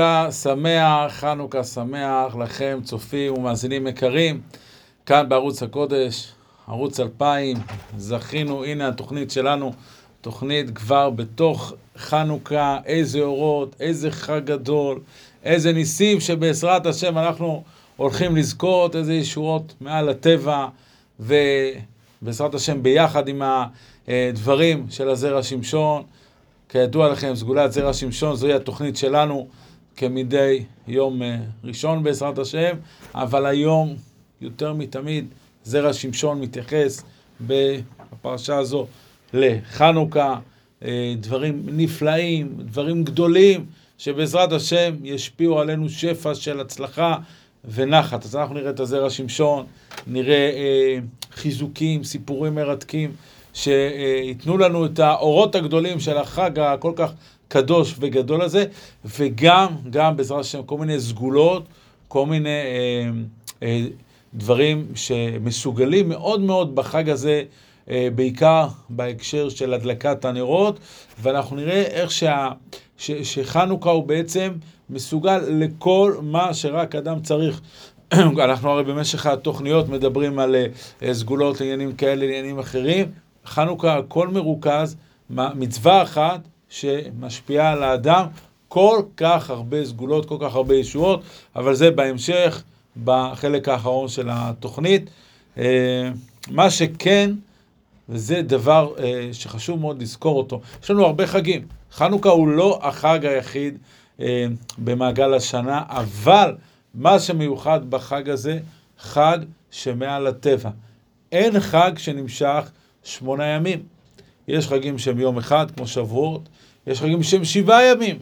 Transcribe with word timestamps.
חנוכה 0.00 0.32
שמח, 0.32 1.12
חנוכה 1.12 1.64
שמח 1.64 2.36
לכם 2.36 2.78
צופים 2.84 3.34
ומאזינים 3.34 3.86
יקרים. 3.86 4.40
כאן 5.06 5.28
בערוץ 5.28 5.62
הקודש, 5.62 6.32
ערוץ 6.68 7.00
2000, 7.00 7.56
זכינו, 7.96 8.64
הנה 8.64 8.88
התוכנית 8.88 9.30
שלנו, 9.30 9.72
תוכנית 10.20 10.70
כבר 10.70 11.10
בתוך 11.10 11.72
חנוכה, 11.98 12.78
איזה 12.86 13.20
אורות, 13.20 13.76
איזה 13.80 14.10
חג 14.10 14.40
גדול, 14.44 15.00
איזה 15.44 15.72
ניסים 15.72 16.20
שבעזרת 16.20 16.86
השם 16.86 17.18
אנחנו 17.18 17.62
הולכים 17.96 18.36
לזכות, 18.36 18.96
איזה 18.96 19.14
ישועות 19.14 19.74
מעל 19.80 20.08
הטבע 20.08 20.68
ובעזרת 21.20 22.54
השם 22.54 22.82
ביחד 22.82 23.28
עם 23.28 23.42
הדברים 24.08 24.86
של 24.90 25.08
הזרע 25.08 25.42
שמשון, 25.42 26.02
כידוע 26.68 27.08
לכם, 27.08 27.34
סגולת 27.34 27.72
זרע 27.72 27.92
שמשון 27.92 28.36
זוהי 28.36 28.54
התוכנית 28.54 28.96
שלנו 28.96 29.48
כמדי 29.96 30.64
יום 30.88 31.22
אה, 31.22 31.36
ראשון 31.64 32.02
בעזרת 32.02 32.38
השם, 32.38 32.76
אבל 33.14 33.46
היום 33.46 33.94
יותר 34.40 34.72
מתמיד 34.72 35.26
זרע 35.64 35.92
שמשון 35.92 36.40
מתייחס 36.40 37.02
בפרשה 37.40 38.56
הזו 38.56 38.86
לחנוכה, 39.32 40.38
אה, 40.84 41.14
דברים 41.20 41.62
נפלאים, 41.66 42.54
דברים 42.58 43.04
גדולים, 43.04 43.66
שבעזרת 43.98 44.52
השם 44.52 44.94
ישפיעו 45.02 45.60
עלינו 45.60 45.88
שפע 45.88 46.34
של 46.34 46.60
הצלחה 46.60 47.16
ונחת. 47.64 48.24
אז 48.24 48.36
אנחנו 48.36 48.54
נראה 48.54 48.70
את 48.70 48.80
הזרע 48.80 49.10
שמשון, 49.10 49.66
נראה 50.06 50.50
אה, 50.50 50.98
חיזוקים, 51.32 52.04
סיפורים 52.04 52.54
מרתקים, 52.54 53.12
שייתנו 53.54 54.58
לנו 54.58 54.86
את 54.86 54.98
האורות 54.98 55.54
הגדולים 55.54 56.00
של 56.00 56.16
החג 56.16 56.58
הכל 56.58 56.92
כך 56.96 57.12
קדוש 57.48 57.94
וגדול 58.00 58.42
הזה, 58.42 58.64
וגם, 59.18 59.66
גם 59.90 60.16
בעזרת 60.16 60.40
השם, 60.40 60.62
כל 60.62 60.78
מיני 60.78 61.00
סגולות, 61.00 61.66
כל 62.08 62.26
מיני 62.26 62.48
אה, 62.48 63.10
אה, 63.62 63.84
דברים 64.34 64.86
שמסוגלים 64.94 66.08
מאוד 66.08 66.40
מאוד 66.40 66.74
בחג 66.74 67.10
הזה, 67.10 67.42
אה, 67.90 68.08
בעיקר 68.14 68.66
בהקשר 68.90 69.48
של 69.48 69.74
הדלקת 69.74 70.24
הנרות, 70.24 70.78
ואנחנו 71.22 71.56
נראה 71.56 71.82
איך 71.82 72.10
שה, 72.10 72.48
ש, 72.98 73.10
שחנוכה 73.10 73.90
הוא 73.90 74.04
בעצם 74.04 74.52
מסוגל 74.90 75.38
לכל 75.48 76.16
מה 76.22 76.54
שרק 76.54 76.94
אדם 76.94 77.22
צריך. 77.22 77.60
אנחנו 78.44 78.70
הרי 78.70 78.84
במשך 78.84 79.26
התוכניות 79.26 79.88
מדברים 79.88 80.38
על 80.38 80.56
אה, 81.02 81.14
סגולות 81.14 81.60
לעניינים 81.60 81.92
כאלה, 81.92 82.26
לעניינים 82.26 82.58
אחרים. 82.58 83.10
חנוכה 83.46 83.96
הכל 83.96 84.28
מרוכז, 84.28 84.96
מצווה 85.30 86.02
אחת, 86.02 86.40
שמשפיעה 86.80 87.72
על 87.72 87.82
האדם, 87.82 88.26
כל 88.68 89.02
כך 89.16 89.50
הרבה 89.50 89.84
סגולות, 89.84 90.26
כל 90.26 90.36
כך 90.40 90.54
הרבה 90.54 90.74
ישועות, 90.74 91.22
אבל 91.56 91.74
זה 91.74 91.90
בהמשך, 91.90 92.62
בחלק 93.04 93.68
האחרון 93.68 94.08
של 94.08 94.28
התוכנית. 94.30 95.10
אה, 95.58 96.10
מה 96.50 96.70
שכן, 96.70 97.30
וזה 98.08 98.42
דבר 98.42 98.94
אה, 98.98 99.28
שחשוב 99.32 99.80
מאוד 99.80 100.02
לזכור 100.02 100.38
אותו, 100.38 100.60
יש 100.82 100.90
לנו 100.90 101.04
הרבה 101.04 101.26
חגים. 101.26 101.66
חנוכה 101.92 102.28
הוא 102.28 102.48
לא 102.48 102.78
החג 102.82 103.26
היחיד 103.26 103.78
אה, 104.20 104.46
במעגל 104.78 105.34
השנה, 105.34 105.82
אבל 105.88 106.54
מה 106.94 107.18
שמיוחד 107.18 107.90
בחג 107.90 108.30
הזה, 108.30 108.58
חג 108.98 109.38
שמעל 109.70 110.26
הטבע. 110.26 110.70
אין 111.32 111.60
חג 111.60 111.92
שנמשך 111.96 112.70
שמונה 113.04 113.46
ימים. 113.46 113.82
יש 114.48 114.68
חגים 114.68 114.98
שהם 114.98 115.20
יום 115.20 115.38
אחד, 115.38 115.70
כמו 115.70 115.86
שבועות, 115.86 116.48
יש 116.86 117.00
חגים 117.00 117.22
שהם 117.22 117.44
שבעה 117.44 117.84
ימים, 117.84 118.18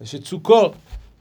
יש 0.00 0.14
את 0.14 0.24
סוכות, 0.24 0.72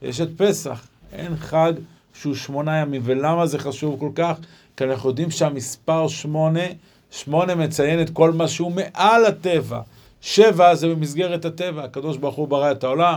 יש 0.01 0.21
את 0.21 0.29
פסח, 0.37 0.87
אין 1.13 1.35
חג 1.35 1.73
שהוא 2.13 2.35
שמונה 2.35 2.77
ימים. 2.77 3.01
ולמה 3.05 3.45
זה 3.45 3.59
חשוב 3.59 3.99
כל 3.99 4.09
כך? 4.15 4.37
כי 4.77 4.83
אנחנו 4.83 5.09
יודעים 5.09 5.31
שהמספר 5.31 6.07
שמונה, 6.07 6.63
שמונה 7.11 7.55
מציין 7.55 8.01
את 8.01 8.09
כל 8.09 8.31
מה 8.31 8.47
שהוא 8.47 8.71
מעל 8.71 9.25
הטבע. 9.25 9.81
שבע 10.21 10.75
זה 10.75 10.87
במסגרת 10.87 11.45
הטבע, 11.45 11.83
הקדוש 11.83 12.17
ברוך 12.17 12.35
הוא 12.35 12.47
ברא 12.47 12.71
את 12.71 12.83
העולם, 12.83 13.15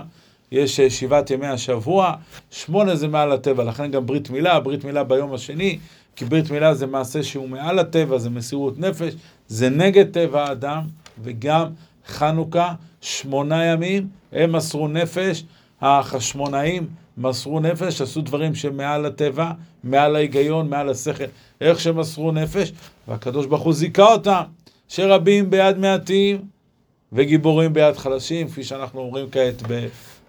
יש 0.52 0.80
אה, 0.80 0.90
שבעת 0.90 1.30
ימי 1.30 1.46
השבוע, 1.46 2.14
שמונה 2.50 2.96
זה 2.96 3.08
מעל 3.08 3.32
הטבע, 3.32 3.64
לכן 3.64 3.90
גם 3.90 4.06
ברית 4.06 4.30
מילה, 4.30 4.60
ברית 4.60 4.84
מילה 4.84 5.04
ביום 5.04 5.34
השני, 5.34 5.78
כי 6.16 6.24
ברית 6.24 6.50
מילה 6.50 6.74
זה 6.74 6.86
מעשה 6.86 7.22
שהוא 7.22 7.48
מעל 7.48 7.78
הטבע, 7.78 8.18
זה 8.18 8.30
מסירות 8.30 8.78
נפש, 8.78 9.14
זה 9.48 9.70
נגד 9.70 10.10
טבע 10.10 10.44
האדם, 10.44 10.82
וגם 11.22 11.66
חנוכה, 12.06 12.74
שמונה 13.00 13.64
ימים, 13.64 14.08
הם 14.32 14.52
מסרו 14.52 14.88
נפש, 14.88 15.44
החשמונאים 15.80 16.86
מסרו 17.18 17.60
נפש, 17.60 18.00
עשו 18.00 18.20
דברים 18.20 18.54
שמעל 18.54 19.06
הטבע, 19.06 19.50
מעל 19.84 20.16
ההיגיון, 20.16 20.68
מעל 20.68 20.88
השכל, 20.88 21.24
איך 21.60 21.80
שמסרו 21.80 22.32
נפש, 22.32 22.72
והקדוש 23.08 23.46
ברוך 23.46 23.62
הוא 23.62 23.72
זיכה 23.72 24.12
אותם, 24.12 24.42
שרבים 24.88 25.50
ביד 25.50 25.78
מעטים 25.78 26.40
וגיבורים 27.12 27.72
ביד 27.72 27.96
חלשים, 27.96 28.48
כפי 28.48 28.64
שאנחנו 28.64 29.00
אומרים 29.00 29.26
כעת 29.32 29.62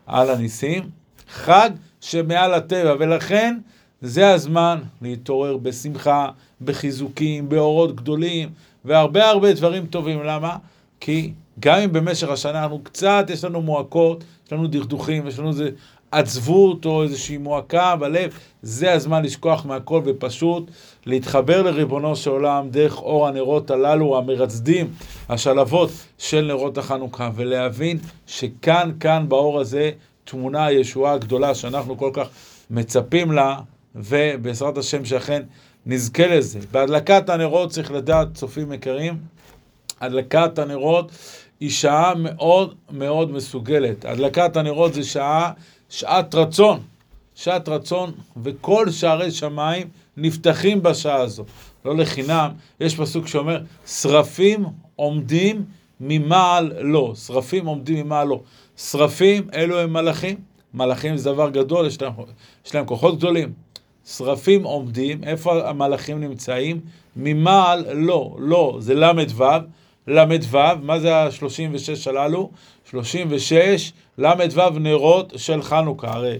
על 0.07 0.29
הניסים. 0.29 0.89
חג 1.29 1.69
שמעל 2.01 2.53
הטבע, 2.53 2.95
ולכן 2.99 3.57
זה 4.01 4.33
הזמן 4.33 4.79
להתעורר 5.01 5.57
בשמחה, 5.57 6.29
בחיזוקים, 6.61 7.49
באורות 7.49 7.95
גדולים, 7.95 8.49
והרבה 8.85 9.29
הרבה 9.29 9.53
דברים 9.53 9.85
טובים. 9.85 10.23
למה? 10.23 10.57
כי 10.99 11.33
גם 11.59 11.79
אם 11.79 11.93
במשך 11.93 12.29
השנה 12.29 12.63
אנחנו 12.63 12.79
קצת, 12.83 13.25
יש 13.29 13.43
לנו 13.43 13.61
מועקות, 13.61 14.23
יש 14.45 14.53
לנו 14.53 14.67
דכדוכים, 14.67 15.27
יש 15.27 15.39
לנו 15.39 15.49
איזה 15.49 15.69
עצבות 16.11 16.85
או 16.85 17.03
איזושהי 17.03 17.37
מועקה 17.37 17.95
בלב, 17.95 18.39
זה 18.61 18.93
הזמן 18.93 19.23
לשכוח 19.23 19.65
מהכל 19.65 20.01
ופשוט 20.05 20.71
להתחבר 21.05 21.61
לריבונו 21.61 22.15
של 22.15 22.29
עולם 22.29 22.69
דרך 22.69 22.97
אור 22.97 23.27
הנרות 23.27 23.71
הללו, 23.71 24.17
המרצדים, 24.17 24.87
השלבות 25.29 25.89
של 26.17 26.45
נרות 26.45 26.77
החנוכה, 26.77 27.29
ולהבין 27.35 27.97
שכאן, 28.27 28.91
כאן 28.99 29.25
באור 29.29 29.59
הזה, 29.59 29.91
תמונה 30.23 30.65
הישועה 30.65 31.13
הגדולה 31.13 31.55
שאנחנו 31.55 31.97
כל 31.97 32.09
כך 32.13 32.27
מצפים 32.69 33.31
לה, 33.31 33.59
ובעזרת 33.95 34.77
השם 34.77 35.05
שאכן 35.05 35.43
נזכה 35.85 36.27
לזה. 36.27 36.59
בהדלקת 36.71 37.29
הנרות 37.29 37.69
צריך 37.69 37.91
לדעת, 37.91 38.27
צופים 38.33 38.73
יקרים, 38.73 39.17
הדלקת 40.01 40.59
הנרות 40.59 41.11
היא 41.59 41.69
שעה 41.69 42.13
מאוד 42.15 42.75
מאוד 42.91 43.31
מסוגלת. 43.31 44.05
הדלקת 44.05 44.57
הנרות 44.57 44.93
זה 44.93 45.03
שעה, 45.03 45.51
שעת 45.89 46.35
רצון. 46.35 46.79
שעת 47.35 47.69
רצון, 47.69 48.11
וכל 48.43 48.89
שערי 48.89 49.31
שמיים 49.31 49.87
נפתחים 50.17 50.83
בשעה 50.83 51.21
הזו. 51.21 51.45
לא 51.85 51.97
לחינם, 51.97 52.51
יש 52.79 52.95
פסוק 52.95 53.27
שאומר, 53.27 53.61
שרפים 53.87 54.65
עומדים 54.95 55.65
ממעל 55.99 56.71
לא. 56.79 57.13
שרפים 57.25 57.65
עומדים 57.65 58.05
ממעל 58.05 58.27
לא. 58.27 58.41
שרפים, 58.77 59.47
אלו 59.53 59.79
הם 59.79 59.93
מלאכים. 59.93 60.35
מלאכים 60.73 61.17
זה 61.17 61.31
דבר 61.31 61.49
גדול, 61.49 61.87
יש 61.87 62.01
להם, 62.01 62.13
יש 62.65 62.75
להם 62.75 62.85
כוחות 62.85 63.17
גדולים. 63.17 63.53
שרפים 64.05 64.63
עומדים, 64.63 65.23
איפה 65.23 65.69
המלאכים 65.69 66.19
נמצאים? 66.19 66.79
ממעל 67.15 67.85
לא. 67.93 68.35
לא, 68.39 68.77
זה 68.79 68.95
ל"ו. 68.95 69.43
ל"ו, 70.09 70.57
מה 70.81 70.99
זה 70.99 71.15
ה-36 71.15 72.09
הללו? 72.09 72.49
36 72.89 73.91
ל"ו 74.17 74.79
נרות 74.79 75.33
של 75.37 75.61
חנוכה. 75.61 76.13
הרי 76.13 76.37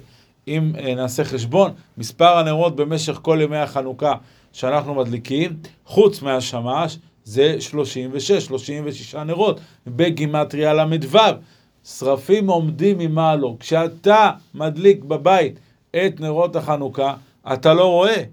אם 0.48 0.72
אה, 0.80 0.96
נעשה 0.96 1.24
חשבון, 1.24 1.72
מספר 1.98 2.38
הנרות 2.38 2.76
במשך 2.76 3.20
כל 3.22 3.40
ימי 3.42 3.58
החנוכה 3.58 4.14
שאנחנו 4.54 4.96
מדליקים, 4.96 5.58
חוץ 5.86 6.22
מהשמש, 6.22 6.98
זה 7.24 7.62
36, 7.62 8.32
36 8.32 9.16
נרות 9.16 9.60
בגימטריה 9.88 10.74
ל"ו. 10.74 11.20
שרפים 11.86 12.50
עומדים 12.50 12.98
ממעלו. 12.98 13.58
כשאתה 13.60 14.32
מדליק 14.54 15.04
בבית 15.04 15.60
את 15.92 16.20
נרות 16.20 16.56
החנוכה, 16.56 17.14
אתה 17.54 17.74
לא 17.74 17.86
רואה, 17.86 18.24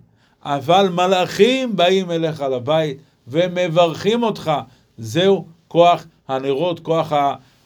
אבל 0.45 0.89
מלאכים 0.89 1.77
באים 1.77 2.11
אליך 2.11 2.41
לבית 2.41 2.99
ומברכים 3.29 4.23
אותך. 4.23 4.53
זהו 4.99 5.47
כוח 5.69 6.07
הנרות, 6.29 6.81
כוח 6.81 7.13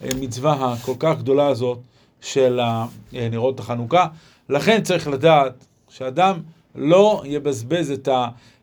המצווה 0.01 0.75
הכל 0.75 0.95
כך 0.99 1.19
גדולה 1.19 1.47
הזאת 1.47 1.79
של 2.21 2.61
נרות 3.13 3.61
החנוכה. 3.61 4.07
לכן 4.49 4.83
צריך 4.83 5.09
לדעת 5.09 5.65
שאדם 5.89 6.39
לא 6.75 7.23
יבזבז 7.25 7.91
את 7.91 8.09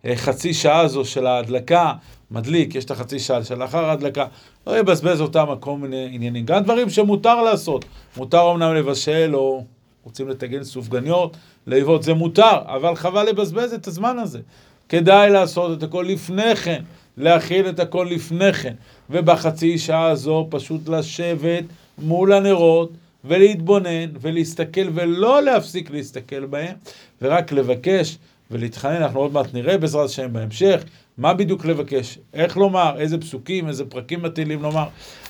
החצי 0.06 0.54
שעה 0.54 0.80
הזו 0.80 1.06
של 1.06 1.28
ההדלקה, 1.28 1.94
מדליק, 2.32 2.76
יש 2.76 2.86
את 2.86 2.92
החצי 2.92 3.20
שעה 3.20 3.44
שלאחר 3.44 3.86
ההדלקה, 3.86 4.26
לא 4.68 4.80
יבזבז 4.80 5.22
אותם 5.22 5.50
על 5.50 5.58
כל 5.58 5.78
מיני 5.78 6.10
עניינים. 6.12 6.46
גם 6.46 6.64
דברים 6.64 6.90
שמותר 6.90 7.42
לעשות, 7.42 7.86
מותר 8.18 8.52
אמנם 8.52 8.76
לבשל 8.76 9.32
או 9.34 9.64
רוצים 10.04 10.30
לטגן 10.30 10.64
סופגניות, 10.64 11.38
לאיבות, 11.68 12.04
זה 12.04 12.14
מותר, 12.14 12.58
אבל 12.66 12.96
חבל 12.96 13.24
לבזבז 13.24 13.74
את 13.74 13.88
הזמן 13.88 14.20
הזה. 14.20 14.40
כדאי 14.90 15.30
לעשות 15.30 15.78
את 15.78 15.84
הכל 15.84 16.06
לפני 16.08 16.56
כן. 16.56 16.84
להכיל 17.18 17.70
את 17.70 17.80
הכל 17.80 18.08
לפני 18.12 18.54
כן, 18.54 18.74
ובחצי 19.10 19.78
שעה 19.78 20.10
הזו 20.10 20.48
פשוט 20.50 20.90
לשבת 20.90 21.64
מול 21.98 22.34
הנרות 22.34 22.92
ולהתבונן 23.26 24.10
ולהסתכל 24.22 24.90
ולא 24.94 25.44
להפסיק 25.44 25.92
להסתכל 25.92 26.46
בהם, 26.46 26.76
ורק 27.22 27.52
לבקש 27.52 28.18
ולהתחנן, 28.52 28.96
אנחנו 29.02 29.20
עוד 29.20 29.34
מעט 29.34 29.54
נראה 29.54 29.78
בעזרת 29.78 30.06
השם 30.06 30.34
בהמשך, 30.34 30.84
מה 31.18 31.34
בדיוק 31.34 31.66
לבקש, 31.66 32.20
איך 32.34 32.58
לומר, 32.58 32.96
איזה 32.98 33.18
פסוקים, 33.18 33.68
איזה 33.68 33.86
פרקים 33.86 34.22
מתאילים 34.22 34.62
לומר, 34.62 34.88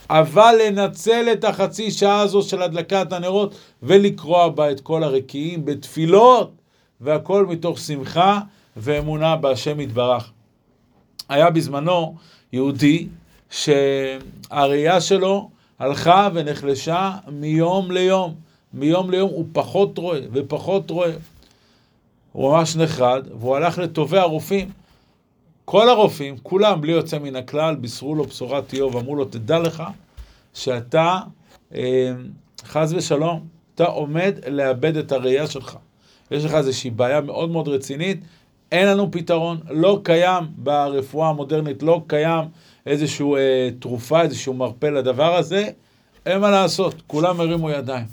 אבל 0.10 0.56
לנצל 0.66 1.26
את 1.34 1.44
החצי 1.44 1.92
שעה 1.92 2.20
הזו 2.20 2.42
של 2.42 2.62
הדלקת 2.62 3.14
הנרות 3.14 3.56
ולקרוע 3.84 4.50
בה 4.50 4.72
את 4.72 4.80
כל 4.80 5.04
הרקיעים 5.04 5.66
בתפילות, 5.66 6.52
והכל 7.02 7.46
מתוך 7.46 7.80
שמחה 7.80 8.40
ואמונה 8.78 9.36
בהשם 9.36 9.80
יתברך. 9.80 10.32
היה 11.30 11.50
בזמנו 11.50 12.16
יהודי 12.54 13.08
שהראייה 13.50 15.02
שלו 15.02 15.50
הלכה 15.80 16.30
ונחלשה 16.34 17.12
מיום 17.32 17.92
ליום. 17.92 18.36
מיום 18.74 19.12
ליום 19.12 19.30
הוא 19.30 19.46
פחות 19.54 19.98
רואה 19.98 20.20
ופחות 20.32 20.90
רואה. 20.90 21.14
הוא 22.32 22.52
ממש 22.52 22.76
נחרד, 22.76 23.28
והוא 23.40 23.56
הלך 23.56 23.78
לטובי 23.78 24.18
הרופאים. 24.18 24.70
כל 25.66 25.90
הרופאים, 25.90 26.38
כולם 26.44 26.82
בלי 26.82 26.92
יוצא 26.92 27.20
מן 27.20 27.36
הכלל, 27.36 27.76
בישרו 27.76 28.16
לו 28.16 28.24
בשורת 28.24 28.74
איוב, 28.74 28.98
אמרו 28.98 29.16
לו, 29.16 29.26
תדע 29.26 29.60
לך 29.60 29.84
שאתה, 30.54 31.20
אה, 31.76 32.12
חס 32.64 32.94
ושלום, 32.96 33.48
אתה 33.76 33.86
עומד 33.86 34.40
לאבד 34.48 34.98
את 34.98 35.12
הראייה 35.12 35.48
שלך. 35.48 35.78
יש 36.32 36.46
לך 36.46 36.54
איזושהי 36.54 36.90
בעיה 36.90 37.22
מאוד 37.22 37.50
מאוד 37.50 37.68
רצינית, 37.68 38.20
אין 38.72 38.88
לנו 38.88 39.12
פתרון, 39.12 39.58
לא 39.70 40.00
קיים 40.04 40.44
ברפואה 40.58 41.30
המודרנית, 41.30 41.84
לא 41.84 42.02
קיים 42.08 42.46
איזושהי 42.86 43.36
אה, 43.36 43.70
תרופה, 43.80 44.22
איזשהו 44.22 44.54
מרפא 44.54 44.86
לדבר 44.86 45.36
הזה, 45.36 45.70
אין 46.26 46.42
מה 46.42 46.52
לעשות, 46.52 46.96
כולם 47.08 47.40
הרימו 47.40 47.70
ידיים. 47.70 48.06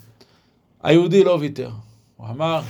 היהודי 0.82 1.24
לא 1.24 1.36
ויתר, 1.40 1.70
הוא 2.16 2.26
אמר, 2.28 2.60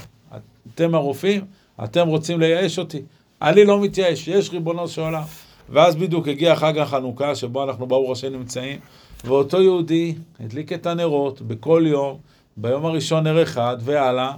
אתם 0.75 0.95
הרופאים, 0.95 1.45
אתם 1.85 2.09
רוצים 2.09 2.41
לייאש 2.41 2.79
אותי, 2.79 3.03
אני 3.43 3.65
לא 3.65 3.81
מתייאש, 3.81 4.29
יש 4.29 4.51
ריבונו 4.51 4.89
של 4.89 5.01
עולם. 5.01 5.23
ואז 5.69 5.97
בדיוק 5.97 6.29
הגיע 6.29 6.57
חג 6.57 6.79
החנוכה, 6.79 7.35
שבו 7.35 7.65
אנחנו 7.65 7.87
ברוך 7.87 8.11
השם 8.11 8.33
נמצאים, 8.33 8.79
ואותו 9.25 9.63
יהודי 9.63 10.15
הדליק 10.41 10.73
את 10.73 10.87
הנרות 10.87 11.43
בכל 11.43 11.85
יום, 11.87 12.19
ביום 12.57 12.87
הראשון 12.87 13.25
נר 13.25 13.43
אחד 13.43 13.77
והלאה, 13.81 14.33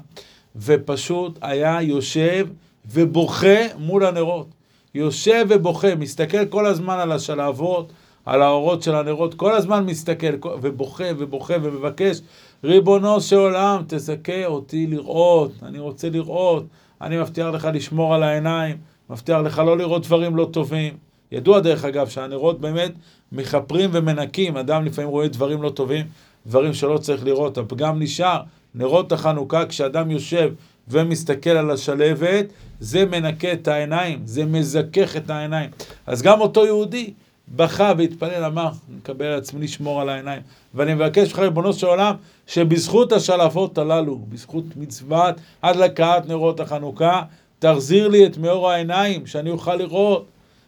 ופשוט 0.56 1.38
היה 1.40 1.82
יושב 1.82 2.46
ובוכה 2.90 3.58
מול 3.78 4.06
הנרות. 4.06 4.46
יושב 4.94 5.46
ובוכה, 5.48 5.94
מסתכל 5.94 6.46
כל 6.46 6.66
הזמן 6.66 6.98
על 6.98 7.12
השלהבות, 7.12 7.92
על 8.26 8.42
האורות 8.42 8.82
של 8.82 8.94
הנרות, 8.94 9.34
כל 9.34 9.54
הזמן 9.54 9.84
מסתכל 9.86 10.48
ובוכה 10.62 11.04
ובוכה 11.18 11.54
ומבקש, 11.62 12.20
ריבונו 12.64 13.20
של 13.20 13.36
עולם, 13.36 13.82
תזכה 13.86 14.46
אותי 14.46 14.86
לראות, 14.86 15.52
אני 15.62 15.78
רוצה 15.78 16.10
לראות, 16.10 16.64
אני 17.00 17.18
מבטיח 17.18 17.46
לך 17.46 17.68
לשמור 17.74 18.14
על 18.14 18.22
העיניים, 18.22 18.76
מבטיח 19.10 19.38
לך 19.38 19.58
לא 19.58 19.78
לראות 19.78 20.02
דברים 20.02 20.36
לא 20.36 20.48
טובים. 20.52 20.94
ידוע 21.32 21.60
דרך 21.60 21.84
אגב 21.84 22.08
שהנרות 22.08 22.60
באמת 22.60 22.92
מכפרים 23.32 23.90
ומנקים, 23.92 24.56
אדם 24.56 24.84
לפעמים 24.84 25.10
רואה 25.10 25.28
דברים 25.28 25.62
לא 25.62 25.70
טובים, 25.70 26.06
דברים 26.46 26.74
שלא 26.74 26.98
צריך 26.98 27.24
לראות, 27.24 27.58
הפגם 27.58 28.02
נשאר, 28.02 28.40
נרות 28.74 29.12
החנוכה, 29.12 29.66
כשאדם 29.66 30.10
יושב 30.10 30.52
ומסתכל 30.88 31.50
על 31.50 31.70
השלהבת, 31.70 32.46
זה 32.80 33.04
מנקה 33.04 33.52
את 33.52 33.68
העיניים, 33.68 34.20
זה 34.24 34.44
מזכך 34.44 35.16
את 35.16 35.30
העיניים. 35.30 35.70
אז 36.06 36.22
גם 36.22 36.40
אותו 36.40 36.66
יהודי 36.66 37.12
בכה 37.56 37.92
והתפלל, 37.98 38.44
אמר, 38.44 38.68
אני 38.88 38.96
מקבל 38.96 39.26
על 39.26 39.38
עצמי 39.38 39.64
לשמור 39.64 40.00
על 40.00 40.08
העיניים. 40.08 40.42
ואני 40.74 40.94
מבקש 40.94 41.28
ממך, 41.28 41.38
ריבונו 41.38 41.72
של 41.72 41.86
עולם, 41.86 42.14
שבזכות 42.46 43.12
השלפות 43.12 43.78
הללו, 43.78 44.18
בזכות 44.28 44.64
מצוות 44.76 45.34
הדלקת 45.62 46.22
נרות 46.28 46.60
החנוכה, 46.60 47.22
תחזיר 47.58 48.08
לי 48.08 48.26
את 48.26 48.38
מאור 48.38 48.70
העיניים, 48.70 49.26
שאני 49.26 49.50
אוכל 49.50 49.74
לראות. 49.74 50.26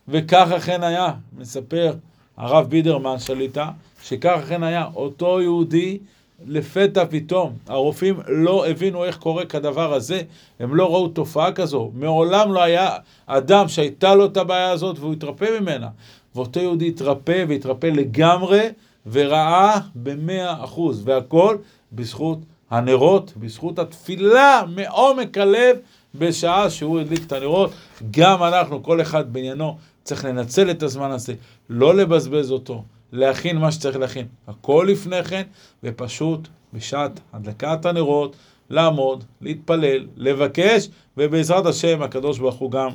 וכך 0.08 0.48
אכן 0.56 0.82
היה, 0.82 1.12
מספר 1.38 1.94
הרב 2.36 2.70
בידרמן 2.70 3.18
שליטה, 3.18 3.70
שכך 4.02 4.38
אכן 4.44 4.62
היה. 4.62 4.86
אותו 4.94 5.40
יהודי 5.40 5.98
לפתע 6.46 7.04
פתאום, 7.10 7.52
הרופאים 7.66 8.20
לא 8.28 8.66
הבינו 8.66 9.04
איך 9.04 9.16
קורה 9.16 9.44
כדבר 9.44 9.94
הזה, 9.94 10.22
הם 10.60 10.74
לא 10.74 10.86
ראו 10.86 11.08
תופעה 11.08 11.52
כזו, 11.52 11.90
מעולם 11.94 12.52
לא 12.52 12.62
היה 12.62 12.90
אדם 13.26 13.68
שהייתה 13.68 14.14
לו 14.14 14.26
את 14.26 14.36
הבעיה 14.36 14.70
הזאת 14.70 14.98
והוא 14.98 15.12
התרפא 15.12 15.60
ממנה. 15.60 15.88
ואותו 16.34 16.60
יהודי 16.60 16.88
התרפא 16.88 17.44
והתרפא 17.48 17.86
לגמרי 17.86 18.68
וראה 19.10 19.80
במאה 19.94 20.64
אחוז, 20.64 21.02
והכל 21.04 21.56
בזכות 21.92 22.38
הנרות, 22.70 23.32
בזכות 23.36 23.78
התפילה 23.78 24.62
מעומק 24.76 25.38
הלב 25.38 25.76
בשעה 26.14 26.70
שהוא 26.70 27.00
הדליק 27.00 27.26
את 27.26 27.32
הנרות. 27.32 27.70
גם 28.10 28.42
אנחנו, 28.42 28.82
כל 28.82 29.00
אחד 29.00 29.32
בעניינו, 29.32 29.76
צריך 30.04 30.24
לנצל 30.24 30.70
את 30.70 30.82
הזמן 30.82 31.10
הזה, 31.10 31.34
לא 31.70 31.94
לבזבז 31.94 32.50
אותו. 32.50 32.82
להכין 33.12 33.58
מה 33.58 33.72
שצריך 33.72 33.96
להכין. 33.96 34.26
הכל 34.48 34.86
לפני 34.90 35.24
כן, 35.24 35.42
ופשוט 35.84 36.48
בשעת 36.72 37.20
הדלקת 37.32 37.86
הנרות, 37.86 38.36
לעמוד, 38.70 39.24
להתפלל, 39.40 40.06
לבקש, 40.16 40.88
ובעזרת 41.16 41.66
השם 41.66 42.02
הקדוש 42.02 42.38
ברוך 42.38 42.54
הוא 42.54 42.70
גם 42.70 42.90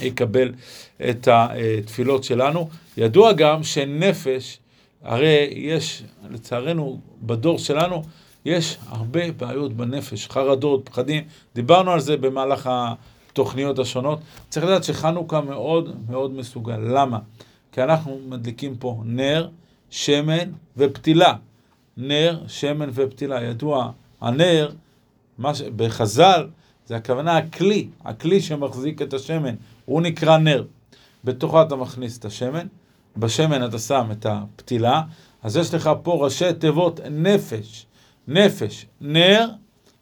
יקבל 0.00 0.52
את 1.10 1.28
התפילות 1.32 2.24
שלנו. 2.24 2.68
ידוע 2.96 3.32
גם 3.32 3.62
שנפש, 3.62 4.58
הרי 5.02 5.48
יש, 5.52 6.02
לצערנו, 6.30 7.00
בדור 7.22 7.58
שלנו, 7.58 8.02
יש 8.44 8.78
הרבה 8.88 9.32
בעיות 9.32 9.72
בנפש, 9.72 10.28
חרדות, 10.28 10.88
פחדים. 10.88 11.24
דיברנו 11.54 11.90
על 11.90 12.00
זה 12.00 12.16
במהלך 12.16 12.70
התוכניות 12.72 13.78
השונות. 13.78 14.18
צריך 14.48 14.66
לדעת 14.66 14.84
שחנוכה 14.84 15.40
מאוד 15.40 15.96
מאוד 16.08 16.34
מסוגל. 16.34 16.78
למה? 16.78 17.18
כי 17.76 17.82
אנחנו 17.82 18.20
מדליקים 18.28 18.76
פה 18.76 19.02
נר, 19.04 19.48
שמן 19.90 20.50
ופתילה. 20.76 21.34
נר, 21.96 22.42
שמן 22.48 22.90
ופתילה. 22.92 23.42
ידוע, 23.42 23.90
הנר, 24.20 24.70
ש... 25.52 25.62
בחז"ל, 25.76 26.48
זה 26.86 26.96
הכוונה 26.96 27.36
הכלי, 27.36 27.88
הכלי 28.04 28.40
שמחזיק 28.40 29.02
את 29.02 29.14
השמן, 29.14 29.54
הוא 29.84 30.02
נקרא 30.02 30.38
נר. 30.38 30.64
בתוכו 31.24 31.62
אתה 31.62 31.76
מכניס 31.76 32.18
את 32.18 32.24
השמן, 32.24 32.66
בשמן 33.16 33.64
אתה 33.64 33.78
שם 33.78 34.08
את 34.12 34.26
הפתילה, 34.26 35.02
אז 35.42 35.56
יש 35.56 35.74
לך 35.74 35.90
פה 36.02 36.24
ראשי 36.24 36.52
תיבות 36.52 37.00
נפש, 37.10 37.86
נפש, 38.28 38.86
נר 39.00 39.48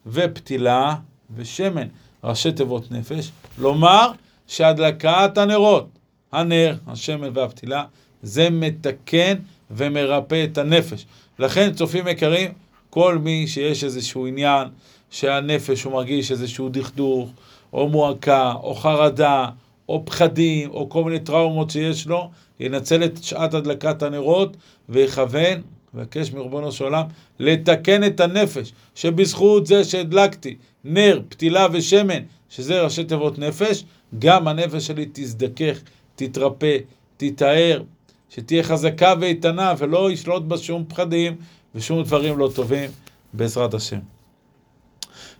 ופתילה 0.06 0.96
ושמן, 1.36 1.86
ראשי 2.24 2.52
תיבות 2.52 2.90
נפש, 2.90 3.30
לומר 3.58 4.10
שהדלקת 4.46 5.38
הנרות 5.38 5.93
הנר, 6.34 6.76
השמן 6.86 7.28
והפתילה, 7.34 7.84
זה 8.22 8.50
מתקן 8.50 9.34
ומרפא 9.70 10.44
את 10.44 10.58
הנפש. 10.58 11.06
לכן, 11.38 11.72
צופים 11.72 12.08
יקרים, 12.08 12.50
כל 12.90 13.18
מי 13.18 13.46
שיש 13.46 13.84
איזשהו 13.84 14.26
עניין 14.26 14.68
שהנפש 15.10 15.82
הוא 15.82 15.92
מרגיש 15.92 16.32
איזשהו 16.32 16.68
דכדוך, 16.68 17.30
או 17.72 17.88
מועקה, 17.88 18.52
או 18.62 18.74
חרדה, 18.74 19.46
או 19.88 20.02
פחדים, 20.04 20.70
או 20.70 20.88
כל 20.88 21.04
מיני 21.04 21.18
טראומות 21.18 21.70
שיש 21.70 22.06
לו, 22.06 22.30
ינצל 22.60 23.04
את 23.04 23.24
שעת 23.24 23.54
הדלקת 23.54 24.02
הנרות 24.02 24.56
ויכוון, 24.88 25.60
מבקש 25.94 26.32
מרבונו 26.32 26.72
של 26.72 26.84
עולם, 26.84 27.04
לתקן 27.38 28.04
את 28.04 28.20
הנפש, 28.20 28.72
שבזכות 28.94 29.66
זה 29.66 29.84
שהדלקתי 29.84 30.56
נר, 30.84 31.20
פתילה 31.28 31.66
ושמן, 31.72 32.22
שזה 32.48 32.82
ראשי 32.82 33.04
תיבות 33.04 33.38
נפש, 33.38 33.84
גם 34.18 34.48
הנפש 34.48 34.86
שלי 34.86 35.06
תזדכך, 35.12 35.80
תתרפא, 36.16 36.76
תתאר, 37.16 37.82
שתהיה 38.30 38.62
חזקה 38.62 39.14
ואיתנה 39.20 39.74
ולא 39.78 40.10
ישלוט 40.10 40.42
בה 40.42 40.58
שום 40.58 40.84
פחדים 40.88 41.36
ושום 41.74 42.02
דברים 42.02 42.38
לא 42.38 42.50
טובים, 42.54 42.90
בעזרת 43.32 43.74
השם. 43.74 43.98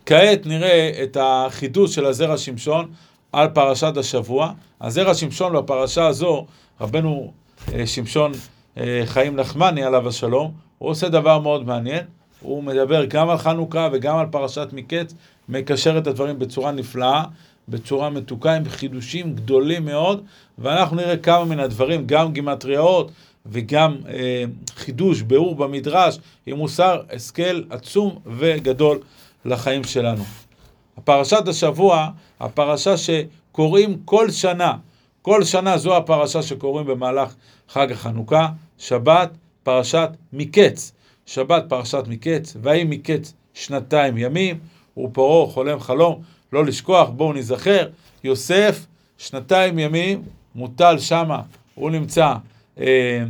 כעת 0.05 0.45
נראה 0.45 0.91
את 1.03 1.17
החידוש 1.21 1.95
של 1.95 2.05
הזרע 2.05 2.37
שמשון 2.37 2.91
על 3.31 3.47
פרשת 3.47 3.97
השבוע. 3.97 4.51
הזרע 4.81 5.13
שמשון 5.13 5.53
בפרשה 5.53 6.07
הזו, 6.07 6.45
רבנו 6.81 7.31
אה, 7.73 7.87
שמשון 7.87 8.31
אה, 8.77 9.01
חיים 9.05 9.35
נחמני 9.35 9.83
עליו 9.83 10.07
השלום, 10.07 10.51
הוא 10.77 10.89
עושה 10.89 11.09
דבר 11.09 11.39
מאוד 11.39 11.65
מעניין. 11.65 12.03
הוא 12.41 12.63
מדבר 12.63 13.05
גם 13.05 13.29
על 13.29 13.37
חנוכה 13.37 13.89
וגם 13.93 14.17
על 14.17 14.25
פרשת 14.31 14.67
מקץ, 14.73 15.13
מקשר 15.49 15.97
את 15.97 16.07
הדברים 16.07 16.39
בצורה 16.39 16.71
נפלאה. 16.71 17.23
בצורה 17.69 18.09
מתוקה 18.09 18.53
עם 18.55 18.69
חידושים 18.69 19.35
גדולים 19.35 19.85
מאוד, 19.85 20.23
ואנחנו 20.57 20.97
נראה 20.97 21.17
כמה 21.17 21.45
מן 21.45 21.59
הדברים, 21.59 22.07
גם 22.07 22.33
גימטריאות 22.33 23.11
וגם 23.45 23.97
אה, 24.07 24.43
חידוש, 24.75 25.21
ביאור 25.21 25.55
במדרש, 25.55 26.19
עם 26.45 26.57
מוסר 26.57 27.01
השכל 27.09 27.63
עצום 27.69 28.19
וגדול 28.25 28.99
לחיים 29.45 29.83
שלנו. 29.83 30.23
הפרשת 30.97 31.47
השבוע, 31.47 32.09
הפרשה 32.39 32.95
שקוראים 32.97 33.97
כל 34.05 34.31
שנה, 34.31 34.73
כל 35.21 35.43
שנה 35.43 35.77
זו 35.77 35.97
הפרשה 35.97 36.41
שקוראים 36.41 36.87
במהלך 36.87 37.35
חג 37.69 37.91
החנוכה, 37.91 38.47
שבת, 38.77 39.29
פרשת 39.63 40.09
מקץ. 40.33 40.91
שבת 41.25 41.63
פרשת 41.67 42.03
מקץ, 42.07 42.55
ויהי 42.61 42.83
מקץ 42.83 43.33
שנתיים 43.53 44.17
ימים, 44.17 44.59
ופרעה 44.97 45.51
חולם 45.51 45.79
חלום, 45.79 46.21
לא 46.53 46.65
לשכוח, 46.65 47.09
בואו 47.09 47.33
ניזכר, 47.33 47.87
יוסף 48.23 48.85
שנתיים 49.17 49.79
ימים 49.79 50.23
מוטל 50.55 50.99
שמה, 50.99 51.41
הוא 51.75 51.91
נמצא 51.91 52.33
אה, 52.79 53.23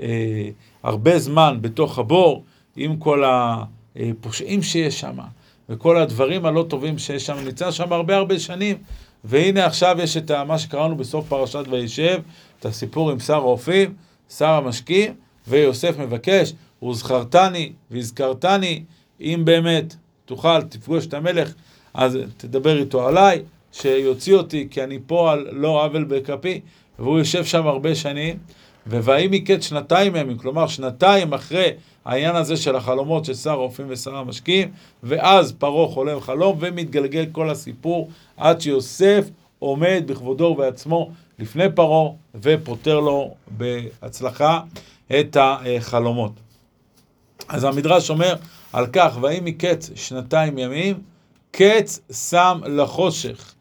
אה, 0.00 0.48
הרבה 0.82 1.18
זמן 1.18 1.58
בתוך 1.60 1.98
הבור, 1.98 2.44
עם 2.76 2.96
כל 2.96 3.24
הפושעים 3.26 4.62
שיש 4.62 5.00
שם, 5.00 5.18
וכל 5.68 5.96
הדברים 5.98 6.46
הלא 6.46 6.66
טובים 6.68 6.98
שיש 6.98 7.26
שם, 7.26 7.36
נמצא 7.44 7.70
שם 7.70 7.92
הרבה 7.92 8.16
הרבה 8.16 8.38
שנים, 8.38 8.76
והנה 9.24 9.66
עכשיו 9.66 9.96
יש 10.02 10.16
את 10.16 10.30
מה 10.30 10.58
שקראנו 10.58 10.96
בסוף 10.96 11.28
פרשת 11.28 11.64
וישב, 11.70 12.20
את 12.60 12.66
הסיפור 12.66 13.10
עם 13.10 13.20
שר 13.20 13.34
האופים, 13.34 13.94
שר 14.36 14.50
המשקים, 14.50 15.14
ויוסף 15.48 15.98
מבקש, 15.98 16.52
וזכרתני 16.82 17.72
והזכרתני, 17.90 18.82
אם 19.20 19.42
באמת 19.44 19.96
תוכל, 20.24 20.62
תפגוש 20.62 21.06
את 21.06 21.14
המלך, 21.14 21.52
אז 21.98 22.18
תדבר 22.36 22.78
איתו 22.78 23.08
עליי, 23.08 23.42
שיוציא 23.72 24.34
אותי, 24.34 24.68
כי 24.70 24.84
אני 24.84 24.98
פה 25.06 25.32
על 25.32 25.46
לא 25.52 25.84
עוול 25.84 26.04
בכפי, 26.04 26.60
והוא 26.98 27.18
יושב 27.18 27.44
שם 27.44 27.66
הרבה 27.66 27.94
שנים, 27.94 28.38
ווהי 28.86 29.28
מקץ 29.30 29.68
שנתיים 29.68 30.16
ימים, 30.16 30.38
כלומר 30.38 30.66
שנתיים 30.66 31.32
אחרי 31.32 31.70
העניין 32.04 32.36
הזה 32.36 32.56
של 32.56 32.76
החלומות 32.76 33.24
של 33.24 33.34
שר 33.34 33.50
הרופאים 33.50 33.86
ושר 33.90 34.16
המשקיעים, 34.16 34.70
ואז 35.02 35.52
פרעה 35.52 35.88
חולם 35.88 36.20
חלום 36.20 36.56
ומתגלגל 36.60 37.26
כל 37.32 37.50
הסיפור 37.50 38.10
עד 38.36 38.60
שיוסף 38.60 39.24
עומד 39.58 40.04
בכבודו 40.06 40.44
ובעצמו 40.44 41.10
לפני 41.38 41.64
פרעה 41.74 42.10
ופותר 42.34 43.00
לו 43.00 43.34
בהצלחה 43.48 44.60
את 45.20 45.36
החלומות. 45.40 46.32
אז 47.48 47.64
המדרש 47.64 48.10
אומר 48.10 48.34
על 48.72 48.86
כך, 48.92 49.18
ויהי 49.20 49.40
מקץ 49.40 49.90
שנתיים 49.94 50.58
ימים, 50.58 50.96
קץ 51.50 52.00
שם 52.30 52.60
לחושך. 52.66 53.54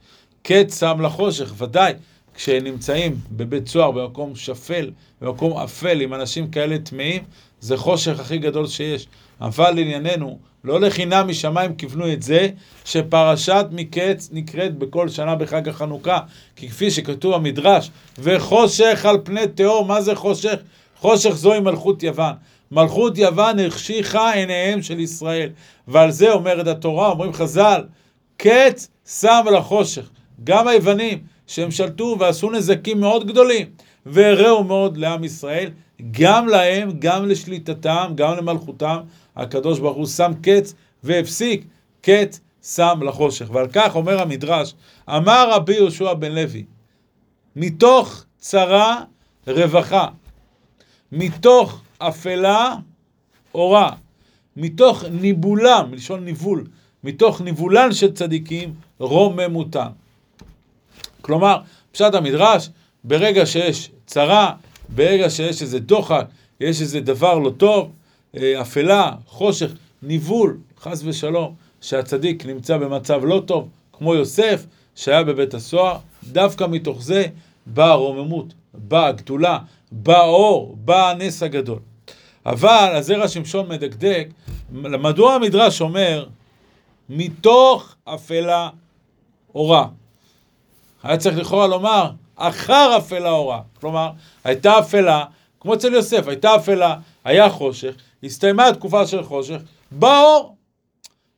קץ 0.43 0.79
שם 0.79 1.01
לחושך, 1.01 1.53
ודאי. 1.57 1.93
כשנמצאים 2.35 3.15
בבית 3.31 3.67
סוהר, 3.67 3.91
במקום 3.91 4.35
שפל, 4.35 4.91
במקום 5.21 5.57
אפל, 5.57 6.01
עם 6.01 6.13
אנשים 6.13 6.51
כאלה 6.51 6.77
טמאים, 6.77 7.23
זה 7.59 7.77
חושך 7.77 8.19
הכי 8.19 8.37
גדול 8.37 8.67
שיש. 8.67 9.07
אבל 9.41 9.71
לענייננו, 9.71 10.39
לא 10.63 10.79
לחינם 10.79 11.27
משמיים 11.27 11.75
כיוונו 11.75 12.13
את 12.13 12.23
זה, 12.23 12.49
שפרשת 12.85 13.65
מקץ 13.71 14.29
נקראת 14.31 14.77
בכל 14.77 15.09
שנה 15.09 15.35
בחג 15.35 15.69
החנוכה. 15.69 16.19
כי 16.55 16.69
כפי 16.69 16.91
שכתוב 16.91 17.35
במדרש, 17.35 17.91
וחושך 18.19 19.05
על 19.05 19.17
פני 19.23 19.47
תהום, 19.55 19.87
מה 19.87 20.01
זה 20.01 20.15
חושך? 20.15 20.55
חושך 20.97 21.29
זוהי 21.29 21.59
מלכות 21.59 22.03
יוון. 22.03 22.33
מלכות 22.71 23.17
יוון 23.17 23.59
החשיכה 23.59 24.33
עיניהם 24.33 24.81
של 24.81 24.99
ישראל. 24.99 25.49
ועל 25.87 26.11
זה 26.11 26.31
אומרת 26.31 26.67
התורה, 26.67 27.09
אומרים 27.09 27.33
חז"ל, 27.33 27.83
קץ 28.37 28.89
שם 29.05 29.45
לחושך. 29.57 30.09
גם 30.43 30.67
היוונים, 30.67 31.23
שהם 31.47 31.71
שלטו 31.71 32.15
ועשו 32.19 32.51
נזקים 32.51 32.99
מאוד 32.99 33.27
גדולים, 33.27 33.67
והרעו 34.05 34.63
מאוד 34.63 34.97
לעם 34.97 35.23
ישראל, 35.23 35.69
גם 36.11 36.47
להם, 36.47 36.91
גם 36.99 37.25
לשליטתם, 37.25 38.11
גם 38.15 38.37
למלכותם, 38.37 38.97
הקדוש 39.35 39.79
ברוך 39.79 39.97
הוא 39.97 40.05
שם 40.05 40.31
קץ 40.41 40.73
והפסיק 41.03 41.65
קץ 42.01 42.39
שם 42.63 42.99
לחושך. 43.01 43.49
ועל 43.51 43.67
כך 43.73 43.95
אומר 43.95 44.21
המדרש, 44.21 44.73
אמר 45.09 45.49
רבי 45.51 45.73
יהושע 45.73 46.13
בן 46.13 46.31
לוי, 46.31 46.65
מתוך 47.55 48.25
צרה 48.37 49.01
רווחה, 49.47 50.07
מתוך 51.11 51.81
אפלה 51.99 52.75
אורה, 53.55 53.91
מתוך 54.57 55.03
ניבולם, 55.11 55.91
מלשון 55.91 56.25
ניבול, 56.25 56.63
מתוך 57.03 57.41
ניבולן 57.41 57.93
של 57.93 58.13
צדיקים, 58.13 58.73
רוממותם. 58.99 59.87
כלומר, 61.21 61.57
פשט 61.91 62.13
המדרש, 62.13 62.69
ברגע 63.03 63.45
שיש 63.45 63.91
צרה, 64.05 64.53
ברגע 64.89 65.29
שיש 65.29 65.61
איזה 65.61 65.79
דוחק, 65.79 66.25
יש 66.59 66.81
איזה 66.81 66.99
דבר 66.99 67.39
לא 67.39 67.49
טוב, 67.49 67.91
אה, 68.37 68.61
אפלה, 68.61 69.11
חושך, 69.25 69.71
ניבול, 70.03 70.57
חס 70.79 71.01
ושלום, 71.05 71.55
שהצדיק 71.81 72.45
נמצא 72.45 72.77
במצב 72.77 73.21
לא 73.25 73.43
טוב, 73.45 73.69
כמו 73.93 74.15
יוסף, 74.15 74.65
שהיה 74.95 75.23
בבית 75.23 75.53
הסוהר, 75.53 75.97
דווקא 76.23 76.67
מתוך 76.67 77.03
זה 77.03 77.25
באה 77.65 77.91
הרוממות, 77.91 78.53
באה 78.73 79.07
הגדולה, 79.07 79.59
בא 79.91 80.17
האור, 80.17 80.75
בא 80.79 81.09
הנס 81.09 81.43
הגדול. 81.43 81.79
אבל 82.45 82.91
הזרע 82.95 83.27
שמשון 83.27 83.69
מדקדק, 83.69 84.27
מדוע 84.71 85.33
המדרש 85.33 85.81
אומר, 85.81 86.25
מתוך 87.09 87.95
אפלה 88.05 88.69
אורה? 89.55 89.87
היה 91.03 91.17
צריך 91.17 91.37
לכאורה 91.37 91.67
לומר, 91.67 92.11
אחר 92.35 92.97
אפלה 92.97 93.29
אורה. 93.29 93.61
כלומר, 93.79 94.09
הייתה 94.43 94.79
אפלה, 94.79 95.25
כמו 95.59 95.73
אצל 95.73 95.93
יוסף, 95.93 96.27
הייתה 96.27 96.55
אפלה, 96.55 96.95
היה 97.23 97.49
חושך, 97.49 97.95
הסתיימה 98.23 98.67
התקופה 98.67 99.07
של 99.07 99.23
חושך, 99.23 99.57
בא 99.91 100.21
אור. 100.21 100.55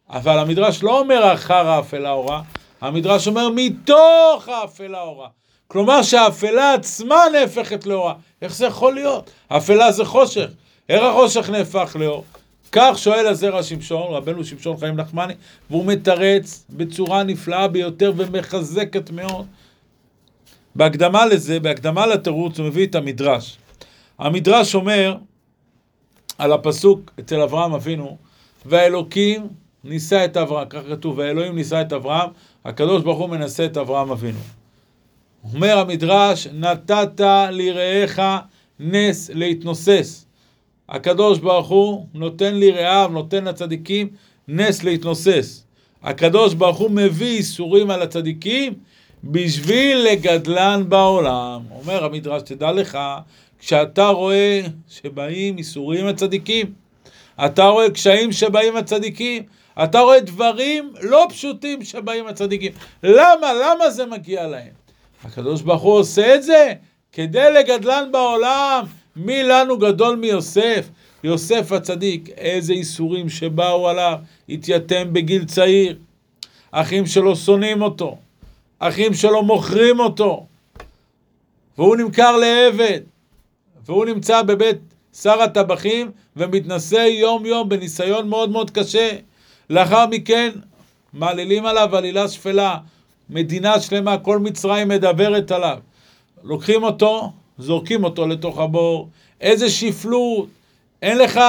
אבל 0.10 0.40
המדרש 0.40 0.84
לא 0.84 1.00
אומר 1.00 1.34
אחר 1.34 1.68
האפלה 1.68 2.12
אורה, 2.12 2.42
המדרש 2.82 3.28
אומר 3.28 3.50
מתוך 3.56 4.48
האפלה 4.48 5.02
אורה. 5.02 5.28
כלומר 5.72 6.02
שהאפלה 6.02 6.74
עצמה 6.74 7.24
נהפכת 7.32 7.86
לאורה. 7.86 8.14
איך 8.42 8.56
זה 8.56 8.66
יכול 8.66 8.94
להיות? 8.94 9.30
האפלה 9.50 9.92
זה 9.92 10.06
חושך. 10.06 10.48
איך 10.90 11.04
החושך 11.04 11.50
נהפך 11.50 11.96
לאור? 12.00 12.24
כך 12.72 12.94
שואל 12.98 13.28
הזרע 13.28 13.64
שמשון, 13.64 14.14
רבנו 14.14 14.44
שמשון 14.46 14.78
חיים 14.78 14.96
נחמני, 14.96 15.34
והוא 15.70 15.86
מתרץ 15.86 16.66
בצורה 16.70 17.24
נפלאה 17.24 17.68
ביותר 17.68 18.14
ומחזקת 18.18 19.12
מאוד. 19.12 19.46
בהקדמה 20.76 21.26
לזה, 21.26 21.60
בהקדמה 21.60 22.08
לתירוץ, 22.08 22.60
הוא 22.60 22.68
מביא 22.68 22.88
את 22.88 22.96
המדרש. 22.96 23.58
המדרש 24.20 24.76
אומר 24.76 25.18
על 26.38 26.54
הפסוק 26.54 27.12
אצל 27.20 27.42
אברהם 27.42 27.74
אבינו, 27.74 28.18
והאלוקים 28.66 29.48
נישא 29.84 30.26
את 30.26 30.38
אברהם, 30.38 30.68
כך 30.70 30.80
כתוב, 30.90 31.18
והאלוהים 31.18 31.56
נישא 31.56 31.82
את 31.82 31.94
אברהם, 31.94 32.30
הקדוש 32.66 33.04
ברוך 33.04 33.20
הוא 33.20 33.30
מנסה 33.30 33.66
את 33.66 33.78
אברהם 33.78 34.12
אבינו. 34.12 34.59
אומר 35.44 35.80
המדרש, 35.80 36.48
נתת 36.54 37.22
לרעך 37.52 38.20
נס 38.80 39.30
להתנוסס. 39.34 40.26
הקדוש 40.90 41.40
ברוך 41.40 41.68
הוא 41.68 42.06
נותן 42.14 42.56
לרעיו, 42.56 43.10
נותן 43.14 43.44
לצדיקים 43.44 44.08
נס 44.48 44.84
להתנוסס. 44.84 45.64
הקדוש 46.04 46.54
ברוך 46.54 46.78
הוא 46.78 46.92
מביא 46.92 47.38
איסורים 47.38 47.92
על 47.92 48.02
הצדיקים 48.02 48.74
בשביל 49.24 49.98
לגדלן 49.98 50.84
בעולם. 50.90 51.62
אומר 51.72 52.06
המדרש, 52.06 52.42
תדע 52.42 52.72
לך, 52.72 52.98
כשאתה 53.60 54.08
רואה 54.08 54.62
שבאים 54.90 55.58
איסורים 55.58 56.08
הצדיקים, 56.08 56.74
אתה 57.46 57.68
רואה 57.68 57.90
קשיים 57.90 58.32
שבאים 58.32 58.76
הצדיקים, 58.76 59.44
אתה 59.84 60.00
רואה 60.00 60.20
דברים 60.20 60.94
לא 61.02 61.28
פשוטים 61.30 61.84
שבאים 61.84 62.28
הצדיקים. 62.28 62.72
למה? 63.04 63.54
למה 63.54 63.90
זה 63.90 64.06
מגיע 64.06 64.48
להם? 64.48 64.79
הקדוש 65.24 65.62
ברוך 65.62 65.82
הוא 65.82 65.94
עושה 66.00 66.36
את 66.36 66.44
זה 66.44 66.74
כדי 67.12 67.54
לגדלן 67.54 68.10
בעולם. 68.12 68.86
מי 69.16 69.44
לנו 69.44 69.78
גדול 69.78 70.16
מיוסף? 70.16 70.90
יוסף 71.24 71.72
הצדיק, 71.72 72.30
איזה 72.30 72.74
איסורים 72.74 73.30
שבאו 73.30 73.90
עליו, 73.90 74.20
התייתם 74.50 75.14
בגיל 75.14 75.46
צעיר. 75.46 75.98
אחים 76.72 77.06
שלו 77.06 77.36
שונאים 77.36 77.82
אותו, 77.82 78.18
אחים 78.80 79.14
שלו 79.14 79.44
מוכרים 79.44 80.00
אותו, 80.00 80.46
והוא 81.78 81.96
נמכר 81.96 82.38
לעבד, 82.38 83.00
והוא 83.86 84.06
נמצא 84.06 84.42
בבית 84.42 84.78
שר 85.22 85.42
הטבחים 85.42 86.12
ומתנשא 86.36 86.96
יום-יום 86.96 87.70
בניסיון 87.70 88.30
מאוד 88.30 88.50
מאוד 88.50 88.72
קשה. 88.72 89.10
לאחר 89.70 90.08
מכן 90.08 90.50
מעלילים 91.14 91.66
עליו 91.66 91.98
עלילה 91.98 92.28
שפלה, 92.28 92.78
מדינה 93.30 93.80
שלמה, 93.80 94.18
כל 94.18 94.40
מצרים 94.40 94.88
מדברת 94.88 95.52
עליו. 95.52 95.78
לוקחים 96.44 96.84
אותו, 96.84 97.32
זורקים 97.58 98.04
אותו 98.04 98.28
לתוך 98.28 98.60
הבור, 98.60 99.10
איזה 99.42 99.70
שפלות, 99.70 100.48
אין 101.02 101.18
לך 101.18 101.40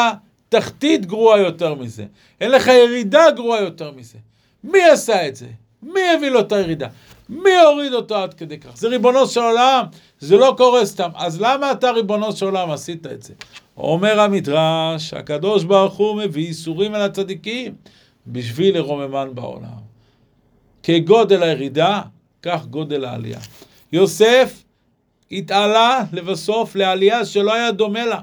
תחתית 0.49 1.06
גרועה 1.06 1.38
יותר 1.38 1.75
מזה, 1.75 2.04
אין 2.40 2.50
לך 2.50 2.66
ירידה 2.66 3.30
גרועה 3.30 3.60
יותר 3.60 3.92
מזה. 3.96 4.18
מי 4.64 4.82
עשה 4.82 5.28
את 5.28 5.37
זה? 5.37 5.46
מי 5.82 6.00
הביא 6.16 6.28
לו 6.28 6.40
את 6.40 6.52
הירידה? 6.52 6.88
מי 7.28 7.56
הוריד 7.66 7.92
אותו 7.92 8.16
עד 8.16 8.34
כדי 8.34 8.58
כך? 8.58 8.76
זה 8.76 8.88
ריבונו 8.88 9.26
של 9.26 9.40
עולם, 9.40 9.84
זה 10.20 10.37
לא 10.37 10.54
קורה 10.56 10.87
סתם. 10.87 11.10
אז 11.14 11.40
למה 11.40 11.72
אתה 11.72 11.90
ריבונו 11.90 12.32
של 12.32 12.46
עולם 12.46 12.70
עשית 12.70 13.06
את 13.06 13.22
זה? 13.22 13.34
אומר 13.76 14.20
המדרש, 14.20 15.14
הקדוש 15.14 15.64
ברוך 15.64 15.94
הוא 15.94 16.22
מביא 16.22 16.46
איסורים 16.46 16.94
על 16.94 17.02
הצדיקים 17.02 17.75
בשביל 18.26 18.75
לרוממן 18.76 19.28
בעולם. 19.34 19.89
כגודל 20.82 21.42
הירידה, 21.42 22.00
כך 22.42 22.66
גודל 22.66 23.04
העלייה. 23.04 23.38
יוסף 23.92 24.62
התעלה 25.32 26.04
לבסוף 26.12 26.76
לעלייה 26.76 27.25
שלא 27.25 27.54
היה 27.54 27.70
דומה 27.70 28.06
לה. 28.06 28.20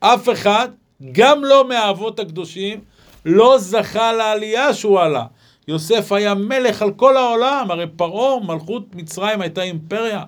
אף 0.00 0.28
אחד, 0.28 0.68
גם 1.12 1.44
לא 1.44 1.68
מהאבות 1.68 2.20
הקדושים, 2.20 2.80
לא 3.24 3.58
זכה 3.58 4.12
לעלייה 4.12 4.74
שהוא 4.74 5.00
עלה. 5.00 5.24
יוסף 5.68 6.12
היה 6.12 6.34
מלך 6.34 6.82
על 6.82 6.90
כל 6.92 7.16
העולם, 7.16 7.70
הרי 7.70 7.86
פרעה, 7.96 8.40
מלכות 8.40 8.94
מצרים 8.94 9.40
הייתה 9.40 9.62
אימפריה, 9.62 10.22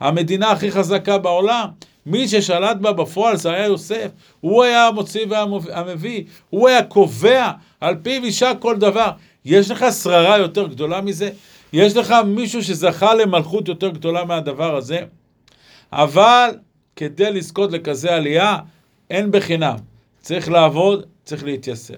המדינה 0.00 0.50
הכי 0.50 0.70
חזקה 0.70 1.18
בעולם. 1.18 1.68
מי 2.06 2.28
ששלט 2.28 2.76
בה 2.76 2.92
בפועל 2.92 3.36
זה 3.36 3.50
היה 3.50 3.66
יוסף, 3.66 4.08
הוא 4.40 4.62
היה 4.62 4.86
המוציא 4.86 5.26
והמביא, 5.28 6.24
הוא 6.50 6.68
היה 6.68 6.82
קובע, 6.82 7.50
על 7.80 7.96
פיו 8.02 8.24
אישה 8.24 8.54
כל 8.54 8.76
דבר. 8.76 9.10
יש 9.44 9.70
לך 9.70 9.84
שררה 10.02 10.38
יותר 10.38 10.66
גדולה 10.66 11.00
מזה? 11.00 11.30
יש 11.72 11.96
לך 11.96 12.14
מישהו 12.26 12.62
שזכה 12.62 13.14
למלכות 13.14 13.68
יותר 13.68 13.88
גדולה 13.88 14.24
מהדבר 14.24 14.76
הזה? 14.76 15.00
אבל 15.92 16.50
כדי 16.96 17.32
לזכות 17.32 17.72
לכזה 17.72 18.14
עלייה, 18.14 18.58
אין 19.10 19.30
בחינם. 19.30 19.76
צריך 20.20 20.50
לעבוד, 20.50 21.06
צריך 21.24 21.44
להתייסר. 21.44 21.94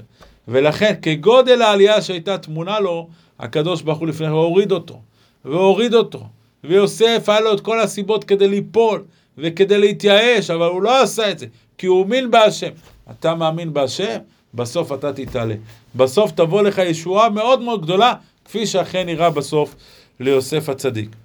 ולכן, 0.49 0.95
כגודל 1.03 1.63
העלייה 1.63 2.03
שהייתה 2.03 2.39
תמונה 2.39 2.81
לו, 2.81 3.09
הקדוש 3.39 3.83
ברוך 3.83 3.99
הוא 3.99 4.09
לפני 4.09 4.27
כן 4.27 4.33
הוריד 4.33 4.73
אותו, 4.73 5.01
והוריד 5.45 5.95
אותו. 5.95 6.27
ויוסף, 6.65 7.29
היה 7.29 7.41
לו 7.41 7.55
את 7.55 7.61
כל 7.61 7.81
הסיבות 7.81 8.25
כדי 8.25 8.49
ליפול, 8.49 9.05
וכדי 9.39 9.79
להתייאש, 9.79 10.51
אבל 10.51 10.67
הוא 10.67 10.83
לא 10.83 11.03
עשה 11.03 11.31
את 11.31 11.39
זה, 11.39 11.47
כי 11.79 11.87
הוא 11.87 12.03
האמין 12.03 12.31
בהשם. 12.31 12.71
אתה 13.11 13.35
מאמין 13.35 13.73
בהשם? 13.73 14.19
בסוף 14.55 14.93
אתה 14.93 15.13
תתעלה. 15.13 15.55
בסוף 15.95 16.33
תבוא 16.33 16.63
לך 16.63 16.79
ישועה 16.79 17.31
מאוד 17.31 17.63
מאוד 17.63 17.83
גדולה, 17.83 18.15
כפי 18.45 18.67
שאכן 18.67 19.07
נראה 19.07 19.31
בסוף 19.31 19.75
ליוסף 20.21 20.69
הצדיק. 20.69 21.17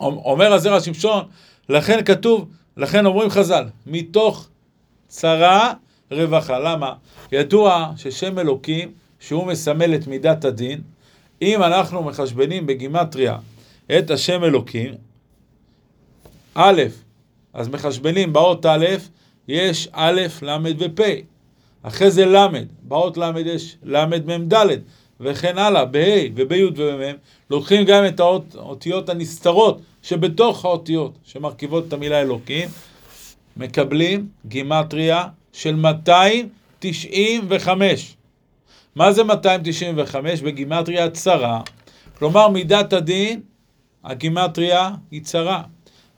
אומר 0.00 0.52
הזרע 0.52 0.80
שמשון, 0.80 1.24
לכן 1.68 2.04
כתוב, 2.04 2.48
לכן 2.76 3.06
אומרים 3.06 3.30
חז"ל, 3.30 3.64
מתוך 3.86 4.48
צרה 5.08 5.72
רווחה. 6.10 6.58
למה? 6.58 6.92
ידוע 7.32 7.92
ששם 7.96 8.38
אלוקים, 8.38 8.92
שהוא 9.20 9.46
מסמל 9.46 9.94
את 9.94 10.06
מידת 10.06 10.44
הדין, 10.44 10.80
אם 11.42 11.62
אנחנו 11.62 12.02
מחשבנים 12.02 12.66
בגימטריה 12.66 13.36
את 13.98 14.10
השם 14.10 14.44
אלוקים, 14.44 14.94
א', 16.54 16.82
אז 17.54 17.68
מחשבנים 17.68 18.32
באות 18.32 18.66
א', 18.66 18.86
יש 19.48 19.88
א', 19.92 20.20
ל' 20.42 20.58
ופ', 20.78 21.00
אחרי 21.88 22.10
זה 22.10 22.26
ל', 22.26 22.46
באות 22.82 23.16
ל' 23.16 23.32
יש 23.46 23.76
ל', 23.84 24.04
מ', 24.04 24.48
ד', 24.48 24.66
וכן 25.20 25.58
הלאה, 25.58 25.84
בה' 25.84 26.24
ובי' 26.34 26.64
ובמ', 26.64 27.16
לוקחים 27.50 27.84
גם 27.84 28.06
את 28.06 28.20
האותיות 28.20 29.08
הנסתרות 29.08 29.80
שבתוך 30.02 30.64
האותיות 30.64 31.18
שמרכיבות 31.24 31.84
את 31.88 31.92
המילה 31.92 32.20
אלוקים, 32.20 32.68
מקבלים 33.56 34.28
גימטריה 34.46 35.24
של 35.52 35.74
295. 35.74 38.16
מה 38.96 39.12
זה 39.12 39.24
295? 39.24 40.42
בגימטריה 40.42 41.10
צרה. 41.10 41.60
כלומר, 42.18 42.48
מידת 42.48 42.92
הדין, 42.92 43.40
הגימטריה 44.04 44.90
היא 45.10 45.22
צרה. 45.22 45.62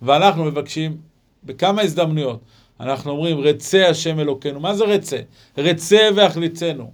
ואנחנו 0.03 0.45
מבקשים 0.45 0.97
בכמה 1.45 1.83
הזדמנויות, 1.83 2.41
אנחנו 2.81 3.11
אומרים, 3.11 3.41
רצה 3.41 3.89
השם 3.89 4.21
אלוקינו. 4.21 4.61
מה 4.61 4.75
זה 4.75 4.85
רצה? 4.85 5.17
רצה 5.59 6.09
והחליצנו. 6.15 6.93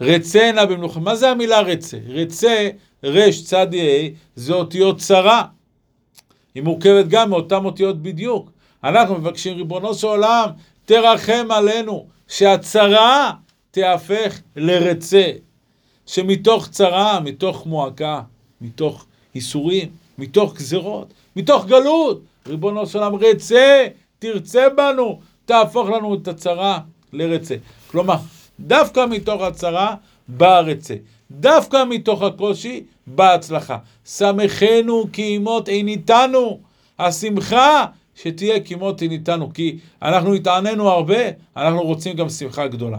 רצה 0.00 0.52
נא 0.52 0.64
במלוכה. 0.64 1.00
מה 1.00 1.16
זה 1.16 1.30
המילה 1.30 1.60
רצה? 1.60 1.96
רצה, 2.08 2.68
רש 3.04 3.42
צד 3.42 3.74
ה', 3.74 4.08
זה 4.36 4.52
אותיות 4.52 4.98
צרה. 4.98 5.44
היא 6.54 6.62
מורכבת 6.62 7.08
גם 7.08 7.30
מאותן 7.30 7.64
אותיות 7.64 8.02
בדיוק. 8.02 8.50
אנחנו 8.84 9.14
מבקשים, 9.14 9.56
ריבונו 9.56 9.94
של 9.94 10.06
עולם, 10.06 10.48
תרחם 10.84 11.46
עלינו, 11.50 12.06
שהצרה 12.28 13.32
תיהפך 13.70 14.40
לרצה. 14.56 15.30
שמתוך 16.06 16.68
צרה, 16.68 17.20
מתוך 17.20 17.66
מועקה, 17.66 18.20
מתוך 18.60 19.06
ייסורים, 19.34 19.88
מתוך 20.18 20.56
גזרות, 20.56 21.14
מתוך 21.36 21.66
גלות, 21.66 22.22
ריבונו 22.46 22.86
של 22.86 22.98
עולם, 22.98 23.14
רצה, 23.14 23.86
תרצה 24.22 24.68
בנו, 24.76 25.20
תהפוך 25.44 25.88
לנו 25.88 26.14
את 26.14 26.28
הצרה 26.28 26.78
לרצה. 27.12 27.54
כלומר, 27.86 28.16
דווקא 28.60 29.06
מתוך 29.10 29.42
הצרה 29.42 29.94
בא 30.28 30.56
הרצה. 30.56 30.94
דווקא 31.30 31.84
מתוך 31.88 32.22
הקושי 32.22 32.84
באה 33.06 33.34
הצלחה. 33.34 33.78
שמחנו 34.04 35.06
כי 35.12 35.22
אימות 35.22 35.68
אין 35.68 35.88
איתנו. 35.88 36.60
השמחה 36.98 37.84
שתהיה 38.14 38.60
כמות 38.60 39.02
אין 39.02 39.10
איתנו, 39.10 39.52
כי 39.54 39.78
אנחנו 40.02 40.34
התעננו 40.34 40.88
הרבה, 40.88 41.22
אנחנו 41.56 41.82
רוצים 41.82 42.16
גם 42.16 42.28
שמחה 42.28 42.66
גדולה. 42.66 42.98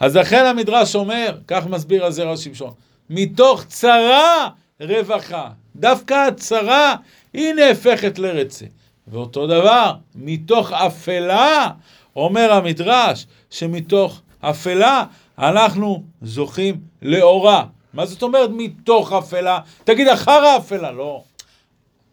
אז 0.00 0.16
לכן 0.16 0.46
המדרש 0.46 0.94
אומר, 0.94 1.38
כך 1.48 1.66
מסביר 1.66 2.04
הזרע 2.04 2.36
שמשון, 2.36 2.72
מתוך 3.10 3.64
צרה 3.64 4.48
רווחה. 4.80 5.48
דווקא 5.76 6.14
הצרה 6.14 6.94
היא 7.32 7.52
נהפכת 7.52 8.18
לרצה. 8.18 8.66
ואותו 9.08 9.46
דבר, 9.46 9.94
מתוך 10.14 10.72
אפלה, 10.72 11.70
אומר 12.16 12.52
המדרש, 12.52 13.26
שמתוך 13.50 14.20
אפלה 14.40 15.04
אנחנו 15.38 16.02
זוכים 16.22 16.80
לאורה. 17.02 17.64
מה 17.94 18.06
זאת 18.06 18.22
אומרת 18.22 18.50
מתוך 18.52 19.12
אפלה? 19.12 19.58
תגיד, 19.84 20.08
אחר 20.08 20.44
האפלה, 20.44 20.90
לא. 20.90 21.22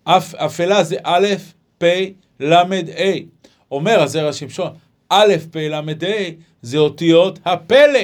אפ, 0.03 0.35
אפלה 0.35 0.83
זה 0.83 0.95
א', 1.03 1.27
פ', 1.77 1.85
ל', 2.39 2.53
ה'. 2.53 2.71
אומר 3.71 4.01
הזרע 4.01 4.33
שמשון, 4.33 4.73
א', 5.09 5.33
פ', 5.51 5.55
ל', 5.55 5.73
ה', 5.73 6.29
זה 6.61 6.77
אותיות 6.77 7.39
הפלא. 7.45 7.99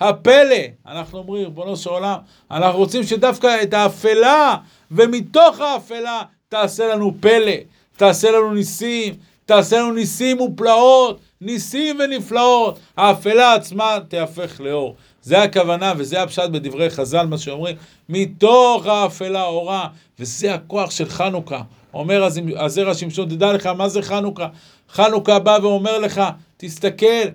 הפלא, 0.00 0.56
אנחנו 0.86 1.18
אומרים, 1.18 1.44
ריבונו 1.44 1.76
של 1.76 1.90
עולם, 1.90 2.18
אנחנו 2.50 2.78
רוצים 2.78 3.02
שדווקא 3.02 3.62
את 3.62 3.74
האפלה, 3.74 4.56
ומתוך 4.90 5.60
האפלה 5.60 6.22
תעשה 6.48 6.94
לנו 6.94 7.14
פלא, 7.20 7.52
תעשה 7.96 8.30
לנו 8.30 8.54
ניסים, 8.54 9.14
תעשה 9.46 9.78
לנו 9.78 9.92
ניסים 9.92 10.40
ופלאות, 10.40 11.20
ניסים 11.40 11.98
ונפלאות. 12.00 12.78
האפלה 12.96 13.54
עצמה 13.54 13.98
תהפך 14.08 14.60
לאור. 14.60 14.96
זה 15.22 15.42
הכוונה 15.42 15.92
וזה 15.96 16.22
הפשט 16.22 16.50
בדברי 16.50 16.90
חז"ל, 16.90 17.26
מה 17.26 17.38
שאומרים, 17.38 17.76
מתוך 18.08 18.86
האפלה 18.86 19.44
אורה, 19.44 19.88
וזה 20.18 20.54
הכוח 20.54 20.90
של 20.90 21.08
חנוכה. 21.08 21.62
אומר 21.94 22.28
הזרע 22.56 22.94
שמשון, 22.94 23.28
תדע 23.28 23.52
לך 23.52 23.66
מה 23.66 23.88
זה 23.88 24.02
חנוכה. 24.02 24.48
חנוכה 24.90 25.38
בא 25.38 25.58
ואומר 25.62 25.98
לך, 25.98 26.22
תסתכל, 26.56 27.28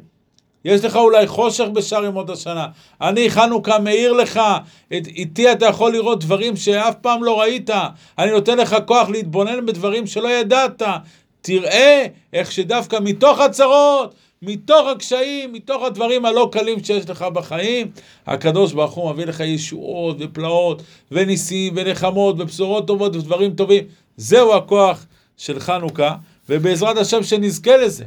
יש 0.65 0.85
לך 0.85 0.95
אולי 0.95 1.27
חושך 1.27 1.65
בשאר 1.73 2.05
ימות 2.05 2.29
השנה. 2.29 2.67
אני, 3.01 3.29
חנוכה, 3.29 3.79
מאיר 3.79 4.13
לך. 4.13 4.39
את, 4.87 5.07
איתי 5.07 5.51
אתה 5.51 5.65
יכול 5.65 5.91
לראות 5.91 6.23
דברים 6.23 6.55
שאף 6.55 6.95
פעם 7.01 7.23
לא 7.23 7.39
ראית. 7.39 7.69
אני 8.19 8.31
נותן 8.31 8.57
לך 8.57 8.75
כוח 8.85 9.09
להתבונן 9.09 9.65
בדברים 9.65 10.07
שלא 10.07 10.29
ידעת. 10.29 10.81
תראה 11.41 12.05
איך 12.33 12.51
שדווקא 12.51 12.97
מתוך 13.01 13.39
הצרות, 13.39 14.15
מתוך 14.41 14.87
הקשיים, 14.87 15.53
מתוך 15.53 15.83
הדברים 15.83 16.25
הלא 16.25 16.49
קלים 16.51 16.83
שיש 16.83 17.09
לך 17.09 17.21
בחיים, 17.21 17.91
הקדוש 18.27 18.73
ברוך 18.73 18.93
הוא 18.93 19.11
מביא 19.11 19.25
לך 19.25 19.39
ישועות 19.39 20.17
ופלאות 20.19 20.81
וניסים 21.11 21.73
ונחמות 21.75 22.35
ובשורות 22.39 22.87
טובות 22.87 23.15
ודברים 23.15 23.53
טובים. 23.55 23.83
זהו 24.17 24.53
הכוח 24.53 25.05
של 25.37 25.59
חנוכה, 25.59 26.15
ובעזרת 26.49 26.97
השם 26.97 27.23
שנזכה 27.23 27.77
לזה. 27.77 28.05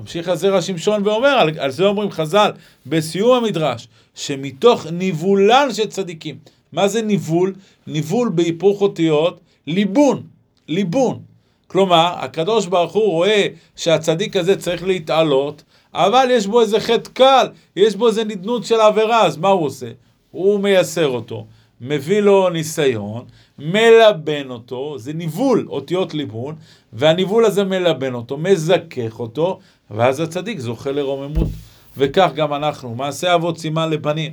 ממשיך 0.00 0.28
הזרע 0.28 0.62
שמשון 0.62 1.06
ואומר, 1.06 1.28
על, 1.28 1.50
על 1.58 1.70
זה 1.70 1.84
אומרים 1.84 2.10
חז"ל, 2.10 2.50
בסיום 2.86 3.44
המדרש, 3.44 3.88
שמתוך 4.14 4.86
ניבולן 4.86 5.68
של 5.72 5.86
צדיקים. 5.86 6.38
מה 6.72 6.88
זה 6.88 7.02
ניבול? 7.02 7.54
ניבול 7.86 8.28
בהיפוך 8.28 8.80
אותיות, 8.80 9.40
ליבון, 9.66 10.22
ליבון. 10.68 11.18
כלומר, 11.66 12.14
הקדוש 12.16 12.66
ברוך 12.66 12.92
הוא 12.92 13.10
רואה 13.10 13.46
שהצדיק 13.76 14.36
הזה 14.36 14.56
צריך 14.56 14.84
להתעלות, 14.84 15.62
אבל 15.94 16.28
יש 16.30 16.46
בו 16.46 16.60
איזה 16.60 16.80
חטא 16.80 17.10
קל, 17.12 17.48
יש 17.76 17.96
בו 17.96 18.08
איזה 18.08 18.24
נדנות 18.24 18.64
של 18.64 18.80
עבירה, 18.80 19.26
אז 19.26 19.36
מה 19.36 19.48
הוא 19.48 19.66
עושה? 19.66 19.90
הוא 20.30 20.60
מייסר 20.60 21.08
אותו, 21.08 21.46
מביא 21.80 22.20
לו 22.20 22.50
ניסיון, 22.50 23.24
מלבן 23.58 24.50
אותו, 24.50 24.98
זה 24.98 25.12
ניבול, 25.12 25.66
אותיות 25.68 26.14
ליבון, 26.14 26.54
והניבול 26.92 27.44
הזה 27.44 27.64
מלבן 27.64 28.14
אותו, 28.14 28.36
מזכך 28.36 29.20
אותו, 29.20 29.58
ואז 29.90 30.20
הצדיק 30.20 30.58
זוכה 30.58 30.92
לרוממות. 30.92 31.48
וכך 31.96 32.30
גם 32.34 32.54
אנחנו, 32.54 32.94
מעשה 32.94 33.34
אבות 33.34 33.58
סימן 33.58 33.90
לבנים. 33.90 34.32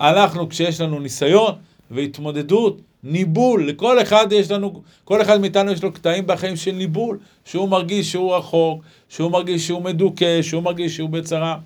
אנחנו, 0.00 0.48
כשיש 0.48 0.80
לנו 0.80 1.00
ניסיון 1.00 1.54
והתמודדות, 1.90 2.80
ניבול, 3.04 3.68
לכל 3.68 4.02
אחד 4.02 4.26
יש 4.32 4.50
לנו, 4.50 4.82
כל 5.04 5.22
אחד 5.22 5.40
מאיתנו 5.40 5.70
יש 5.70 5.82
לו 5.82 5.92
קטעים 5.92 6.26
בחיים 6.26 6.56
של 6.56 6.72
ניבול, 6.72 7.18
שהוא 7.44 7.68
מרגיש 7.68 8.12
שהוא 8.12 8.34
רחוק, 8.34 8.82
שהוא 9.08 9.30
מרגיש 9.30 9.66
שהוא 9.66 9.82
מדוכא, 9.82 10.42
שהוא 10.42 10.62
מרגיש 10.62 10.96
שהוא 10.96 11.10
בצרה. 11.10 11.58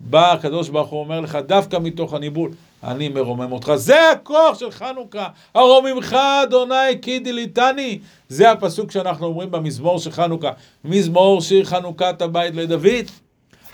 בא 0.00 0.32
הקדוש 0.32 0.68
ברוך 0.68 0.88
הוא 0.88 1.00
אומר 1.00 1.20
לך, 1.20 1.38
דווקא 1.46 1.76
מתוך 1.76 2.14
הניבול, 2.14 2.50
אני 2.84 3.08
מרומם 3.08 3.52
אותך. 3.52 3.72
זה 3.74 4.10
הכוח 4.10 4.58
של 4.58 4.70
חנוכה. 4.70 5.28
הרוממך 5.54 6.16
אדוני 6.42 7.00
כי 7.02 7.18
דיליתני. 7.18 7.98
זה 8.28 8.50
הפסוק 8.50 8.90
שאנחנו 8.90 9.26
אומרים 9.26 9.50
במזמור 9.50 9.98
של 9.98 10.10
חנוכה. 10.10 10.50
מזמור 10.84 11.40
שיר 11.40 11.64
חנוכת 11.64 12.22
הבית 12.22 12.54
לדוד. 12.54 13.04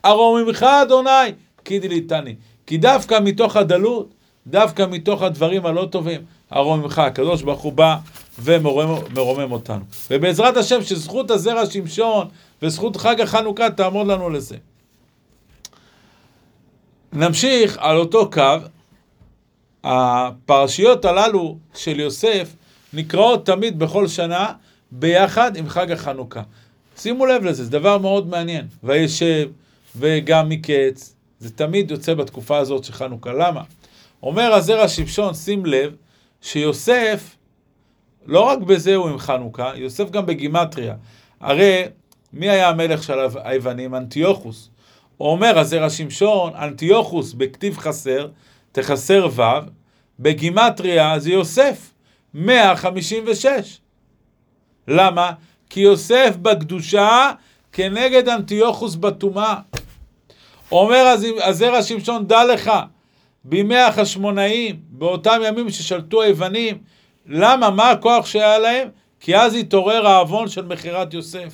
הרוממך 0.05 0.63
אדוני 0.63 1.33
כי 1.65 1.79
דיליתני. 1.79 2.35
כי 2.67 2.79
דווקא 2.79 3.19
מתוך 3.23 3.57
הדלות, 3.57 4.15
דווקא 4.47 4.87
מתוך 4.91 5.23
הדברים 5.23 5.67
הלא 5.67 5.89
טובים, 5.91 6.21
הרוממך, 6.51 6.99
הקדוש 6.99 7.43
ברוך 7.43 7.61
הוא 7.61 7.73
בא 7.73 7.97
ומרומם 8.39 9.53
אותנו. 9.53 9.85
ובעזרת 10.11 10.57
השם 10.57 10.83
שזכות 10.83 11.31
הזרע 11.31 11.67
שמשון 11.67 12.29
וזכות 12.63 12.97
חג 12.97 13.21
החנוכה 13.21 13.71
תעמוד 13.71 14.07
לנו 14.07 14.31
לזה. 14.31 14.57
נמשיך 17.13 17.79
על 17.81 17.97
אותו 17.97 18.31
קו, 18.31 18.57
הפרשיות 19.85 21.05
הללו 21.05 21.59
של 21.75 22.01
יוסף 22.01 22.55
נקראות 22.93 23.47
תמיד 23.47 23.79
בכל 23.79 24.09
שנה 24.09 24.53
ביחד 24.91 25.57
עם 25.57 25.69
חג 25.69 25.93
החנוכה. 25.93 26.43
שימו 26.97 27.27
לב 27.27 27.45
לזה, 27.45 27.65
זה 27.65 27.71
דבר 27.71 27.99
מאוד 27.99 28.27
מעניין. 28.27 28.67
וישב 28.83 29.49
וגם 29.97 30.49
מקץ, 30.49 31.15
זה 31.39 31.51
תמיד 31.51 31.91
יוצא 31.91 32.15
בתקופה 32.15 32.59
הזאת 32.59 32.85
של 32.85 32.93
חנוכה. 32.93 33.33
למה? 33.33 33.63
אומר 34.23 34.55
הזרע 34.55 34.89
שמשון, 34.89 35.35
שים 35.35 35.67
לב, 35.67 35.95
שיוסף, 36.43 37.37
לא 38.27 38.41
רק 38.41 38.59
בזה 38.59 38.95
הוא 38.95 39.09
עם 39.09 39.19
חנוכה, 39.19 39.73
יוסף 39.77 40.11
גם 40.11 40.27
בגימטריה. 40.27 40.95
הרי 41.41 41.85
מי 42.33 42.51
היה 42.51 42.69
המלך 42.69 43.03
של 43.03 43.19
היוונים? 43.45 43.95
אנטיוכוס. 43.95 44.71
הוא 45.17 45.29
אומר, 45.29 45.59
הזרע 45.59 45.91
שמשון, 45.91 46.53
אנטיוכוס 46.55 47.33
בכתיב 47.33 47.79
חסר, 47.79 48.29
תחסר 48.75 49.29
ו', 49.31 49.43
בגימטריה 50.21 51.19
זה 51.19 51.31
יוסף, 51.31 51.91
156. 52.35 53.79
למה? 54.89 55.33
כי 55.71 55.81
יוסף 55.81 56.37
בקדושה 56.43 57.31
כנגד 57.73 58.29
אנטיוכוס 58.29 58.95
בטומאה. 58.95 59.55
אומר 60.73 61.15
הזרע 61.43 61.83
שמשון, 61.83 62.27
דע 62.27 62.45
לך, 62.45 62.73
בימי 63.45 63.79
החשמונאים, 63.79 64.77
באותם 64.89 65.41
ימים 65.45 65.71
ששלטו 65.71 66.23
היוונים, 66.23 66.79
למה? 67.27 67.71
מה 67.71 67.91
הכוח 67.91 68.27
שהיה 68.27 68.59
להם? 68.59 68.89
כי 69.21 69.37
אז 69.37 69.55
התעורר 69.55 70.07
העוון 70.07 70.49
של 70.49 70.65
מכירת 70.65 71.15
יוסף. 71.15 71.53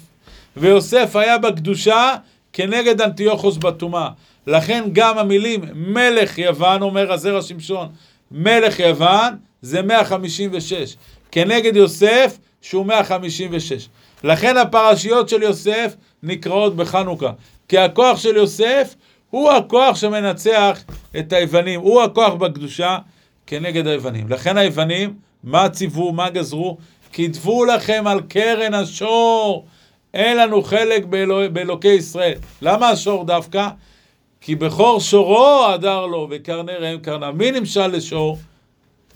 ויוסף 0.56 1.16
היה 1.16 1.38
בקדושה 1.38 2.14
כנגד 2.52 3.00
אנטיוכוס 3.00 3.56
בטומאה. 3.56 4.09
לכן 4.50 4.84
גם 4.92 5.18
המילים 5.18 5.60
מלך 5.74 6.38
יוון, 6.38 6.82
אומר 6.82 7.12
הזרע 7.12 7.42
שמשון, 7.42 7.88
מלך 8.30 8.78
יוון 8.78 9.36
זה 9.62 9.82
156. 9.82 10.96
כנגד 11.30 11.76
יוסף 11.76 12.38
שהוא 12.62 12.86
156. 12.86 13.88
לכן 14.24 14.56
הפרשיות 14.56 15.28
של 15.28 15.42
יוסף 15.42 15.94
נקראות 16.22 16.76
בחנוכה. 16.76 17.32
כי 17.68 17.78
הכוח 17.78 18.18
של 18.18 18.36
יוסף 18.36 18.94
הוא 19.30 19.50
הכוח 19.50 19.96
שמנצח 19.96 20.82
את 21.18 21.32
היוונים, 21.32 21.80
הוא 21.80 22.02
הכוח 22.02 22.34
בקדושה 22.34 22.98
כנגד 23.46 23.86
היוונים. 23.86 24.28
לכן 24.28 24.56
היוונים, 24.56 25.14
מה 25.44 25.68
ציוו, 25.68 26.12
מה 26.12 26.30
גזרו? 26.30 26.76
כתבו 27.12 27.64
לכם 27.64 28.04
על 28.06 28.20
קרן 28.28 28.74
השור. 28.74 29.66
אין 30.14 30.36
לנו 30.36 30.62
חלק 30.62 31.04
באלוה, 31.04 31.48
באלוקי 31.48 31.88
ישראל. 31.88 32.38
למה 32.62 32.88
השור 32.88 33.24
דווקא? 33.24 33.68
כי 34.40 34.55
בכור 34.55 35.00
שורו 35.00 35.66
הדר 35.74 36.07
לו, 36.07 36.26
וקרני 36.31 36.72
ראם 36.72 36.98
קרנה. 36.98 37.33
מי 37.33 37.50
נמשל 37.50 37.87
לשור? 37.87 38.38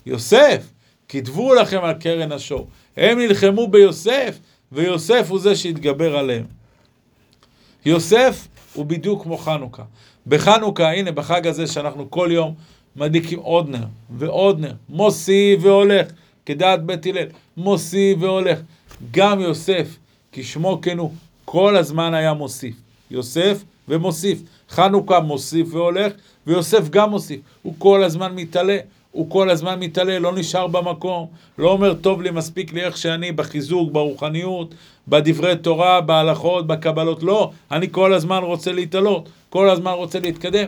יוסף. 0.07 0.67
כתבו 1.09 1.55
לכם 1.55 1.85
על 1.85 1.93
קרן 1.93 2.33
השור. 2.33 2.69
הם 2.97 3.19
נלחמו 3.19 3.69
ביוסף, 3.69 4.39
ויוסף 4.73 5.27
הוא 5.31 5.39
זה 5.39 5.57
שהתגבר 5.57 6.17
עליהם. 6.17 6.45
יוסף 7.87 8.49
הוא 8.75 8.87
בדיוק 8.87 9.23
כמו 9.23 9.39
חנוכה. 9.39 9.83
בחנוכה, 10.27 10.93
הנה, 10.93 11.13
בחג 11.13 11.47
הזה 11.47 11.67
שאנחנו 11.67 12.11
כל 12.11 12.29
יום 12.33 12.55
מדליקים 12.97 13.39
עוד 13.39 13.69
נר 13.69 13.85
ועוד 14.19 14.61
נר, 14.61 14.73
מוסיף 14.89 15.61
והולך, 15.63 16.07
כדעת 16.47 16.85
בית 16.85 17.07
הלל, 17.07 17.27
מוסיף 17.57 18.19
והולך. 18.21 18.59
גם 19.11 19.41
יוסף 19.41 19.97
כשמו 20.33 20.79
כן 20.83 20.99
הוא, 20.99 21.13
כל 21.45 21.77
הזמן 21.77 22.15
היה 22.15 22.33
מוסיף. 22.33 22.75
יוסף 23.11 23.65
ומוסיף. 23.89 24.39
חנוכה 24.70 25.20
מוסיף 25.20 25.74
והולך, 25.74 26.12
ויוסף 26.46 26.88
גם 26.88 27.11
מוסיף. 27.11 27.40
הוא 27.62 27.74
כל 27.79 28.05
הזמן 28.05 28.35
מתעלה, 28.35 28.79
הוא 29.11 29.31
כל 29.31 29.50
הזמן 29.50 29.81
מתעלה, 29.81 30.18
לא 30.18 30.33
נשאר 30.35 30.66
במקום. 30.66 31.27
לא 31.59 31.70
אומר, 31.70 31.94
טוב 31.94 32.22
לי, 32.22 32.31
מספיק 32.31 32.72
לי 32.72 32.85
איך 32.85 32.96
שאני, 32.96 33.33
בחיזוק, 33.33 33.92
ברוחניות, 33.92 34.74
בדברי 35.09 35.57
תורה, 35.57 36.00
בהלכות, 36.00 36.66
בקבלות. 36.66 37.22
לא, 37.22 37.50
אני 37.70 37.87
כל 37.90 38.14
הזמן 38.14 38.42
רוצה 38.42 38.72
להתעלות, 38.72 39.29
כל 39.50 39.70
הזמן 39.70 39.92
רוצה 39.92 40.20
להתקדם. 40.20 40.66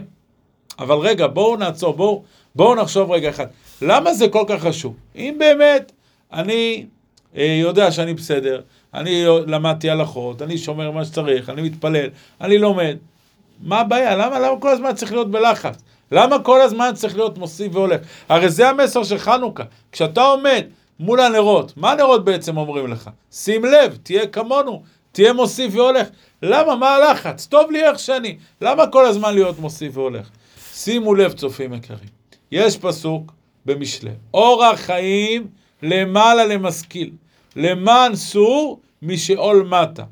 אבל 0.78 0.96
רגע, 0.96 1.26
בואו 1.26 1.56
נעצור, 1.56 1.94
בואו 1.94 2.22
בוא 2.54 2.76
נחשוב 2.76 3.10
רגע 3.10 3.30
אחד. 3.30 3.46
למה 3.82 4.14
זה 4.14 4.28
כל 4.28 4.44
כך 4.48 4.62
חשוב? 4.62 4.94
אם 5.16 5.36
באמת 5.38 5.92
אני 6.32 6.86
אה, 7.36 7.58
יודע 7.60 7.92
שאני 7.92 8.14
בסדר, 8.14 8.60
אני 8.94 9.24
למדתי 9.46 9.90
הלכות, 9.90 10.42
אני 10.42 10.58
שומר 10.58 10.90
מה 10.90 11.04
שצריך, 11.04 11.50
אני 11.50 11.62
מתפלל, 11.62 12.08
אני 12.40 12.58
לומד. 12.58 12.96
מה 13.60 13.80
הבעיה? 13.80 14.16
למה, 14.16 14.38
למה 14.38 14.60
כל 14.60 14.68
הזמן 14.68 14.94
צריך 14.94 15.12
להיות 15.12 15.30
בלחץ? 15.30 15.82
למה 16.12 16.38
כל 16.38 16.60
הזמן 16.60 16.90
צריך 16.94 17.16
להיות 17.16 17.38
מוסיף 17.38 17.74
והולך? 17.74 18.00
הרי 18.28 18.50
זה 18.50 18.68
המסר 18.68 19.04
של 19.04 19.18
חנוכה. 19.18 19.64
כשאתה 19.92 20.22
עומד 20.22 20.64
מול 21.00 21.20
הנרות, 21.20 21.72
מה 21.76 21.92
הנרות 21.92 22.24
בעצם 22.24 22.56
אומרים 22.56 22.86
לך? 22.86 23.10
שים 23.32 23.64
לב, 23.64 23.98
תהיה 24.02 24.26
כמונו, 24.26 24.82
תהיה 25.12 25.32
מוסיף 25.32 25.74
והולך. 25.74 26.08
למה? 26.42 26.76
מה 26.76 26.94
הלחץ? 26.94 27.46
טוב 27.46 27.70
לי 27.70 27.84
איך 27.84 27.98
שאני. 27.98 28.36
למה 28.60 28.86
כל 28.86 29.06
הזמן 29.06 29.34
להיות 29.34 29.58
מוסיף 29.58 29.96
והולך? 29.96 30.30
שימו 30.72 31.14
לב, 31.14 31.32
צופים 31.32 31.74
יקרים. 31.74 32.16
יש 32.52 32.76
פסוק 32.76 33.32
במשלי, 33.66 34.10
אורח 34.34 34.80
חיים 34.80 35.46
למעלה 35.82 36.44
למשכיל, 36.44 37.10
למען 37.56 38.14
סור 38.16 38.80
משאול 39.02 39.68
מטה. 39.70 40.04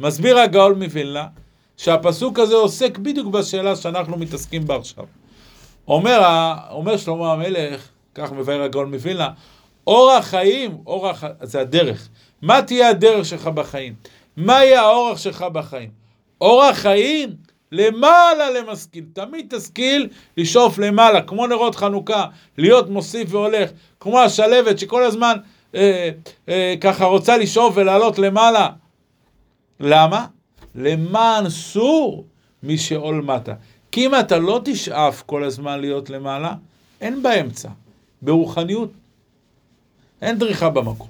מסביר 0.00 0.38
הגאול 0.38 0.74
מווילנה 0.74 1.26
שהפסוק 1.76 2.38
הזה 2.38 2.54
עוסק 2.54 2.98
בדיוק 2.98 3.26
בשאלה 3.26 3.76
שאנחנו 3.76 4.18
מתעסקים 4.18 4.66
בה 4.66 4.76
עכשיו. 4.76 5.04
אומר, 5.88 6.20
אומר 6.70 6.96
שלמה 6.96 7.32
המלך, 7.32 7.88
כך 8.14 8.32
מבאר 8.32 8.62
הגאול 8.62 8.86
מווילנה, 8.86 9.28
אורח 9.86 10.24
חיים, 10.24 10.78
אורח, 10.86 11.24
זה 11.42 11.60
הדרך. 11.60 12.08
מה 12.42 12.62
תהיה 12.62 12.88
הדרך 12.88 13.24
שלך 13.24 13.46
בחיים? 13.46 13.94
מה 14.36 14.64
יהיה 14.64 14.82
האורח 14.82 15.18
שלך 15.18 15.42
בחיים? 15.42 15.90
אורח 16.40 16.76
חיים 16.76 17.30
למעלה 17.72 18.50
למשכיל. 18.50 19.04
תמיד 19.12 19.54
תשכיל 19.56 20.08
לשאוף 20.36 20.78
למעלה, 20.78 21.22
כמו 21.22 21.46
נרות 21.46 21.74
חנוכה, 21.74 22.26
להיות 22.58 22.90
מוסיף 22.90 23.34
והולך, 23.34 23.70
כמו 24.00 24.20
השלבת 24.20 24.78
שכל 24.78 25.04
הזמן 25.04 25.36
אה, 25.74 26.10
אה, 26.48 26.74
ככה 26.80 27.04
רוצה 27.04 27.36
לשאוף 27.36 27.74
ולעלות 27.76 28.18
למעלה. 28.18 28.68
למה? 29.80 30.26
למען 30.74 31.50
סור 31.50 32.24
משאול 32.62 33.22
מטה. 33.22 33.54
כי 33.92 34.06
אם 34.06 34.14
אתה 34.20 34.38
לא 34.38 34.60
תשאף 34.64 35.22
כל 35.26 35.44
הזמן 35.44 35.80
להיות 35.80 36.10
למעלה, 36.10 36.54
אין 37.00 37.22
באמצע. 37.22 37.68
ברוחניות 38.22 38.90
אין 40.22 40.38
דריכה 40.38 40.70
במקום. 40.70 41.08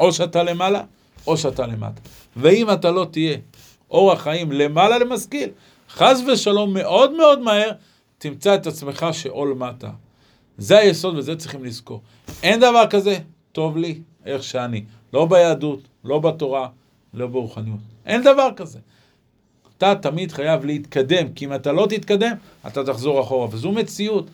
או 0.00 0.12
שאתה 0.12 0.42
למעלה, 0.42 0.82
או 1.26 1.36
שאתה 1.36 1.66
למטה. 1.66 2.00
ואם 2.36 2.70
אתה 2.72 2.90
לא 2.90 3.06
תהיה 3.10 3.36
אורח 3.90 4.22
חיים 4.22 4.52
למעלה 4.52 4.98
למשכיל, 4.98 5.48
חס 5.90 6.20
ושלום 6.32 6.74
מאוד 6.74 7.16
מאוד 7.16 7.40
מהר, 7.40 7.70
תמצא 8.18 8.54
את 8.54 8.66
עצמך 8.66 9.06
שאול 9.12 9.54
מטה. 9.54 9.90
זה 10.58 10.78
היסוד 10.78 11.18
וזה 11.18 11.36
צריכים 11.36 11.64
לזכור. 11.64 12.00
אין 12.42 12.60
דבר 12.60 12.86
כזה, 12.90 13.18
טוב 13.52 13.76
לי 13.76 14.00
איך 14.26 14.42
שאני. 14.42 14.84
לא 15.12 15.26
ביהדות, 15.26 15.80
לא 16.04 16.18
בתורה, 16.18 16.68
לא 17.14 17.26
ברוחניות. 17.26 17.89
אין 18.06 18.22
דבר 18.22 18.48
כזה. 18.56 18.78
אתה 19.78 19.94
תמיד 19.94 20.32
חייב 20.32 20.64
להתקדם, 20.64 21.32
כי 21.32 21.44
אם 21.44 21.54
אתה 21.54 21.72
לא 21.72 21.86
תתקדם, 21.90 22.32
אתה 22.66 22.84
תחזור 22.84 23.20
אחורה. 23.20 23.48
וזו 23.50 23.72
מציאות, 23.72 24.26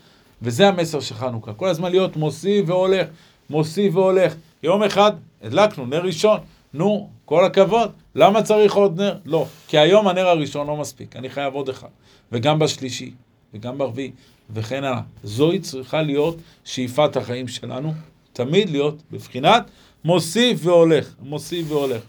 וזה 0.42 0.68
המסר 0.68 1.00
של 1.00 1.14
חנוכה. 1.14 1.52
כל 1.52 1.68
הזמן 1.68 1.90
להיות 1.90 2.16
מוסיף 2.16 2.64
והולך, 2.68 3.08
מוסיף 3.50 3.96
והולך. 3.96 4.34
יום 4.62 4.82
אחד 4.82 5.12
הדלקנו 5.42 5.86
נר 5.86 6.02
ראשון, 6.02 6.40
נו, 6.74 7.10
כל 7.24 7.44
הכבוד. 7.44 7.90
למה 8.14 8.42
צריך 8.42 8.74
עוד 8.74 9.00
נר? 9.00 9.18
לא, 9.24 9.46
כי 9.68 9.78
היום 9.78 10.08
הנר 10.08 10.28
הראשון 10.28 10.66
לא 10.66 10.76
מספיק, 10.76 11.16
אני 11.16 11.30
חייב 11.30 11.54
עוד 11.54 11.68
אחד. 11.68 11.88
וגם 12.32 12.58
בשלישי, 12.58 13.10
וגם 13.54 13.78
ברביעי, 13.78 14.10
וכן 14.50 14.84
הלאה. 14.84 15.00
זוהי 15.24 15.58
צריכה 15.60 16.02
להיות 16.02 16.36
שאיפת 16.64 17.16
החיים 17.16 17.48
שלנו, 17.48 17.94
תמיד 18.32 18.70
להיות 18.70 19.02
בבחינת 19.10 19.70
מוסיף 20.04 20.60
והולך, 20.62 21.14
מוסיף 21.20 21.72
והולך. 21.72 22.02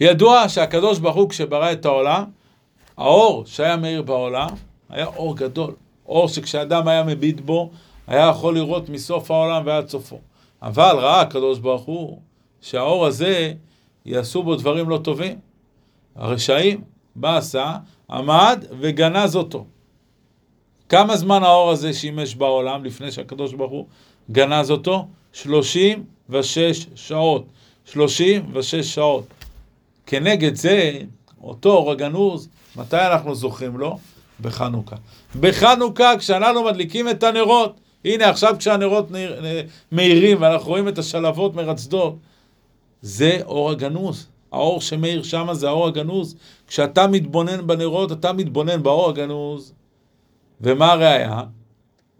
ידוע 0.00 0.48
שהקדוש 0.48 0.98
ברוך 0.98 1.16
הוא 1.16 1.30
כשברא 1.30 1.72
את 1.72 1.84
העולם, 1.84 2.24
האור 2.96 3.46
שהיה 3.46 3.76
מאיר 3.76 4.02
בעולם 4.02 4.48
היה 4.88 5.06
אור 5.06 5.36
גדול, 5.36 5.74
אור 6.06 6.28
שכשאדם 6.28 6.88
היה 6.88 7.02
מביט 7.02 7.40
בו, 7.40 7.70
היה 8.06 8.26
יכול 8.26 8.54
לראות 8.54 8.88
מסוף 8.88 9.30
העולם 9.30 9.62
ועד 9.66 9.88
סופו. 9.88 10.18
אבל 10.62 10.96
ראה 10.98 11.20
הקדוש 11.20 11.58
ברוך 11.58 11.82
הוא 11.82 12.20
שהאור 12.60 13.06
הזה 13.06 13.52
יעשו 14.06 14.42
בו 14.42 14.56
דברים 14.56 14.88
לא 14.88 14.98
טובים. 14.98 15.38
הרשעים, 16.16 16.80
מה 17.16 17.36
עשה? 17.36 17.76
עמד 18.10 18.64
וגנז 18.80 19.36
אותו. 19.36 19.64
כמה 20.88 21.16
זמן 21.16 21.42
האור 21.42 21.70
הזה 21.70 21.92
שימש 21.92 22.34
בעולם 22.34 22.84
לפני 22.84 23.12
שהקדוש 23.12 23.52
ברוך 23.52 23.72
הוא 23.72 23.86
גנז 24.30 24.70
אותו? 24.70 25.06
36 25.32 26.86
שעות. 26.94 27.46
36 27.84 28.74
שעות. 28.74 29.24
כנגד 30.06 30.54
זה, 30.54 30.98
אותו 31.42 31.72
אור 31.72 31.90
הגנוז, 31.90 32.48
מתי 32.76 32.96
אנחנו 32.96 33.34
זוכרים 33.34 33.78
לו? 33.78 33.98
בחנוכה. 34.40 34.96
בחנוכה, 35.40 36.12
כשאנחנו 36.18 36.64
מדליקים 36.64 37.08
את 37.08 37.22
הנרות, 37.22 37.80
הנה 38.04 38.28
עכשיו 38.28 38.56
כשהנרות 38.58 39.08
מאירים 39.92 40.42
ואנחנו 40.42 40.68
רואים 40.68 40.88
את 40.88 40.98
השלבות 40.98 41.54
מרצדות, 41.54 42.16
זה 43.02 43.38
אור 43.44 43.70
הגנוז. 43.70 44.28
האור 44.52 44.80
שמאיר 44.80 45.22
שם 45.22 45.48
זה 45.52 45.68
האור 45.68 45.86
הגנוז. 45.86 46.36
כשאתה 46.66 47.06
מתבונן 47.06 47.66
בנרות, 47.66 48.12
אתה 48.12 48.32
מתבונן 48.32 48.82
באור 48.82 49.08
הגנוז. 49.08 49.72
ומה 50.60 50.92
הראיה? 50.92 51.42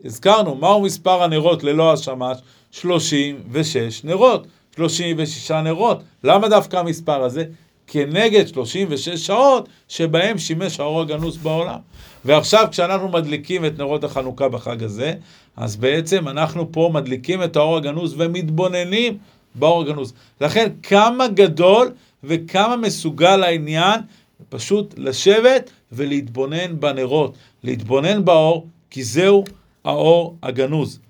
הזכרנו, 0.05 0.55
מהו 0.55 0.83
מספר 0.83 1.22
הנרות 1.22 1.64
ללא 1.64 1.92
השמש? 1.92 2.38
36 2.70 4.05
נרות. 4.05 4.46
36 4.77 5.51
נרות. 5.51 6.03
למה 6.25 6.49
דווקא 6.49 6.77
המספר 6.77 7.22
הזה? 7.22 7.44
כנגד 7.87 8.46
36 8.46 9.09
שעות 9.09 9.68
שבהם 9.88 10.38
שימש 10.38 10.81
האור 10.81 11.01
הגנוז 11.01 11.37
בעולם. 11.37 11.79
ועכשיו 12.25 12.68
כשאנחנו 12.70 13.09
מדליקים 13.09 13.64
את 13.64 13.79
נרות 13.79 14.05
החנוכה 14.05 14.49
בחג 14.49 14.83
הזה, 14.83 15.12
אז 15.57 15.77
בעצם 15.77 16.29
אנחנו 16.29 16.72
פה 16.72 16.90
מדליקים 16.92 17.42
את 17.42 17.57
האור 17.57 17.77
הגנוז 17.77 18.14
ומתבוננים 18.18 19.18
באור 19.55 19.83
הגנוז. 19.83 20.12
לכן 20.40 20.72
כמה 20.83 21.29
גדול 21.29 21.92
וכמה 22.25 22.77
מסוגל 22.77 23.42
העניין 23.42 24.01
פשוט 24.49 24.94
לשבת 24.96 25.70
ולהתבונן 25.92 26.81
בנרות, 26.81 27.35
להתבונן 27.64 28.25
באור, 28.25 28.66
כי 28.90 29.03
זהו 29.03 29.44
האור 29.85 30.37
הגנוז. 30.42 31.01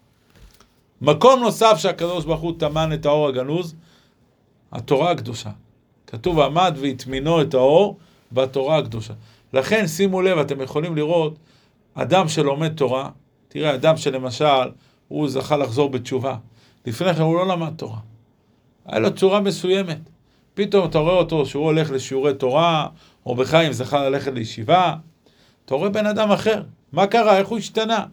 מקום 1.00 1.40
נוסף 1.40 1.78
שהקדוש 1.78 2.24
ברוך 2.24 2.40
הוא 2.40 2.52
טמן 2.58 2.92
את 2.92 3.06
האור 3.06 3.28
הגנוז, 3.28 3.74
התורה 4.72 5.10
הקדושה. 5.10 5.50
כתוב 6.06 6.40
עמד 6.40 6.76
והטמינו 6.80 7.42
את 7.42 7.54
האור 7.54 7.98
בתורה 8.32 8.78
הקדושה. 8.78 9.14
לכן 9.52 9.86
שימו 9.86 10.22
לב, 10.22 10.38
אתם 10.38 10.60
יכולים 10.60 10.96
לראות 10.96 11.36
אדם 11.94 12.28
שלומד 12.28 12.74
תורה, 12.74 13.10
תראה, 13.48 13.74
אדם 13.74 13.96
שלמשל, 13.96 14.70
הוא 15.08 15.28
זכה 15.28 15.56
לחזור 15.56 15.90
בתשובה. 15.90 16.36
לפני 16.86 17.14
כן 17.14 17.22
הוא 17.22 17.36
לא 17.36 17.48
למד 17.48 17.72
תורה. 17.76 17.98
היה 18.86 18.98
לו 18.98 19.14
צורה 19.14 19.40
מסוימת. 19.40 19.98
פתאום 20.54 20.88
אתה 20.88 20.98
רואה 20.98 21.14
אותו 21.14 21.46
שהוא 21.46 21.64
הולך 21.64 21.90
לשיעורי 21.90 22.34
תורה, 22.34 22.88
או 23.26 23.34
בחיים 23.34 23.72
זכה 23.72 24.08
ללכת 24.08 24.32
לישיבה, 24.32 24.94
אתה 25.64 25.74
רואה 25.74 25.88
בן 25.88 26.06
אדם 26.06 26.30
אחר. 26.30 26.62
מה 26.92 27.06
קרה? 27.06 27.38
איך 27.38 27.48
הוא 27.48 27.58
השתנה? 27.58 28.04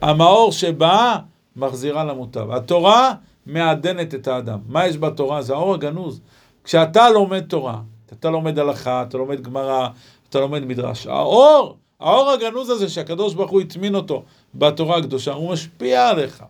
המאור 0.00 0.52
שבא, 0.52 1.18
מחזירה 1.56 2.04
למוטב. 2.04 2.50
התורה 2.50 3.14
מעדנת 3.46 4.14
את 4.14 4.28
האדם. 4.28 4.58
מה 4.68 4.86
יש 4.86 4.96
בתורה? 4.96 5.42
זה 5.42 5.54
האור 5.54 5.74
הגנוז. 5.74 6.20
כשאתה 6.68 7.10
לומד 7.10 7.40
תורה, 7.40 7.80
אתה 8.12 8.30
לומד 8.30 8.58
הלכה, 8.58 9.02
אתה 9.02 9.18
לומד 9.18 9.40
גמרא, 9.40 9.88
אתה 10.28 10.40
לומד 10.40 10.64
מדרש, 10.64 11.06
האור, 11.06 11.76
האור 12.00 12.30
הגנוז 12.30 12.70
הזה 12.70 12.88
שהקדוש 12.88 13.34
ברוך 13.34 13.50
הוא 13.50 13.60
הטמין 13.60 13.94
אותו 13.94 14.22
בתורה 14.54 14.96
הקדושה, 14.96 15.32
הוא 15.32 15.52
משפיע 15.52 16.08
עליך. 16.08 16.44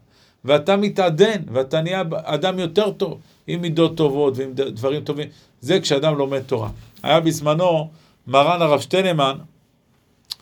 ואתה 0.44 0.76
מתעדן, 0.76 1.42
ואתה 1.52 1.80
נהיה 1.80 2.02
אדם 2.12 2.58
יותר 2.58 2.90
טוב, 2.90 3.18
עם 3.46 3.60
מידות 3.60 3.96
טובות 3.96 4.34
ועם 4.36 4.50
דברים 4.54 5.04
טובים. 5.04 5.28
זה 5.60 5.80
כשאדם 5.80 6.18
לומד 6.18 6.40
תורה. 6.40 6.68
היה 7.02 7.20
בזמנו 7.20 7.90
מרן 8.26 8.62
הרב 8.62 8.80
שטיינמן, 8.80 9.38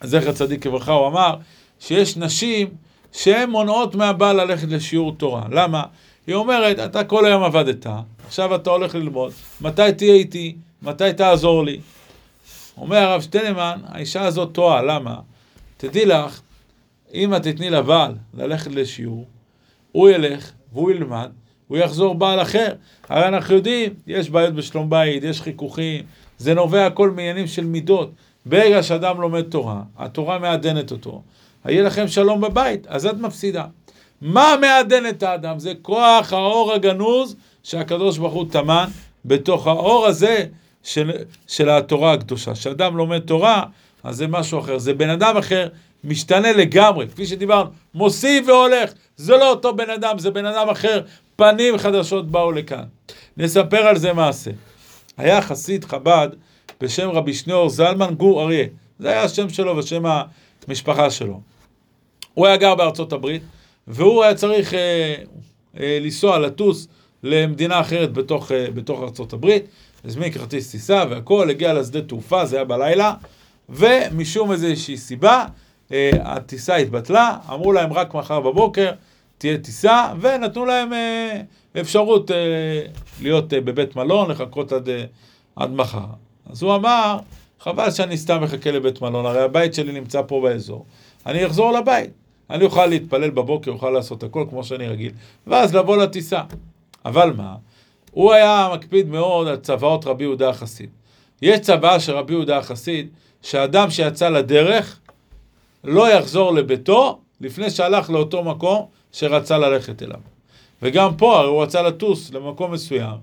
זכר 0.03 0.33
צדיק 0.33 0.67
לברכה, 0.67 0.93
הוא 0.93 1.07
אמר 1.07 1.37
שיש 1.81 2.17
נשים 2.17 2.69
שהן 3.12 3.51
מונעות 3.51 3.95
מהבעל 3.95 4.41
ללכת 4.41 4.69
לשיעור 4.69 5.12
תורה. 5.12 5.43
למה? 5.51 5.83
היא 6.27 6.35
אומרת, 6.35 6.79
אתה 6.79 7.05
כל 7.05 7.27
היום 7.27 7.43
עבדת, 7.43 7.87
עכשיו 8.27 8.55
אתה 8.55 8.71
הולך 8.71 8.95
ללמוד, 8.95 9.33
מתי 9.61 9.93
תהיה 9.97 10.15
איתי? 10.15 10.57
מתי 10.83 11.12
תעזור 11.12 11.65
לי? 11.65 11.81
אומר 12.77 12.97
הרב 12.97 13.21
שטיינמן, 13.21 13.81
האישה 13.85 14.23
הזאת 14.23 14.53
טועה, 14.53 14.83
למה? 14.83 15.17
תדעי 15.77 16.07
לך, 16.07 16.41
אם 17.15 17.35
את 17.35 17.43
תתני 17.43 17.71
לבעל 17.71 18.15
ללכת 18.35 18.71
לשיעור, 18.71 19.25
הוא 19.93 20.09
ילך 20.09 20.51
והוא 20.73 20.91
ילמד, 20.91 21.31
הוא 21.69 21.79
יחזור 21.79 22.15
בעל 22.15 22.43
אחר. 22.43 22.75
הרי 23.09 23.29
אנחנו 23.29 23.55
יודעים, 23.55 23.95
יש 24.07 24.31
בעיות 24.31 24.55
בשלום 24.55 24.91
בית, 24.91 25.25
יש 25.25 25.41
חיכוכים, 25.41 26.05
זה 26.39 26.55
נובע 26.55 26.87
הכל 26.87 27.11
מעניינים 27.11 27.47
של 27.47 27.65
מידות. 27.65 28.11
ברגע 28.47 28.83
שאדם 28.83 29.21
לומד 29.21 29.43
תורה, 29.43 29.83
התורה 29.99 30.39
מעדנת 30.39 30.93
אותו, 30.93 31.23
יהיה 31.65 31.83
לכם 31.83 32.09
שלום 32.09 32.41
בבית, 32.41 32.87
אז 32.87 33.07
את 33.07 33.17
מפסידה. 33.17 33.65
מה 34.21 34.55
מעדן 34.61 35.07
את 35.09 35.23
האדם? 35.23 35.59
זה 35.59 35.73
כוח 35.83 36.33
האור 36.33 36.73
הגנוז 36.73 37.37
שהקדוש 37.67 38.19
ברוך 38.19 38.35
הוא 38.35 38.47
טמן 38.51 38.87
בתוך 39.25 39.67
האור 39.67 40.07
הזה 40.07 40.47
של, 40.83 41.11
של 41.47 41.71
התורה 41.71 42.13
הקדושה. 42.13 42.53
כשאדם 42.53 42.97
לומד 42.97 43.19
תורה, 43.19 43.65
אז 44.05 44.17
זה 44.17 44.27
משהו 44.27 44.59
אחר. 44.61 44.79
זה 44.79 44.95
בן 44.95 45.11
אדם 45.11 45.37
אחר, 45.37 45.69
משתנה 46.05 46.53
לגמרי. 46.53 47.09
כפי 47.09 47.27
שדיברנו, 47.27 47.71
מוסיף 47.95 48.49
והולך. 48.49 48.93
זה 49.17 49.37
לא 49.37 49.51
אותו 49.51 49.77
בן 49.77 49.91
אדם, 49.91 50.19
זה 50.19 50.31
בן 50.31 50.47
אדם 50.47 50.69
אחר. 50.69 51.01
פנים 51.37 51.79
חדשות 51.79 52.31
באו 52.31 52.53
לכאן. 52.53 52.85
נספר 53.37 53.87
על 53.87 53.99
זה 53.99 54.13
מעשה. 54.13 54.51
היה 55.17 55.43
חסיד 55.43 55.85
חב"ד 55.85 56.29
בשם 56.81 57.11
רבי 57.11 57.35
שניאור 57.35 57.69
זלמן 57.69 58.15
גור 58.15 58.43
אריה. 58.43 58.67
זה 58.99 59.09
היה 59.09 59.23
השם 59.23 59.49
שלו 59.49 59.77
ושם 59.77 60.03
המשפחה 60.69 61.11
שלו. 61.11 61.41
הוא 62.35 62.47
היה 62.47 62.57
גר 62.57 62.75
בארצות 62.75 63.13
הברית, 63.13 63.43
והוא 63.87 64.25
היה 64.25 64.35
צריך 64.35 64.75
אה, 64.75 65.15
אה, 65.81 65.99
לנסוע, 66.03 66.39
לטוס 66.39 66.89
למדינה 67.23 67.81
אחרת 67.81 68.13
בתוך, 68.13 68.53
אה, 68.53 68.67
בתוך 68.75 69.01
ארצות 69.03 69.33
הברית. 69.33 69.65
הזמין 70.05 70.33
כרטיס 70.33 70.71
טיסה 70.71 71.05
והכל, 71.11 71.51
הגיע 71.51 71.75
לשדה 71.75 72.03
תעופה, 72.03 72.45
זה 72.47 72.57
היה 72.57 72.65
בלילה, 72.65 73.15
ומשום 73.69 74.53
איזושהי 74.53 74.97
סיבה, 74.97 75.45
אה, 75.93 76.11
הטיסה 76.23 76.77
התבטלה, 76.77 77.37
אמרו 77.49 77.73
להם 77.73 77.93
רק 77.93 78.15
מחר 78.15 78.41
בבוקר 78.41 78.93
תהיה 79.39 79.59
טיסה, 79.59 80.13
ונתנו 80.21 80.67
להם 80.67 80.93
אה, 80.93 81.41
אפשרות 81.81 82.31
אה, 82.31 82.37
להיות 83.23 83.53
אה, 83.53 83.61
בבית 83.61 83.97
מלון, 83.97 84.31
לחכות 84.31 84.73
עד, 84.73 84.89
אה, 84.89 85.05
עד 85.57 85.71
מחר. 85.71 86.07
אז 86.51 86.63
הוא 86.63 86.75
אמר, 86.75 87.19
חבל 87.61 87.91
שאני 87.91 88.17
סתם 88.17 88.43
מחכה 88.43 88.71
לבית 88.71 89.03
מלון, 89.03 89.27
הרי 89.27 89.43
הבית 89.43 89.75
שלי 89.75 89.93
נמצא 89.93 90.23
פה 90.27 90.41
באזור, 90.41 90.87
אני 91.27 91.47
אחזור 91.47 91.73
לבית. 91.73 92.11
אני 92.51 92.65
אוכל 92.65 92.87
להתפלל 92.87 93.31
בבוקר, 93.31 93.71
אוכל 93.71 93.91
לעשות 93.91 94.23
הכל 94.23 94.47
כמו 94.51 94.65
שאני 94.65 94.89
רגיל, 94.89 95.13
ואז 95.47 95.75
לבוא 95.75 95.97
לטיסה. 95.97 96.41
אבל 97.07 97.33
מה? 97.37 97.55
הוא 98.11 98.33
היה 98.33 98.69
מקפיד 98.75 99.09
מאוד 99.09 99.49
על 99.49 99.57
צוואות 99.57 100.07
רבי 100.07 100.25
יהודה 100.25 100.49
החסיד. 100.49 100.90
יש 101.42 101.61
צוואה 101.61 102.01
של 102.01 102.12
רבי 102.12 102.33
יהודה 102.33 102.59
החסיד, 102.59 103.09
שאדם 103.42 103.90
שיצא 103.90 104.29
לדרך 104.29 105.01
לא 105.85 106.12
יחזור 106.12 106.55
לביתו 106.55 107.19
לפני 107.40 107.71
שהלך 107.71 108.11
לאותו 108.11 108.45
מקום 108.45 108.87
שרצה 109.12 109.59
ללכת 109.59 110.03
אליו. 110.03 110.21
וגם 110.83 111.16
פה, 111.16 111.38
הרי 111.38 111.49
הוא 111.49 111.62
רצה 111.62 111.83
לטוס 111.83 112.33
למקום 112.33 112.73
מסוים, 112.73 113.16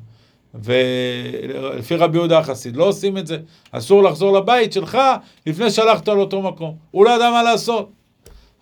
ולפי 0.54 1.96
רבי 1.96 2.17
יהודה 2.17 2.39
החסיד, 2.39 2.78
לא 2.78 2.84
עושים 2.84 3.17
את 3.17 3.28
זה. 3.28 3.38
אסור 3.72 4.04
לחזור 4.04 4.38
לבית 4.38 4.74
שלך 4.74 4.98
לפני 5.48 5.72
שהלכת 5.72 6.08
לאותו 6.08 6.41
מקום. 6.41 6.76
הוא 6.91 7.06
לא 7.06 7.10
ידע 7.10 7.30
מה 7.32 7.43
לעשות. 7.43 7.89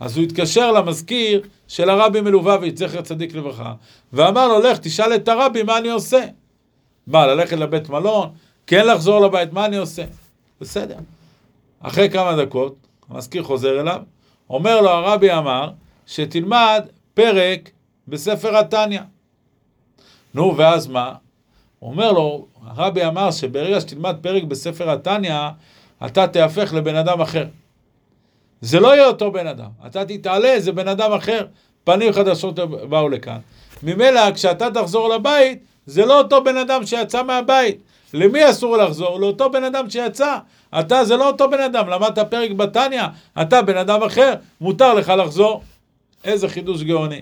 אז 0.01 0.17
הוא 0.17 0.23
התקשר 0.23 0.71
למזכיר 0.71 1.41
של 1.67 1.89
הרבי 1.89 2.21
מלובביץ', 2.21 2.79
זכר 2.79 3.01
צדיק 3.01 3.35
לברכה, 3.35 3.73
ואמר 4.13 4.47
לו, 4.47 4.59
לך, 4.59 4.77
תשאל 4.77 5.15
את 5.15 5.27
הרבי 5.27 5.63
מה 5.63 5.77
אני 5.77 5.89
עושה. 5.89 6.25
מה, 7.07 7.27
ללכת 7.27 7.57
לבית 7.57 7.89
מלון? 7.89 8.29
כן 8.67 8.87
לחזור 8.87 9.19
לבית, 9.19 9.53
מה 9.53 9.65
אני 9.65 9.77
עושה? 9.77 10.03
בסדר. 10.61 10.95
אחרי 11.79 12.09
כמה 12.09 12.43
דקות, 12.43 12.75
המזכיר 13.09 13.43
חוזר 13.43 13.81
אליו, 13.81 14.01
אומר 14.49 14.81
לו, 14.81 14.89
הרבי 14.89 15.33
אמר, 15.33 15.69
שתלמד 16.07 16.85
פרק 17.13 17.69
בספר 18.07 18.57
התניא. 18.57 19.01
נו, 20.33 20.57
ואז 20.57 20.87
מה? 20.87 21.13
הוא 21.79 21.91
אומר 21.91 22.11
לו, 22.11 22.47
הרבי 22.65 23.05
אמר 23.05 23.31
שברגע 23.31 23.81
שתלמד 23.81 24.15
פרק 24.21 24.43
בספר 24.43 24.89
התניא, 24.89 25.49
אתה 26.05 26.27
תהפך 26.27 26.73
לבן 26.73 26.95
אדם 26.95 27.21
אחר. 27.21 27.45
זה 28.61 28.79
לא 28.79 28.95
יהיה 28.95 29.07
אותו 29.07 29.31
בן 29.31 29.47
אדם. 29.47 29.69
אתה 29.87 30.05
תתעלה, 30.05 30.59
זה 30.59 30.71
בן 30.71 30.87
אדם 30.87 31.11
אחר. 31.11 31.45
פנים 31.83 32.13
חדשות 32.13 32.59
באו 32.89 33.09
לכאן. 33.09 33.37
ממילא, 33.83 34.31
כשאתה 34.31 34.71
תחזור 34.71 35.09
לבית, 35.09 35.59
זה 35.85 36.05
לא 36.05 36.17
אותו 36.17 36.43
בן 36.43 36.57
אדם 36.57 36.85
שיצא 36.85 37.23
מהבית. 37.23 37.77
למי 38.13 38.49
אסור 38.49 38.77
לחזור? 38.77 39.19
לאותו 39.19 39.49
בן 39.49 39.63
אדם 39.63 39.89
שיצא. 39.89 40.37
אתה 40.79 41.05
זה 41.05 41.17
לא 41.17 41.27
אותו 41.27 41.49
בן 41.49 41.61
אדם, 41.61 41.89
למדת 41.89 42.19
פרק 42.19 42.51
בתניא, 42.51 43.03
אתה 43.41 43.61
בן 43.61 43.77
אדם 43.77 44.03
אחר, 44.03 44.33
מותר 44.61 44.93
לך 44.93 45.09
לחזור. 45.09 45.63
איזה 46.23 46.49
חידוש 46.49 46.83
גאוני. 46.83 47.21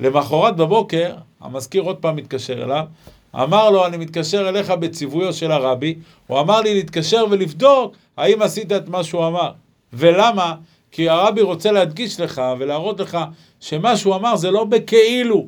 למחרת 0.00 0.56
בבוקר, 0.56 1.14
המזכיר 1.40 1.82
עוד 1.82 1.96
פעם 1.96 2.16
מתקשר 2.16 2.64
אליו, 2.64 2.84
אמר 3.34 3.70
לו, 3.70 3.86
אני 3.86 3.96
מתקשר 3.96 4.48
אליך 4.48 4.70
בציוויו 4.70 5.32
של 5.32 5.52
הרבי, 5.52 5.94
הוא 6.26 6.40
אמר 6.40 6.60
לי 6.60 6.74
להתקשר 6.74 7.24
ולבדוק 7.30 7.96
האם 8.16 8.42
עשית 8.42 8.72
את 8.72 8.88
מה 8.88 9.04
שהוא 9.04 9.26
אמר. 9.26 9.52
ולמה? 9.94 10.54
כי 10.90 11.08
הרבי 11.08 11.42
רוצה 11.42 11.72
להדגיש 11.72 12.20
לך 12.20 12.42
ולהראות 12.58 13.00
לך 13.00 13.18
שמה 13.60 13.96
שהוא 13.96 14.14
אמר 14.14 14.36
זה 14.36 14.50
לא 14.50 14.64
בכאילו. 14.64 15.46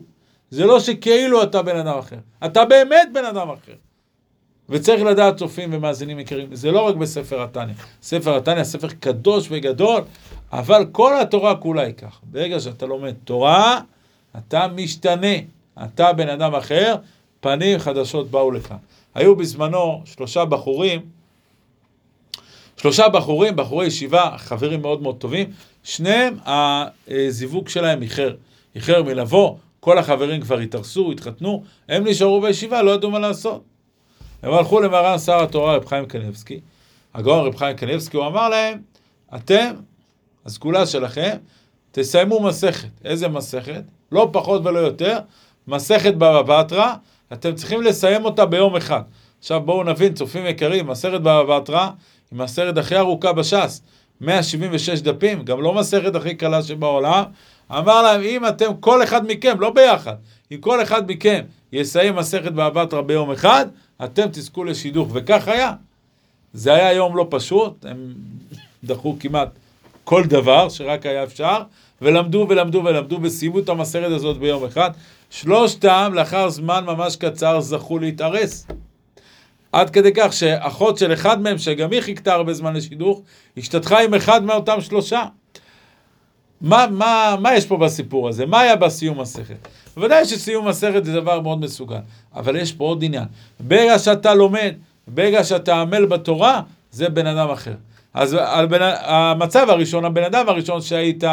זה 0.51 0.67
לא 0.67 0.81
שכאילו 0.81 1.43
אתה 1.43 1.63
בן 1.63 1.77
אדם 1.77 1.99
אחר. 1.99 2.17
אתה 2.45 2.65
באמת 2.65 3.09
בן 3.13 3.25
אדם 3.25 3.49
אחר. 3.51 3.73
וצריך 4.69 5.03
לדעת 5.03 5.37
צופים 5.37 5.71
ומאזינים 5.73 6.19
יקרים, 6.19 6.55
זה 6.55 6.73
לא 6.73 6.81
רק 6.81 6.95
בספר 6.95 7.43
התניא. 7.43 7.75
ספר 8.03 8.37
התניא, 8.37 8.65
ספר 8.65 8.89
קדוש 8.89 9.47
וגדול, 9.51 10.03
אבל 10.53 10.87
כל 10.93 11.21
התורה 11.21 11.57
כולה 11.57 11.83
היא 11.83 11.95
כך. 11.95 12.21
ברגע 12.23 12.61
שאתה 12.61 12.87
לומד 12.87 13.15
תורה, 13.25 13.81
אתה 14.39 14.69
משתנה. 14.69 15.37
אתה 15.85 16.13
בן 16.13 16.29
אדם 16.29 16.55
אחר, 16.55 16.95
פנים 17.41 17.79
חדשות 17.79 18.31
באו 18.31 18.51
לכאן. 18.51 18.77
היו 19.15 19.37
בזמנו 19.37 20.03
שלושה 20.05 20.45
בחורים, 20.45 21.01
שלושה 22.87 23.09
בחורים, 23.09 23.57
בחורי 23.57 23.87
ישיבה, 23.87 24.31
חברים 24.37 24.83
מאוד 24.83 25.03
מאוד 25.03 25.17
טובים, 25.17 25.51
שניהם, 25.83 26.37
הזיווג 27.09 27.69
שלהם 27.69 28.03
איחר. 28.03 28.35
איחר 28.75 29.03
מלבוא, 29.03 29.57
כל 29.81 29.99
החברים 29.99 30.41
כבר 30.41 30.59
התארסו, 30.59 31.13
התחתנו, 31.13 31.63
הם 31.89 32.07
נשארו 32.07 32.41
בישיבה, 32.41 32.83
לא 32.83 32.91
ידעו 32.91 33.11
מה 33.11 33.19
לעשות. 33.19 33.63
הם 34.43 34.53
הלכו 34.53 34.81
למרן 34.81 35.19
שר 35.19 35.43
התורה 35.43 35.77
רב 35.77 35.85
חיים 35.87 36.07
קניבסקי, 36.07 36.61
הגאון 37.15 37.47
רב 37.47 37.57
חיים 37.57 37.77
קניבסקי, 37.77 38.17
הוא 38.17 38.27
אמר 38.27 38.49
להם, 38.49 38.79
אתם, 39.35 39.75
הסגולה 40.47 40.87
שלכם, 40.87 41.37
תסיימו 41.93 42.41
מסכת. 42.41 42.89
איזה 43.05 43.29
מסכת? 43.29 43.83
לא 44.13 44.29
פחות 44.33 44.63
ולא 44.65 44.79
יותר, 44.79 45.19
מסכת 45.69 46.15
בבא 46.15 46.43
בתרא, 46.43 46.95
אתם 47.33 47.55
צריכים 47.55 47.83
לסיים 47.83 48.25
אותה 48.25 48.47
ביום 48.47 48.77
אחד. 48.77 49.03
עכשיו 49.39 49.61
בואו 49.61 49.85
נבין, 49.85 50.15
צופים 50.15 50.47
יקרים, 50.47 50.87
מסכת 50.87 51.21
בבא 51.21 51.59
בתרא 51.59 51.89
היא 52.31 52.39
מסכת 52.39 52.79
הכי 52.79 52.97
ארוכה 52.97 53.33
בש"ס, 53.33 53.83
176 54.21 55.01
דפים, 55.01 55.43
גם 55.43 55.63
לא 55.63 55.75
מסכת 55.75 56.15
הכי 56.15 56.35
קלה 56.35 56.63
שבעולם. 56.63 57.25
אמר 57.71 58.03
להם, 58.03 58.21
אם 58.23 58.47
אתם, 58.47 58.77
כל 58.81 59.03
אחד 59.03 59.27
מכם, 59.27 59.61
לא 59.61 59.71
ביחד, 59.71 60.15
אם 60.53 60.57
כל 60.61 60.83
אחד 60.83 61.13
מכם 61.13 61.41
יסיים 61.73 62.17
מסכת 62.17 62.53
בבא 62.53 62.85
בתרא 62.85 63.01
ביום 63.01 63.31
אחד, 63.31 63.67
אתם 64.05 64.27
תזכו 64.33 64.65
לשידוך, 64.65 65.09
וכך 65.13 65.49
היה. 65.49 65.73
זה 66.53 66.75
היה 66.75 66.93
יום 66.93 67.17
לא 67.17 67.27
פשוט, 67.31 67.85
הם 67.85 68.15
דחו 68.85 69.17
כמעט 69.21 69.49
כל 70.05 70.25
דבר 70.25 70.69
שרק 70.69 71.07
היה 71.07 71.25
אפשר, 71.25 71.63
ולמדו 72.03 72.47
ולמדו 72.49 72.83
ולמדו 72.85 73.19
וסיימו 73.23 73.59
את 73.59 73.69
המסכת 73.69 74.11
הזאת 74.11 74.37
ביום 74.37 74.65
אחד. 74.65 74.91
שלושתם, 75.31 76.13
לאחר 76.15 76.49
זמן 76.49 76.85
ממש 76.85 77.17
קצר, 77.17 77.61
זכו 77.61 77.99
להתארס. 77.99 78.67
עד 79.73 79.91
כדי 79.91 80.11
כך 80.15 80.33
שאחות 80.33 80.99
של 80.99 81.13
אחד 81.13 81.43
מהם, 81.43 81.59
שגם 81.59 81.91
היא 81.91 82.01
חיכתה 82.01 82.35
הרבה 82.35 82.53
זמן 82.53 82.77
לשידוך, 82.77 83.23
השתתחה 83.57 84.01
עם 84.01 84.15
אחד 84.15 84.45
מאותם 84.45 84.81
שלושה. 84.81 85.25
מה, 86.61 86.87
מה, 86.91 87.37
מה 87.41 87.55
יש 87.55 87.67
פה 87.67 87.77
בסיפור 87.77 88.29
הזה? 88.29 88.47
מה 88.47 88.61
היה 88.61 88.77
בסיום 88.77 89.21
מסכת? 89.21 89.69
בוודאי 89.97 90.25
שסיום 90.25 90.69
מסכת 90.69 91.05
זה 91.05 91.13
דבר 91.13 91.41
מאוד 91.41 91.61
מסוכן, 91.61 92.01
אבל 92.35 92.57
יש 92.57 92.73
פה 92.73 92.85
עוד 92.85 93.05
עניין. 93.05 93.25
ברגע 93.61 93.99
שאתה 93.99 94.35
לומד, 94.35 94.75
ברגע 95.09 95.45
שאתה 95.45 95.81
עמל 95.81 96.07
בתורה, 96.07 96.61
זה 96.91 97.09
בן 97.09 97.27
אדם 97.27 97.51
אחר. 97.51 97.75
אז 98.15 98.37
בן, 98.71 98.79
המצב 99.01 99.71
הראשון, 99.71 100.05
הבן 100.05 100.25
אדם 100.25 100.49
הראשון 100.49 100.81
שהיית, 100.81 101.25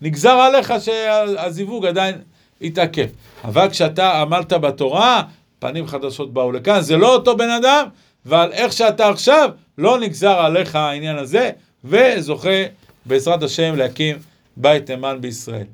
נגזר 0.00 0.30
עליך 0.30 0.74
שהזיווג 0.80 1.86
עדיין 1.86 2.14
התעכב. 2.62 3.06
אבל 3.44 3.70
כשאתה 3.70 4.20
עמלת 4.20 4.52
בתורה, 4.52 5.22
פנים 5.62 5.86
חדשות 5.86 6.32
באו 6.32 6.52
לכאן, 6.52 6.80
זה 6.80 6.96
לא 6.96 7.14
אותו 7.14 7.36
בן 7.36 7.50
אדם, 7.50 7.86
ועל 8.26 8.52
איך 8.52 8.72
שאתה 8.72 9.08
עכשיו, 9.08 9.50
לא 9.78 9.98
נגזר 9.98 10.38
עליך 10.38 10.76
העניין 10.76 11.18
הזה, 11.18 11.50
וזוכה 11.84 12.62
בעזרת 13.06 13.42
השם 13.42 13.76
להקים 13.76 14.16
בית 14.56 14.90
נאמן 14.90 15.18
בישראל. 15.20 15.66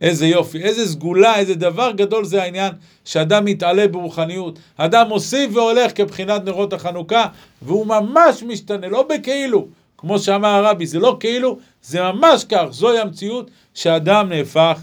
איזה 0.00 0.26
יופי, 0.26 0.62
איזה 0.62 0.88
סגולה, 0.88 1.36
איזה 1.36 1.54
דבר 1.54 1.90
גדול 1.90 2.24
זה 2.24 2.42
העניין 2.42 2.72
שאדם 3.04 3.44
מתעלה 3.44 3.88
ברוחניות. 3.88 4.58
אדם 4.76 5.08
מוסיף 5.08 5.50
והולך 5.56 5.92
כבחינת 5.94 6.44
נרות 6.44 6.72
החנוכה, 6.72 7.26
והוא 7.62 7.86
ממש 7.86 8.42
משתנה, 8.42 8.88
לא 8.88 9.06
בכאילו. 9.08 9.68
כמו 9.98 10.18
שאמר 10.18 10.48
הרבי, 10.48 10.86
זה 10.86 10.98
לא 10.98 11.16
כאילו, 11.20 11.58
זה 11.82 12.02
ממש 12.02 12.44
כך, 12.44 12.64
זוהי 12.70 12.98
המציאות 12.98 13.50
שאדם 13.74 14.28
נהפך 14.28 14.80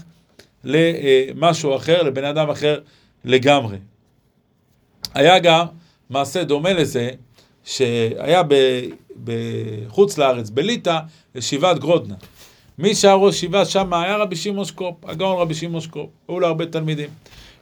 למשהו 0.64 1.76
אחר, 1.76 2.02
לבן 2.02 2.24
אדם 2.24 2.50
אחר 2.50 2.80
לגמרי. 3.24 3.76
היה 5.16 5.38
גם 5.38 5.66
מעשה 6.10 6.44
דומה 6.44 6.72
לזה, 6.72 7.10
שהיה 7.64 8.42
בחוץ 9.24 10.18
לארץ, 10.18 10.50
בליטא, 10.50 10.98
ישיבת 11.34 11.78
גרודנה. 11.78 12.14
מי 12.78 12.94
שהיה 12.94 13.14
ראש 13.14 13.34
ישיבה 13.34 13.64
שם 13.64 13.94
היה 13.94 14.16
רבי 14.16 14.36
שמעון 14.36 14.64
שקופ, 14.64 14.94
הגאון 15.04 15.38
רבי 15.38 15.54
שמעון 15.54 15.80
שקופ, 15.80 16.10
היו 16.28 16.40
לו 16.40 16.46
הרבה 16.46 16.66
תלמידים. 16.66 17.08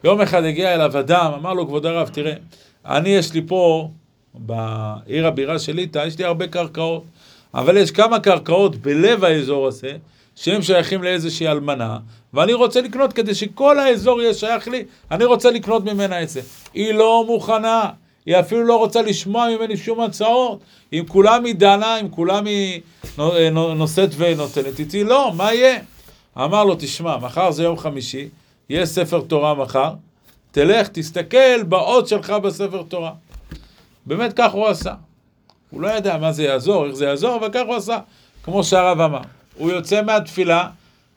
יום 0.03 0.21
אחד 0.21 0.43
הגיע 0.43 0.73
אליו 0.73 0.99
אדם, 0.99 1.31
אמר 1.33 1.53
לו, 1.53 1.67
כבוד 1.67 1.85
הרב, 1.85 2.09
תראה, 2.13 2.33
אני 2.85 3.09
יש 3.09 3.33
לי 3.33 3.41
פה, 3.47 3.89
בעיר 4.33 5.27
הבירה 5.27 5.59
של 5.59 5.75
ליטא, 5.75 6.03
יש 6.07 6.17
לי 6.17 6.23
הרבה 6.23 6.47
קרקעות, 6.47 7.03
אבל 7.53 7.77
יש 7.77 7.91
כמה 7.91 8.19
קרקעות 8.19 8.75
בלב 8.75 9.23
האזור 9.23 9.67
הזה, 9.67 9.97
שהם 10.35 10.61
שייכים 10.61 11.03
לאיזושהי 11.03 11.47
אלמנה, 11.47 11.97
ואני 12.33 12.53
רוצה 12.53 12.81
לקנות 12.81 13.13
כדי 13.13 13.35
שכל 13.35 13.79
האזור 13.79 14.21
יהיה 14.21 14.33
שייך 14.33 14.67
לי, 14.67 14.83
אני 15.11 15.25
רוצה 15.25 15.51
לקנות 15.51 15.85
ממנה 15.85 16.23
את 16.23 16.29
זה. 16.29 16.41
היא 16.73 16.93
לא 16.93 17.23
מוכנה, 17.27 17.89
היא 18.25 18.39
אפילו 18.39 18.63
לא 18.63 18.77
רוצה 18.77 19.01
לשמוע 19.01 19.47
ממני 19.55 19.77
שום 19.77 20.01
הצעות. 20.01 20.59
אם 20.93 21.03
כולם 21.07 21.45
היא 21.45 21.55
דנה, 21.55 21.99
אם 21.99 22.09
כולם 22.09 22.45
היא 22.45 22.81
נושאת 23.75 24.09
ונותנת 24.17 24.79
איתי, 24.79 25.03
לא, 25.03 25.31
מה 25.35 25.53
יהיה? 25.53 25.79
אמר 26.37 26.63
לו, 26.63 26.75
תשמע, 26.79 27.17
מחר 27.17 27.51
זה 27.51 27.63
יום 27.63 27.77
חמישי, 27.77 28.29
יהיה 28.69 28.85
ספר 28.85 29.21
תורה 29.21 29.53
מחר, 29.53 29.93
תלך, 30.51 30.87
תסתכל 30.87 31.63
באות 31.63 32.07
שלך 32.07 32.29
בספר 32.29 32.83
תורה. 32.87 33.11
באמת 34.05 34.33
כך 34.35 34.51
הוא 34.51 34.67
עשה. 34.67 34.93
הוא 35.69 35.81
לא 35.81 35.87
ידע 35.87 36.17
מה 36.17 36.31
זה 36.31 36.43
יעזור, 36.43 36.85
איך 36.85 36.95
זה 36.95 37.05
יעזור, 37.05 37.35
אבל 37.35 37.49
כך 37.53 37.61
הוא 37.67 37.75
עשה, 37.75 37.99
כמו 38.43 38.63
שהרב 38.63 39.01
אמר. 39.01 39.21
הוא 39.57 39.71
יוצא 39.71 40.01
מהתפילה, 40.01 40.67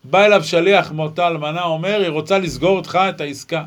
בא 0.04 0.24
אליו 0.24 0.44
שליח 0.44 0.92
מאותה 0.92 1.28
אלמנה, 1.28 1.62
אומר, 1.62 2.00
היא 2.00 2.08
רוצה 2.08 2.38
לסגור 2.38 2.76
אותך 2.76 2.98
את 3.08 3.20
העסקה. 3.20 3.64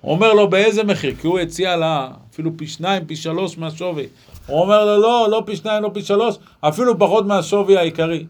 הוא 0.00 0.12
אומר 0.12 0.32
לו, 0.32 0.50
באיזה 0.50 0.84
מחיר? 0.84 1.14
כי 1.20 1.26
הוא 1.26 1.38
הציע 1.38 1.76
לה 1.76 2.08
אפילו 2.32 2.50
פי 2.56 2.66
שניים, 2.66 3.04
פי 3.04 3.16
שלוש 3.16 3.58
מהשווי. 3.58 4.06
הוא 4.46 4.60
אומר 4.60 4.84
לו, 4.84 5.02
לא, 5.02 5.28
לא 5.30 5.42
פי 5.46 5.56
שניים, 5.56 5.82
לא 5.82 5.90
פי 5.94 6.02
שלוש, 6.02 6.36
אפילו 6.60 6.98
פחות 6.98 7.26
מהשווי 7.26 7.76
העיקרי. 7.76 8.26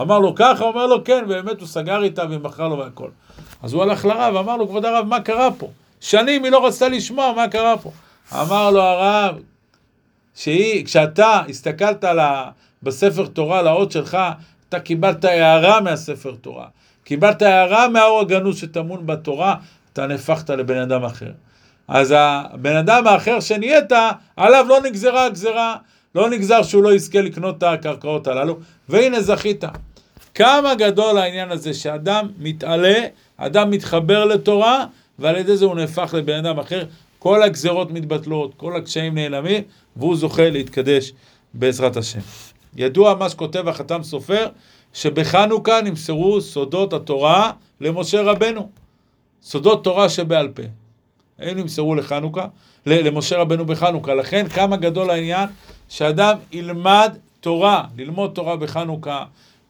אמר 0.00 0.18
לו 0.18 0.34
ככה, 0.34 0.64
אומר 0.64 0.86
לו 0.86 1.04
כן, 1.04 1.24
באמת 1.28 1.60
הוא 1.60 1.68
סגר 1.68 2.02
איתה 2.02 2.24
ומכר 2.30 2.68
לו 2.68 2.78
והכל. 2.78 3.08
אז 3.62 3.72
הוא 3.72 3.82
הלך 3.82 4.04
לרב, 4.04 4.36
אמר 4.36 4.56
לו, 4.56 4.68
כבוד 4.68 4.84
הרב, 4.84 5.06
מה 5.06 5.20
קרה 5.20 5.48
פה? 5.58 5.68
שנים 6.00 6.44
היא 6.44 6.52
לא 6.52 6.66
רצתה 6.66 6.88
לשמוע 6.88 7.32
מה 7.36 7.48
קרה 7.48 7.78
פה. 7.78 7.90
אמר 8.32 8.70
לו 8.70 8.80
הרב, 8.80 9.34
שהיא, 10.34 10.84
כשאתה 10.84 11.42
הסתכלת 11.48 12.04
לה, 12.04 12.50
בספר 12.82 13.26
תורה, 13.26 13.62
לאות 13.62 13.92
שלך, 13.92 14.18
אתה 14.72 14.80
קיבלת 14.80 15.24
הערה 15.24 15.80
מהספר 15.80 16.34
תורה. 16.40 16.66
קיבלת 17.04 17.42
הערה 17.42 17.88
מהאור 17.88 18.20
הגנוז 18.20 18.56
שטמון 18.56 19.06
בתורה, 19.06 19.56
אתה 19.92 20.06
נהפכת 20.06 20.50
לבן 20.50 20.78
אדם 20.78 21.04
אחר. 21.04 21.30
אז 21.88 22.14
הבן 22.16 22.76
אדם 22.76 23.06
האחר 23.06 23.40
שנהיית, 23.40 23.92
עליו 24.36 24.66
לא 24.68 24.80
נגזרה 24.80 25.26
הגזרה, 25.26 25.76
לא 26.14 26.30
נגזר 26.30 26.62
שהוא 26.62 26.82
לא 26.82 26.94
יזכה 26.94 27.20
לקנות 27.20 27.58
את 27.58 27.62
הקרקעות 27.62 28.26
הללו, 28.26 28.58
והנה 28.88 29.20
זכית. 29.20 29.64
כמה 30.34 30.74
גדול 30.74 31.18
העניין 31.18 31.50
הזה 31.50 31.74
שאדם 31.74 32.28
מתעלה, 32.38 33.00
אדם 33.36 33.70
מתחבר 33.70 34.24
לתורה, 34.24 34.86
ועל 35.18 35.36
ידי 35.36 35.56
זה 35.56 35.64
הוא 35.64 35.74
נהפך 35.74 36.14
לבן 36.18 36.46
אדם 36.46 36.58
אחר. 36.58 36.84
כל 37.18 37.42
הגזרות 37.42 37.90
מתבטלות, 37.90 38.54
כל 38.56 38.76
הקשיים 38.76 39.14
נעלמים, 39.14 39.62
והוא 39.96 40.16
זוכה 40.16 40.50
להתקדש 40.50 41.12
בעזרת 41.54 41.96
השם. 41.96 42.51
ידוע 42.76 43.14
מה 43.14 43.28
שכותב 43.28 43.68
החתם 43.68 44.02
סופר, 44.02 44.46
שבחנוכה 44.92 45.80
נמסרו 45.80 46.40
סודות 46.40 46.92
התורה 46.92 47.52
למשה 47.80 48.22
רבנו. 48.22 48.68
סודות 49.42 49.84
תורה 49.84 50.08
שבעל 50.08 50.48
פה. 50.48 50.62
הם 51.38 51.58
נמסרו 51.58 51.94
לחנוכה, 51.94 52.46
למשה 52.86 53.38
רבנו 53.38 53.66
בחנוכה. 53.66 54.14
לכן 54.14 54.48
כמה 54.48 54.76
גדול 54.76 55.10
העניין 55.10 55.48
שאדם 55.88 56.36
ילמד 56.52 57.16
תורה, 57.40 57.84
ללמוד 57.98 58.30
תורה 58.34 58.56
בחנוכה. 58.56 59.24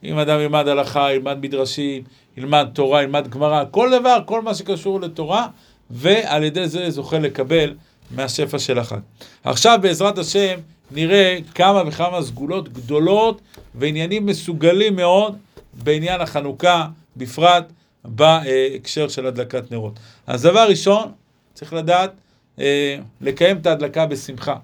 אם 0.05 0.19
אדם 0.19 0.41
ילמד 0.41 0.69
הלכה, 0.69 1.13
ילמד 1.13 1.39
מדרשים, 1.41 2.03
ילמד 2.37 2.69
תורה, 2.73 3.03
ילמד 3.03 3.29
גמרא, 3.29 3.65
כל 3.71 3.91
דבר, 4.01 4.19
כל 4.27 4.43
מה 4.43 4.55
שקשור 4.55 5.01
לתורה, 5.01 5.47
ועל 5.91 6.45
ידי 6.45 6.69
זה 6.69 6.91
זוכה 6.91 7.19
לקבל 7.19 7.75
מהשפע 8.11 8.59
של 8.59 8.79
החג. 8.79 8.99
עכשיו 9.45 9.79
בעזרת 9.83 10.19
השם 10.19 10.59
נראה 10.95 11.39
כמה 11.55 11.83
וכמה 11.87 12.23
סגולות 12.23 12.69
גדולות 12.69 13.41
ועניינים 13.75 14.27
מסוגלים 14.27 14.97
מאוד 14.97 15.37
בעניין 15.73 16.21
החנוכה, 16.21 16.87
בפרט 17.17 17.73
בהקשר 18.05 19.09
של 19.09 19.27
הדלקת 19.27 19.73
נרות. 19.73 19.99
אז 20.27 20.43
דבר 20.43 20.67
ראשון, 20.69 21.13
צריך 21.55 21.73
לדעת 21.73 22.13
אה, 22.61 22.99
לקיים 23.21 23.57
את 23.57 23.67
ההדלקה 23.67 24.07
בשמחה. 24.07 24.57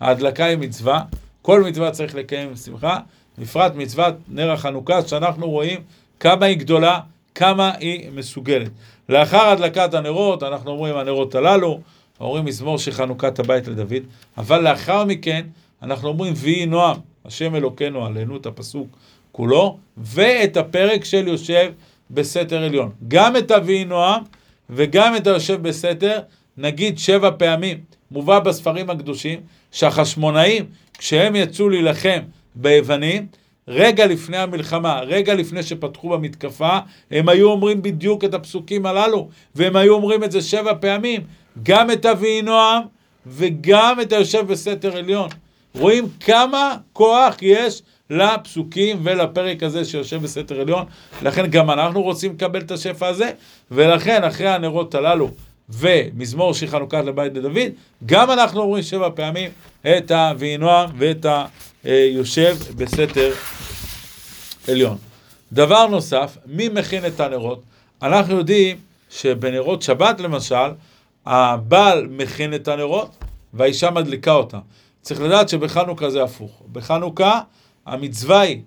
ההדלקה 0.00 0.44
היא 0.44 0.58
מצווה, 0.58 1.02
כל 1.42 1.62
מצווה 1.62 1.90
צריך 1.90 2.14
לקיים 2.14 2.52
בשמחה, 2.52 2.98
בפרט 3.38 3.74
מצוות 3.74 4.14
נר 4.28 4.50
החנוכה, 4.50 5.08
שאנחנו 5.08 5.50
רואים 5.50 5.80
כמה 6.20 6.46
היא 6.46 6.56
גדולה, 6.56 7.00
כמה 7.34 7.72
היא 7.78 8.10
מסוגלת. 8.14 8.70
לאחר 9.08 9.48
הדלקת 9.48 9.94
הנרות, 9.94 10.42
אנחנו 10.42 10.70
אומרים 10.70 10.96
הנרות 10.96 11.34
הללו, 11.34 11.80
אומרים 12.20 12.44
מזמור 12.44 12.78
של 12.78 12.90
חנוכת 12.90 13.38
הבית 13.38 13.68
לדוד, 13.68 14.02
אבל 14.38 14.68
לאחר 14.70 15.04
מכן 15.04 15.46
אנחנו 15.82 16.08
אומרים 16.08 16.32
ויהי 16.36 16.66
נועם, 16.66 16.96
השם 17.24 17.54
אלוקינו 17.54 18.06
עלינו, 18.06 18.36
את 18.36 18.46
הפסוק 18.46 18.88
כולו, 19.32 19.78
ואת 19.96 20.56
הפרק 20.56 21.04
של 21.04 21.28
יושב 21.28 21.72
בסתר 22.10 22.62
עליון. 22.62 22.90
גם 23.08 23.36
את 23.36 23.50
הויהי 23.50 23.84
נועם 23.84 24.22
וגם 24.70 25.16
את 25.16 25.26
היושב 25.26 25.62
בסתר, 25.62 26.18
נגיד 26.56 26.98
שבע 26.98 27.30
פעמים. 27.38 27.78
מובא 28.10 28.38
בספרים 28.38 28.90
הקדושים 28.90 29.40
שהחשמונאים, 29.72 30.66
כשהם 30.98 31.36
יצאו 31.36 31.68
להילחם 31.68 32.20
ביוונים, 32.54 33.26
רגע 33.68 34.06
לפני 34.06 34.36
המלחמה, 34.36 35.00
רגע 35.00 35.34
לפני 35.34 35.62
שפתחו 35.62 36.08
במתקפה, 36.08 36.78
הם 37.10 37.28
היו 37.28 37.50
אומרים 37.50 37.82
בדיוק 37.82 38.24
את 38.24 38.34
הפסוקים 38.34 38.86
הללו, 38.86 39.28
והם 39.54 39.76
היו 39.76 39.94
אומרים 39.94 40.24
את 40.24 40.32
זה 40.32 40.42
שבע 40.42 40.72
פעמים, 40.80 41.20
גם 41.62 41.90
את 41.90 42.06
אבי 42.06 42.42
נועם 42.42 42.82
וגם 43.26 43.98
את 44.02 44.12
היושב 44.12 44.46
בסתר 44.46 44.96
עליון. 44.96 45.28
רואים 45.74 46.08
כמה 46.20 46.76
כוח 46.92 47.36
יש 47.42 47.82
לפסוקים 48.10 49.00
ולפרק 49.02 49.62
הזה 49.62 49.84
שיושב 49.84 50.22
בסתר 50.22 50.60
עליון, 50.60 50.84
לכן 51.22 51.46
גם 51.46 51.70
אנחנו 51.70 52.02
רוצים 52.02 52.32
לקבל 52.32 52.60
את 52.60 52.70
השפע 52.70 53.06
הזה, 53.06 53.30
ולכן 53.70 54.24
אחרי 54.24 54.48
הנרות 54.48 54.94
הללו 54.94 55.30
ומזמור 55.68 56.54
שיר 56.54 56.68
חנוכת 56.68 57.04
לבית 57.04 57.34
לדוד, 57.34 57.72
גם 58.06 58.30
אנחנו 58.30 58.60
אומרים 58.60 58.82
שבע 58.82 59.08
פעמים 59.14 59.50
את 59.82 60.10
ה"וינועם" 60.10 60.90
ואת 60.98 61.26
היושב 61.84 62.56
בסתר 62.76 63.32
עליון. 64.68 64.96
דבר 65.52 65.86
נוסף, 65.86 66.36
מי 66.46 66.68
מכין 66.68 67.06
את 67.06 67.20
הנרות? 67.20 67.62
אנחנו 68.02 68.36
יודעים 68.36 68.76
שבנרות 69.10 69.82
שבת 69.82 70.20
למשל, 70.20 70.70
הבעל 71.26 72.06
מכין 72.10 72.54
את 72.54 72.68
הנרות 72.68 73.10
והאישה 73.54 73.90
מדליקה 73.90 74.32
אותם. 74.32 74.58
צריך 75.02 75.20
לדעת 75.20 75.48
שבחנוכה 75.48 76.10
זה 76.10 76.22
הפוך. 76.22 76.62
בחנוכה 76.72 77.40
המצווה 77.86 78.40
היא, 78.40 78.60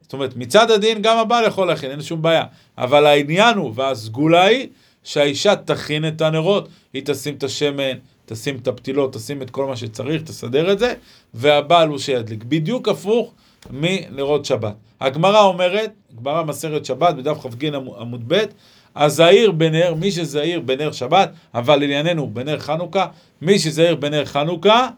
זאת 0.00 0.12
אומרת, 0.12 0.36
מצד 0.36 0.70
הדין 0.70 1.02
גם 1.02 1.18
הבעל 1.18 1.44
יכול 1.44 1.66
להכין, 1.66 1.90
אין 1.90 2.02
שום 2.02 2.22
בעיה. 2.22 2.44
אבל 2.78 3.06
העניין 3.06 3.56
הוא, 3.56 3.72
והסגולה 3.74 4.44
היא, 4.44 4.68
שהאישה 5.04 5.56
תכין 5.56 6.08
את 6.08 6.20
הנרות, 6.20 6.68
היא 6.92 7.02
תשים 7.04 7.34
את 7.34 7.42
השמן, 7.42 7.96
תשים 8.26 8.56
את 8.56 8.68
הפתילות, 8.68 9.12
תשים 9.12 9.42
את 9.42 9.50
כל 9.50 9.66
מה 9.66 9.76
שצריך, 9.76 10.22
תסדר 10.22 10.72
את 10.72 10.78
זה, 10.78 10.94
והבעל 11.34 11.88
הוא 11.88 11.98
שידליק. 11.98 12.44
בדיוק 12.44 12.88
הפוך 12.88 13.32
מנרות 13.70 14.44
שבת. 14.44 14.74
הגמרא 15.00 15.40
אומרת, 15.40 15.92
גמרא 16.20 16.42
מסרת 16.42 16.84
שבת, 16.84 17.14
בדף 17.14 17.46
כ"ג 17.46 17.74
עמוד 17.74 18.24
ב', 18.26 18.44
הזהיר 18.96 19.50
בנר, 19.50 19.94
מי 19.94 20.12
שזהיר 20.12 20.60
בנר 20.60 20.92
שבת, 20.92 21.32
אבל 21.54 21.76
לענייננו 21.76 22.30
בנר 22.30 22.58
חנוכה, 22.58 23.06
מי 23.42 23.58
שזהיר 23.58 23.94
בנר 23.94 24.24
חנוכה, 24.24 24.88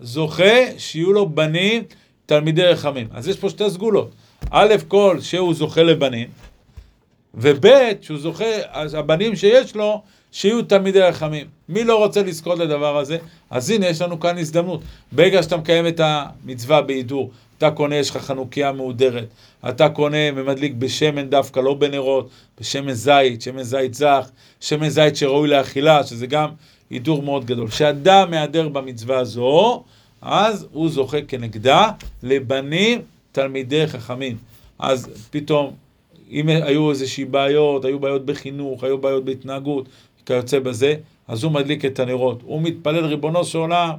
זוכה 0.00 0.78
שיהיו 0.78 1.12
לו 1.12 1.28
בנים 1.28 1.82
תלמידי 2.26 2.62
רחמים. 2.62 3.06
אז 3.12 3.28
יש 3.28 3.36
פה 3.36 3.50
שתי 3.50 3.70
סגולות. 3.70 4.10
א' 4.50 4.74
כל 4.88 5.20
שהוא 5.20 5.54
זוכה 5.54 5.82
לבנים, 5.82 6.28
וב' 7.34 7.66
שהוא 8.00 8.18
זוכה, 8.18 8.44
אז 8.70 8.94
הבנים 8.94 9.36
שיש 9.36 9.76
לו, 9.76 10.02
שיהיו 10.32 10.62
תלמידי 10.62 11.00
רחמים. 11.00 11.46
מי 11.68 11.84
לא 11.84 11.98
רוצה 11.98 12.22
לזכות 12.22 12.58
לדבר 12.58 12.98
הזה? 12.98 13.18
אז 13.50 13.70
הנה, 13.70 13.86
יש 13.86 14.02
לנו 14.02 14.20
כאן 14.20 14.38
הזדמנות. 14.38 14.80
ברגע 15.12 15.42
שאתה 15.42 15.56
מקיים 15.56 15.86
את 15.86 16.00
המצווה 16.04 16.82
בהידור, 16.82 17.30
אתה 17.58 17.70
קונה, 17.70 17.96
יש 17.96 18.10
לך 18.10 18.16
חנוכיה 18.16 18.72
מהודרת, 18.72 19.26
אתה 19.68 19.88
קונה 19.88 20.16
ומדליק 20.34 20.72
בשמן 20.78 21.30
דווקא, 21.30 21.60
לא 21.60 21.74
בנרות, 21.74 22.28
בשמן 22.60 22.92
זית, 22.92 23.42
שמן 23.42 23.62
זית 23.62 23.94
זך, 23.94 24.30
שמן 24.60 24.88
זית 24.88 25.16
שראוי 25.16 25.48
לאכילה, 25.48 26.04
שזה 26.04 26.26
גם 26.26 26.48
הידור 26.90 27.22
מאוד 27.22 27.44
גדול. 27.44 27.68
כשאדם 27.68 28.30
מהדר 28.30 28.68
במצווה 28.68 29.18
הזו, 29.18 29.84
אז 30.22 30.66
הוא 30.72 30.88
זוכה 30.88 31.22
כנגדה 31.22 31.90
לבנים 32.22 33.00
תלמידי 33.32 33.86
חכמים. 33.86 34.36
אז 34.78 35.28
פתאום, 35.30 35.74
אם 36.30 36.48
היו 36.48 36.90
איזושהי 36.90 37.24
בעיות, 37.24 37.84
היו 37.84 37.98
בעיות 37.98 38.26
בחינוך, 38.26 38.84
היו 38.84 38.98
בעיות 38.98 39.24
בהתנהגות, 39.24 39.88
כיוצא 40.26 40.58
בזה, 40.58 40.94
אז 41.28 41.44
הוא 41.44 41.52
מדליק 41.52 41.84
את 41.84 42.00
הנרות. 42.00 42.42
הוא 42.42 42.62
מתפלל, 42.62 43.04
ריבונו 43.04 43.44
של 43.44 43.58
עולם, 43.58 43.90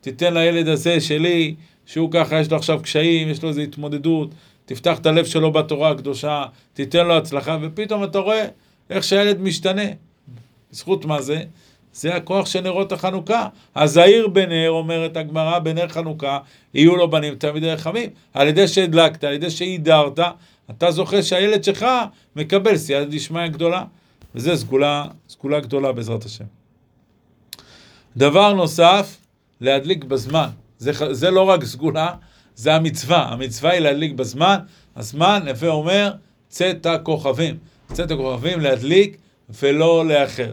תיתן 0.00 0.34
לילד 0.34 0.68
הזה 0.68 1.00
שלי, 1.00 1.54
שהוא 1.86 2.10
ככה, 2.10 2.40
יש 2.40 2.50
לו 2.50 2.56
עכשיו 2.56 2.80
קשיים, 2.82 3.28
יש 3.28 3.42
לו 3.42 3.48
איזו 3.48 3.60
התמודדות, 3.60 4.30
תפתח 4.66 4.98
את 4.98 5.06
הלב 5.06 5.24
שלו 5.24 5.52
בתורה 5.52 5.90
הקדושה, 5.90 6.44
תיתן 6.72 7.06
לו 7.06 7.16
הצלחה, 7.16 7.58
ופתאום 7.62 8.04
אתה 8.04 8.18
רואה 8.18 8.46
איך 8.90 9.04
שהילד 9.04 9.40
משתנה. 9.40 9.82
בזכות 10.72 11.04
מה 11.04 11.22
זה? 11.22 11.42
זה 11.92 12.14
הכוח 12.14 12.46
של 12.46 12.60
נרות 12.60 12.92
החנוכה. 12.92 13.48
הזעיר 13.76 14.28
בנר, 14.28 14.70
אומרת 14.70 15.16
הגמרא, 15.16 15.58
בנר 15.58 15.88
חנוכה, 15.88 16.38
יהיו 16.74 16.96
לו 16.96 17.10
בנים 17.10 17.34
תלמידי 17.34 17.72
רחמים. 17.72 18.10
על 18.34 18.48
ידי 18.48 18.68
שהדלקת, 18.68 19.24
על 19.24 19.32
ידי 19.32 19.50
שהידרת, 19.50 20.18
אתה 20.70 20.90
זוכה 20.90 21.22
שהילד 21.22 21.64
שלך 21.64 21.86
מקבל 22.36 22.76
סייעתא 22.76 23.10
דשמיא 23.10 23.46
גדולה. 23.46 23.84
וזו 24.34 24.56
סגולה, 24.56 25.04
סגולה 25.28 25.60
גדולה 25.60 25.92
בעזרת 25.92 26.24
השם. 26.24 26.44
דבר 28.16 28.52
נוסף, 28.52 29.16
להדליק 29.60 30.04
בזמן. 30.04 30.48
זה, 30.78 30.92
זה 31.10 31.30
לא 31.30 31.42
רק 31.42 31.64
סגולה, 31.64 32.14
זה 32.54 32.74
המצווה. 32.74 33.22
המצווה 33.22 33.70
היא 33.70 33.80
להדליק 33.80 34.12
בזמן. 34.12 34.56
הזמן, 34.96 35.42
הווה 35.48 35.68
אומר, 35.68 36.12
צאת 36.48 36.86
הכוכבים. 36.86 37.56
צאת 37.92 38.10
הכוכבים 38.10 38.60
להדליק 38.60 39.16
ולא 39.62 40.06
לאחר. 40.06 40.52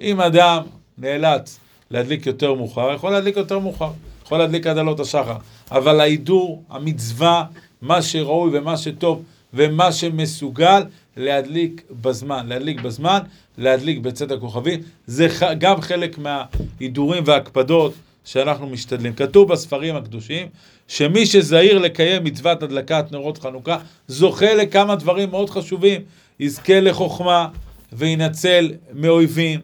אם 0.00 0.20
אדם 0.20 0.62
נאלץ 0.98 1.58
להדליק 1.90 2.26
יותר 2.26 2.54
מאוחר, 2.54 2.92
יכול 2.94 3.10
להדליק 3.12 3.36
יותר 3.36 3.58
מאוחר, 3.58 3.90
יכול 4.24 4.38
להדליק 4.38 4.66
עד 4.66 4.78
עלות 4.78 5.00
השחר. 5.00 5.36
אבל 5.70 6.00
ההידור, 6.00 6.62
המצווה, 6.70 7.44
מה 7.82 8.02
שראוי 8.02 8.58
ומה 8.58 8.76
שטוב 8.76 9.22
ומה 9.54 9.92
שמסוגל, 9.92 10.82
להדליק 11.16 11.82
בזמן, 12.00 12.46
להדליק 12.46 12.80
בזמן, 12.80 13.18
להדליק 13.58 13.98
בצאת 13.98 14.30
הכוכבים. 14.30 14.80
זה 15.06 15.28
גם 15.58 15.80
חלק 15.80 16.18
מההידורים 16.18 17.22
וההקפדות 17.26 17.94
שאנחנו 18.24 18.66
משתדלים. 18.66 19.12
כתוב 19.14 19.52
בספרים 19.52 19.96
הקדושים, 19.96 20.46
שמי 20.88 21.26
שזהיר 21.26 21.78
לקיים 21.78 22.24
מצוות 22.24 22.62
הדלקת 22.62 23.04
נרות 23.12 23.38
חנוכה, 23.38 23.78
זוכה 24.08 24.54
לכמה 24.54 24.94
דברים 24.94 25.30
מאוד 25.30 25.50
חשובים. 25.50 26.00
יזכה 26.40 26.80
לחוכמה 26.80 27.48
וינצל 27.92 28.72
מאויבים, 28.94 29.60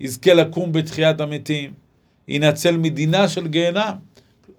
יזכה 0.00 0.34
לקום 0.34 0.72
בתחיית 0.72 1.20
המתים, 1.20 1.72
ינצל 2.28 2.76
מדינה 2.76 3.28
של 3.28 3.46
גיהנם. 3.46 3.94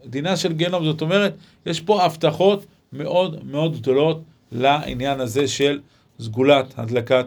דינה 0.06 0.38
של 0.38 0.54
גיהנום, 0.54 0.84
זאת 0.84 1.02
אומרת, 1.02 1.36
יש 1.66 1.82
פה 1.82 2.04
הבטחות 2.04 2.66
מאוד 2.94 3.46
מאוד 3.46 3.78
גדולות 3.78 4.22
לעניין 4.52 5.20
הזה 5.20 5.48
של 5.48 5.80
סגולת 6.20 6.80
הדלקת 6.80 7.26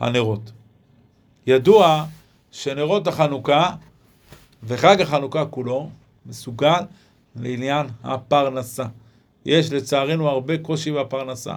הנרות. 0.00 0.52
ידוע 1.46 2.04
שנרות 2.52 3.06
החנוכה 3.06 3.70
וחג 4.62 5.00
החנוכה 5.00 5.44
כולו 5.44 5.88
מסוגל 6.26 6.80
לעניין 7.36 7.86
הפרנסה. 8.04 8.84
יש 9.46 9.72
לצערנו 9.72 10.28
הרבה 10.28 10.58
קושי 10.58 10.92
בפרנסה. 10.92 11.54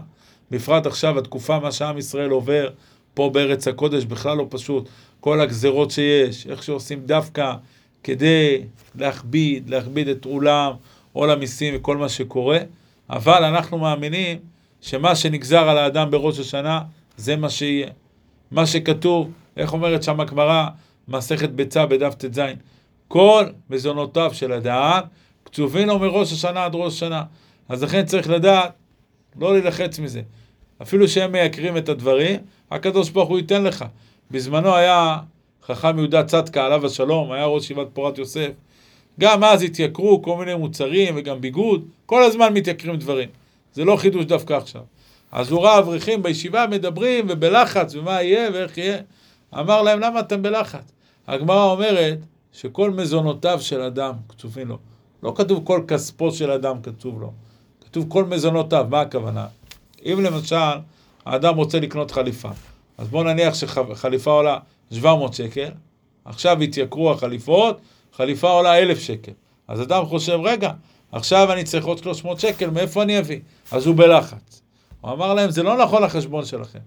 בפרט 0.51 0.85
עכשיו, 0.85 1.19
התקופה, 1.19 1.59
מה 1.59 1.71
שעם 1.71 1.97
ישראל 1.97 2.29
עובר 2.29 2.69
פה 3.13 3.29
בארץ 3.33 3.67
הקודש, 3.67 4.03
בכלל 4.03 4.37
לא 4.37 4.47
פשוט. 4.49 4.89
כל 5.25 5.41
הגזרות 5.41 5.91
שיש, 5.91 6.47
איך 6.47 6.63
שעושים 6.63 7.05
דווקא 7.05 7.53
כדי 8.03 8.61
להכביד, 8.95 9.69
להכביד 9.69 10.07
את 10.07 10.25
עולם, 10.25 10.71
עול 11.13 11.31
המיסים 11.31 11.73
וכל 11.77 11.97
מה 11.97 12.09
שקורה, 12.09 12.59
אבל 13.09 13.43
אנחנו 13.43 13.77
מאמינים 13.77 14.37
שמה 14.81 15.15
שנגזר 15.15 15.69
על 15.69 15.77
האדם 15.77 16.11
בראש 16.11 16.39
השנה, 16.39 16.81
זה 17.17 17.35
מה 17.35 17.49
שיהיה. 17.49 17.87
מה 18.51 18.65
שכתוב, 18.65 19.31
איך 19.57 19.73
אומרת 19.73 20.03
שם 20.03 20.19
הגמרא, 20.19 20.67
מסכת 21.07 21.49
ביצה 21.49 21.85
בדף 21.85 22.15
ט"ז, 22.15 22.39
כל 23.07 23.45
מזונותיו 23.69 24.33
של 24.33 24.53
אדם 24.53 24.99
קצובים 25.43 25.87
לו 25.87 25.99
מראש 25.99 26.33
השנה 26.33 26.65
עד 26.65 26.75
ראש 26.75 26.93
השנה. 26.93 27.23
אז 27.69 27.83
לכן 27.83 28.05
צריך 28.05 28.29
לדעת, 28.29 28.71
לא 29.39 29.53
להילחץ 29.53 29.99
מזה. 29.99 30.21
אפילו 30.81 31.07
שהם 31.07 31.31
מייקרים 31.31 31.77
את 31.77 31.89
הדברים, 31.89 32.39
הקדוש 32.71 33.09
ברוך 33.09 33.29
הוא 33.29 33.37
ייתן 33.37 33.63
לך. 33.63 33.85
בזמנו 34.35 34.75
היה 34.75 35.17
חכם 35.65 35.97
יהודה 35.97 36.23
צדקה 36.23 36.65
עליו 36.65 36.85
השלום, 36.85 37.31
היה 37.31 37.45
ראש 37.45 37.63
ישיבת 37.63 37.87
פורת 37.93 38.17
יוסף. 38.17 38.51
גם 39.19 39.43
אז 39.43 39.63
התייקרו 39.63 40.21
כל 40.21 40.37
מיני 40.37 40.55
מוצרים 40.55 41.13
וגם 41.17 41.41
ביגוד, 41.41 41.85
כל 42.05 42.23
הזמן 42.23 42.53
מתייקרים 42.53 42.95
דברים. 42.95 43.29
זה 43.73 43.85
לא 43.85 43.95
חידוש 43.95 44.25
דווקא 44.25 44.53
עכשיו. 44.53 44.81
אז 45.31 45.51
הוא 45.51 45.61
ראה 45.61 45.79
אברכים 45.79 46.23
בישיבה 46.23 46.67
מדברים 46.67 47.25
ובלחץ 47.29 47.95
ומה 47.95 48.21
יהיה 48.21 48.49
ואיך 48.53 48.77
יהיה. 48.77 48.97
אמר 49.59 49.81
להם, 49.81 49.99
למה 49.99 50.19
אתם 50.19 50.41
בלחץ? 50.41 50.91
הגמרא 51.27 51.71
אומרת 51.71 52.19
שכל 52.53 52.91
מזונותיו 52.91 53.61
של 53.61 53.81
אדם 53.81 54.13
כתובים 54.29 54.67
לו. 54.67 54.77
לא 55.23 55.33
כתוב 55.35 55.65
כל 55.65 55.81
כספו 55.87 56.31
של 56.31 56.51
אדם 56.51 56.81
כתוב 56.81 57.21
לו. 57.21 57.31
כתוב 57.85 58.05
כל 58.07 58.25
מזונותיו, 58.25 58.87
מה 58.89 59.01
הכוונה? 59.01 59.47
אם 60.05 60.19
למשל 60.23 60.55
האדם 61.25 61.55
רוצה 61.55 61.79
לקנות 61.79 62.11
חליפה, 62.11 62.49
אז 62.97 63.07
בואו 63.07 63.23
נניח 63.23 63.53
שחליפה 63.53 64.31
עולה 64.31 64.57
700 64.91 65.33
שקל, 65.33 65.69
עכשיו 66.25 66.61
התייקרו 66.61 67.11
החליפות, 67.11 67.81
חליפה 68.13 68.49
עולה 68.49 68.79
1,000 68.79 68.99
שקל. 68.99 69.31
אז 69.67 69.81
אדם 69.81 70.05
חושב, 70.05 70.39
רגע, 70.43 70.71
עכשיו 71.11 71.53
אני 71.53 71.63
צריך 71.63 71.85
עוד 71.85 71.97
300 71.97 72.39
שקל, 72.39 72.69
מאיפה 72.69 73.03
אני 73.03 73.19
אביא? 73.19 73.39
אז 73.71 73.85
הוא 73.85 73.95
בלחץ. 73.95 74.61
הוא 75.01 75.11
אמר 75.11 75.33
להם, 75.33 75.51
זה 75.51 75.63
לא 75.63 75.77
נכון 75.77 76.03
לחשבון 76.03 76.45
שלכם. 76.45 76.79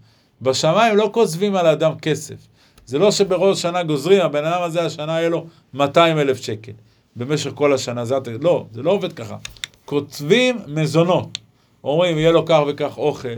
בשמיים 0.42 0.96
לא 0.96 1.10
כוזבים 1.12 1.56
על 1.56 1.66
האדם 1.66 1.98
כסף. 1.98 2.48
זה 2.86 2.98
לא 2.98 3.10
שבראש 3.10 3.62
שנה 3.62 3.82
גוזרים, 3.82 4.20
הבן 4.20 4.44
אדם 4.44 4.62
הזה 4.62 4.84
השנה 4.84 5.12
יהיה 5.12 5.28
לו 5.28 5.46
200 5.74 6.18
אלף 6.18 6.42
שקל 6.42 6.72
במשך 7.16 7.50
כל 7.54 7.72
השנה. 7.72 8.04
זה, 8.04 8.14
לא, 8.40 8.66
זה 8.72 8.82
לא 8.82 8.90
עובד 8.90 9.12
ככה. 9.12 9.36
כותבים 9.84 10.58
מזונות. 10.66 11.38
אומרים, 11.84 12.18
יהיה 12.18 12.32
לו 12.32 12.46
כך 12.46 12.60
וכך 12.68 12.98
אוכל, 12.98 13.28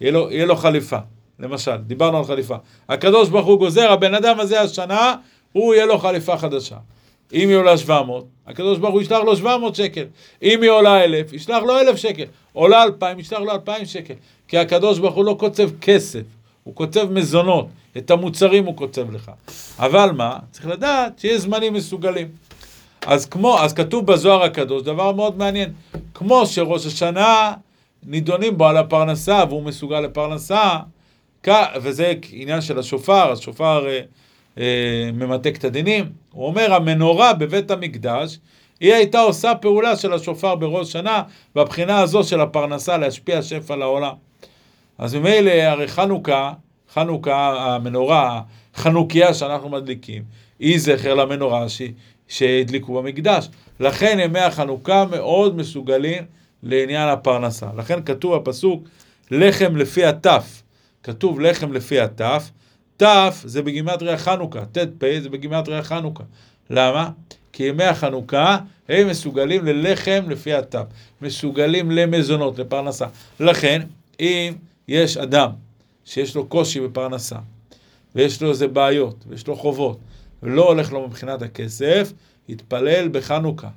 יהיה 0.00 0.12
לו, 0.12 0.30
יהיה 0.30 0.46
לו 0.46 0.56
חליפה. 0.56 0.98
למשל, 1.40 1.76
דיברנו 1.76 2.18
על 2.18 2.24
חליפה. 2.24 2.56
הקדוש 2.88 3.28
ברוך 3.28 3.46
הוא 3.46 3.58
גוזר, 3.58 3.92
הבן 3.92 4.14
אדם 4.14 4.40
הזה 4.40 4.60
השנה, 4.60 5.14
הוא 5.52 5.74
יהיה 5.74 5.86
לו 5.86 5.98
חליפה 5.98 6.38
חדשה. 6.38 6.76
אם 7.32 7.48
היא 7.48 7.56
עולה 7.56 7.78
700, 7.78 8.24
הקדוש 8.46 8.78
ברוך 8.78 8.92
הוא 8.92 9.02
ישלח 9.02 9.20
לו 9.24 9.36
700 9.36 9.74
שקל. 9.74 10.04
אם 10.42 10.62
היא 10.62 10.70
עולה 10.70 11.04
1,000, 11.04 11.32
ישלח 11.32 11.62
לו 11.62 11.80
1,000 11.80 11.96
שקל. 11.96 12.24
עולה 12.52 12.82
2,000, 12.82 13.18
ישלח 13.18 13.38
לו 13.38 13.52
2,000 13.52 13.86
שקל. 13.86 14.14
כי 14.48 14.58
הקדוש 14.58 14.98
ברוך 14.98 15.14
הוא 15.14 15.24
לא 15.24 15.36
קוצב 15.38 15.70
כסף, 15.80 16.22
הוא 16.64 16.74
כותב 16.74 17.06
מזונות. 17.10 17.66
את 17.96 18.10
המוצרים 18.10 18.66
הוא 18.66 18.76
כותב 18.76 19.10
לך. 19.10 19.30
אבל 19.78 20.10
מה? 20.10 20.38
צריך 20.50 20.66
לדעת 20.66 21.18
שיש 21.18 21.40
זמנים 21.40 21.72
מסוגלים. 21.72 22.28
אז 23.06 23.26
כמו, 23.26 23.58
אז 23.58 23.72
כתוב 23.72 24.06
בזוהר 24.06 24.42
הקדוש 24.42 24.82
דבר 24.82 25.12
מאוד 25.12 25.38
מעניין. 25.38 25.72
כמו 26.14 26.46
שראש 26.46 26.86
השנה 26.86 27.52
נידונים 28.06 28.58
בו 28.58 28.66
על 28.66 28.76
הפרנסה 28.76 29.44
והוא 29.48 29.62
מסוגל 29.62 30.00
לפרנסה, 30.00 30.78
וזה 31.82 32.12
עניין 32.32 32.60
של 32.60 32.78
השופר, 32.78 33.32
השופר 33.32 33.86
אה, 33.88 34.00
אה, 34.58 35.10
ממתק 35.12 35.56
את 35.56 35.64
הדינים. 35.64 36.12
הוא 36.32 36.46
אומר, 36.46 36.74
המנורה 36.74 37.32
בבית 37.32 37.70
המקדש, 37.70 38.38
היא 38.80 38.94
הייתה 38.94 39.20
עושה 39.20 39.54
פעולה 39.54 39.96
של 39.96 40.12
השופר 40.12 40.54
בראש 40.54 40.92
שנה, 40.92 41.22
בבחינה 41.54 42.00
הזו 42.00 42.24
של 42.24 42.40
הפרנסה 42.40 42.96
להשפיע 42.96 43.42
שפע 43.42 43.76
לעולם. 43.76 44.14
אז 44.98 45.14
ממילא, 45.14 45.50
הרי 45.50 45.88
חנוכה, 45.88 46.52
חנוכה, 46.94 47.74
המנורה, 47.74 48.40
חנוכיה 48.74 49.34
שאנחנו 49.34 49.68
מדליקים, 49.68 50.22
היא 50.58 50.78
זכר 50.78 51.14
למנורה 51.14 51.68
ש... 51.68 51.82
שהדליקו 52.28 53.02
במקדש. 53.02 53.48
לכן 53.80 54.18
ימי 54.20 54.40
החנוכה 54.40 55.04
מאוד 55.04 55.56
מסוגלים 55.56 56.24
לעניין 56.62 57.08
הפרנסה. 57.08 57.66
לכן 57.76 58.02
כתוב 58.02 58.34
הפסוק, 58.34 58.88
לחם 59.30 59.76
לפי 59.76 60.04
הטף. 60.04 60.62
כתוב 61.06 61.40
לחם 61.40 61.72
לפי 61.72 62.00
הטף. 62.00 62.50
תף 62.96 63.42
זה 63.44 63.62
בגימטריה 63.62 64.18
חנוכה, 64.18 64.64
ט"פ 64.64 65.04
זה 65.20 65.28
בגימטריה 65.28 65.82
חנוכה. 65.82 66.24
למה? 66.70 67.10
כי 67.52 67.64
ימי 67.64 67.84
החנוכה 67.84 68.58
הם 68.88 69.08
מסוגלים 69.08 69.64
ללחם 69.64 70.24
לפי 70.28 70.54
הטף, 70.54 70.84
מסוגלים 71.22 71.90
למזונות, 71.90 72.58
לפרנסה. 72.58 73.06
לכן, 73.40 73.82
אם 74.20 74.52
יש 74.88 75.16
אדם 75.16 75.50
שיש 76.04 76.34
לו 76.34 76.46
קושי 76.46 76.80
בפרנסה, 76.80 77.36
ויש 78.14 78.42
לו 78.42 78.50
איזה 78.50 78.68
בעיות, 78.68 79.24
ויש 79.28 79.46
לו 79.46 79.56
חובות, 79.56 79.98
ולא 80.42 80.68
הולך 80.68 80.92
לו 80.92 81.08
מבחינת 81.08 81.42
הכסף, 81.42 82.12
יתפלל 82.48 83.08
בחנוכה. 83.08 83.68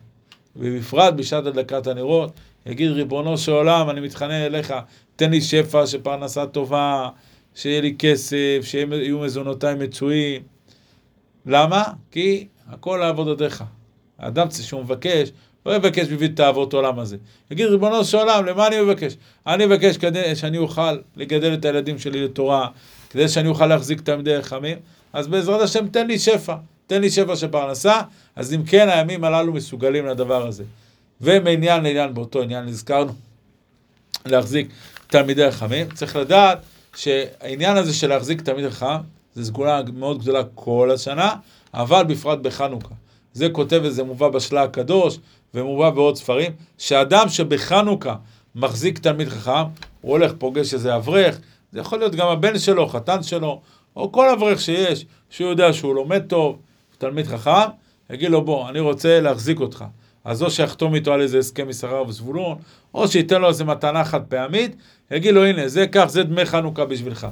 ובפרט 0.56 1.14
בשעת 1.14 1.46
הדלקת 1.46 1.88
הנרות, 1.88 2.32
יגיד, 2.66 2.92
ריבונו 2.92 3.38
של 3.38 3.52
עולם, 3.52 3.90
אני 3.90 4.02
מתחנן 4.02 4.32
אליך, 4.32 4.74
תן 5.16 5.32
לי 5.32 5.42
שפע 5.42 5.88
של 5.88 6.02
פרנסה 6.02 6.46
טובה, 6.46 7.10
שיהיה 7.56 7.82
לי 7.82 7.96
כסף, 8.00 8.60
שיהיו 8.62 9.20
מזונותיי 9.20 9.76
מצויים. 9.76 10.42
למה? 11.46 11.84
כי 12.12 12.48
הכל 12.68 12.98
לעבודתך. 13.02 13.64
האדם 14.20 14.48
שהוא 14.52 14.82
מבקש, 14.82 15.32
לא 15.66 15.76
יבקש 15.76 16.08
בשביל 16.08 16.32
תאוות 16.32 16.74
עולם 16.74 17.00
הזה. 17.00 17.18
יגיד, 17.52 17.66
ריבונו 17.66 18.04
של 18.06 18.18
עולם, 18.18 18.46
למה 18.46 18.68
אני 18.68 18.82
מבקש? 18.82 19.16
אני 19.48 19.66
מבקש 19.66 19.98
כדי 19.98 20.36
שאני 20.36 20.58
אוכל 20.58 20.98
לגדל 21.16 21.54
את 21.54 21.66
הילדים 21.66 22.00
שלי 22.00 22.24
לתורה, 22.24 22.68
כדי 23.10 23.28
שאני 23.28 23.48
אוכל 23.48 23.66
להחזיק 23.66 24.02
תלמידי 24.02 24.42
חכמים, 24.42 24.78
אז 25.14 25.28
בעזרת 25.28 25.62
השם 25.62 25.88
תן 25.88 26.08
לי 26.08 26.20
שפע, 26.20 26.56
תן 26.88 27.02
לי 27.02 27.10
שפע 27.10 27.36
של 27.36 27.48
פרנסה, 27.48 28.02
אז 28.36 28.54
אם 28.54 28.64
כן 28.64 28.90
הימים 28.90 29.24
הללו 29.24 29.54
מסוגלים 29.54 30.06
לדבר 30.06 30.48
הזה. 30.48 30.64
ומעניין 31.22 31.84
לעניין 31.84 32.14
באותו 32.14 32.42
עניין 32.42 32.66
נזכרנו 32.66 33.12
להחזיק 34.26 34.68
תלמידי 35.08 35.52
חכמים, 35.52 35.88
צריך 35.94 36.16
לדעת 36.16 36.60
שהעניין 36.96 37.78
הזה 37.78 37.94
של 37.94 38.08
להחזיק 38.08 38.42
תלמיד 38.42 38.70
חכם, 38.70 38.98
זה 39.36 39.46
סגולה 39.46 39.82
מאוד 39.94 40.22
גדולה 40.22 40.42
כל 40.56 40.92
השנה, 40.92 41.36
אבל 41.74 42.04
בפרט 42.04 42.40
בחנוכה. 42.40 42.96
זה 43.34 43.50
כותב 43.50 43.82
וזה 43.84 44.04
מובא 44.04 44.30
בשלה 44.30 44.64
הקדוש, 44.64 45.20
ומובא 45.54 45.90
בעוד 45.90 46.16
ספרים, 46.16 46.52
שאדם 46.78 47.30
שבחנוכה 47.30 48.16
מחזיק 48.56 49.00
תלמיד 49.00 49.30
חכם, 49.30 49.64
הוא 50.02 50.12
הולך, 50.12 50.32
פוגש 50.38 50.74
איזה 50.74 50.96
אברך, 50.96 51.40
זה 51.72 51.80
יכול 51.80 52.00
להיות 52.00 52.16
גם 52.16 52.28
הבן 52.28 52.60
שלו, 52.60 52.88
חתן 52.88 53.24
שלו, 53.24 53.62
או 53.96 54.12
כל 54.12 54.30
אברך 54.30 54.62
שיש, 54.62 55.06
שהוא 55.30 55.50
יודע 55.50 55.74
שהוא 55.74 55.96
לומד 55.96 56.24
טוב, 56.28 56.58
תלמיד 56.98 57.28
חכם, 57.28 57.70
יגיד 58.10 58.32
לו, 58.32 58.46
בוא, 58.46 58.70
אני 58.70 58.80
רוצה 58.80 59.22
להחזיק 59.22 59.60
אותך. 59.60 59.86
אז 60.26 60.44
או 60.44 60.52
שיחתום 60.52 60.96
איתו 60.96 61.14
על 61.14 61.22
איזה 61.22 61.40
הסכם 61.40 61.70
יששכר 61.70 62.04
וזבולון, 62.08 62.58
או 62.94 63.08
שייתן 63.08 63.42
לו 63.42 63.48
איזה 63.48 63.64
מתנה 63.64 64.04
חד 64.04 64.24
פעמית, 64.24 64.76
יגיד 65.12 65.34
לו, 65.34 65.46
הנה, 65.46 65.68
זה 65.68 65.88
כך, 65.88 66.06
זה 66.06 66.24
דמי 66.24 66.46
חנוכה 66.46 66.86
בשבילך. 66.86 67.28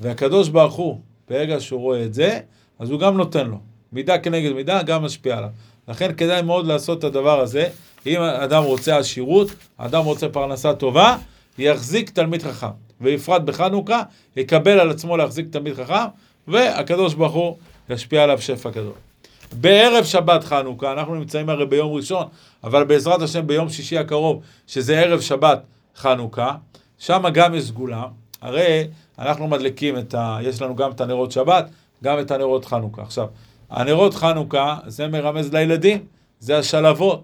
והקדוש 0.00 0.48
ברוך 0.48 0.74
הוא, 0.74 1.00
ברגע 1.28 1.60
שהוא 1.60 1.80
רואה 1.80 2.04
את 2.04 2.14
זה, 2.14 2.40
אז 2.78 2.90
הוא 2.90 3.00
גם 3.00 3.16
נותן 3.16 3.46
לו. 3.46 3.58
מידה 3.92 4.18
כנגד 4.18 4.52
מידה, 4.52 4.82
גם 4.82 5.02
משפיע 5.02 5.36
עליו. 5.36 5.50
לכן 5.88 6.12
כדאי 6.16 6.42
מאוד 6.42 6.66
לעשות 6.66 6.98
את 6.98 7.04
הדבר 7.04 7.40
הזה. 7.40 7.68
אם 8.06 8.20
אדם 8.20 8.62
רוצה 8.62 8.98
עשירות, 8.98 9.48
אדם 9.76 10.04
רוצה 10.04 10.28
פרנסה 10.28 10.74
טובה, 10.74 11.16
יחזיק 11.58 12.10
תלמיד 12.10 12.42
חכם. 12.42 12.66
ובפרט 13.00 13.42
בחנוכה, 13.42 14.02
יקבל 14.36 14.80
על 14.80 14.90
עצמו 14.90 15.16
להחזיק 15.16 15.46
תלמיד 15.50 15.74
חכם, 15.74 16.06
והקדוש 16.48 17.14
ברוך 17.14 17.32
הוא 17.32 17.56
ישפיע 17.90 18.22
עליו 18.22 18.40
שפע 18.40 18.70
גדול. 18.70 19.09
בערב 19.52 20.04
שבת 20.04 20.44
חנוכה, 20.44 20.92
אנחנו 20.92 21.14
נמצאים 21.14 21.48
הרי 21.48 21.66
ביום 21.66 21.92
ראשון, 21.92 22.26
אבל 22.64 22.84
בעזרת 22.84 23.22
השם 23.22 23.46
ביום 23.46 23.68
שישי 23.68 23.98
הקרוב, 23.98 24.42
שזה 24.66 25.00
ערב 25.00 25.20
שבת 25.20 25.62
חנוכה, 25.96 26.56
שם 26.98 27.22
גם 27.34 27.54
יש 27.54 27.64
סגולה. 27.64 28.04
הרי 28.40 28.86
אנחנו 29.18 29.48
מדליקים 29.48 29.98
את 29.98 30.14
ה... 30.14 30.38
יש 30.42 30.62
לנו 30.62 30.76
גם 30.76 30.90
את 30.90 31.00
הנרות 31.00 31.32
שבת, 31.32 31.70
גם 32.04 32.18
את 32.20 32.30
הנרות 32.30 32.64
חנוכה. 32.64 33.02
עכשיו, 33.02 33.26
הנרות 33.70 34.14
חנוכה 34.14 34.76
זה 34.86 35.08
מרמז 35.08 35.52
לילדים, 35.52 36.04
זה 36.40 36.58
השלבות. 36.58 37.22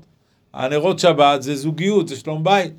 הנרות 0.54 0.98
שבת 0.98 1.42
זה 1.42 1.56
זוגיות, 1.56 2.08
זה 2.08 2.16
שלום 2.16 2.44
בית. 2.44 2.72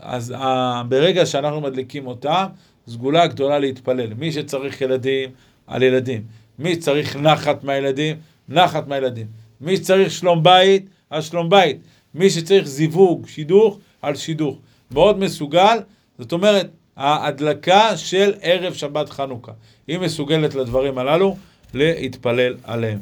אז 0.00 0.34
ה... 0.36 0.82
ברגע 0.88 1.26
שאנחנו 1.26 1.60
מדליקים 1.60 2.06
אותם, 2.06 2.46
סגולה 2.88 3.26
גדולה 3.26 3.58
להתפלל. 3.58 4.14
מי 4.14 4.32
שצריך 4.32 4.80
ילדים, 4.80 5.30
על 5.66 5.82
ילדים. 5.82 6.22
מי 6.58 6.74
שצריך 6.74 7.16
נחת 7.16 7.64
מהילדים, 7.64 8.16
נחת 8.48 8.88
מהילדים. 8.88 9.26
מי 9.60 9.76
שצריך 9.76 10.10
שלום 10.10 10.42
בית, 10.42 10.86
על 11.10 11.22
שלום 11.22 11.50
בית. 11.50 11.76
מי 12.14 12.30
שצריך 12.30 12.66
זיווג, 12.66 13.26
שידוך, 13.26 13.78
על 14.02 14.14
שידוך. 14.14 14.58
מאוד 14.90 15.18
מסוגל, 15.18 15.78
זאת 16.18 16.32
אומרת, 16.32 16.70
ההדלקה 16.96 17.96
של 17.96 18.32
ערב 18.42 18.72
שבת 18.72 19.10
חנוכה. 19.10 19.52
היא 19.86 19.98
מסוגלת 19.98 20.54
לדברים 20.54 20.98
הללו. 20.98 21.36
להתפלל 21.74 22.54
עליהם. 22.64 22.98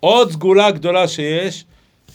עוד 0.00 0.32
סגולה 0.32 0.70
גדולה 0.70 1.08
שיש, 1.08 1.64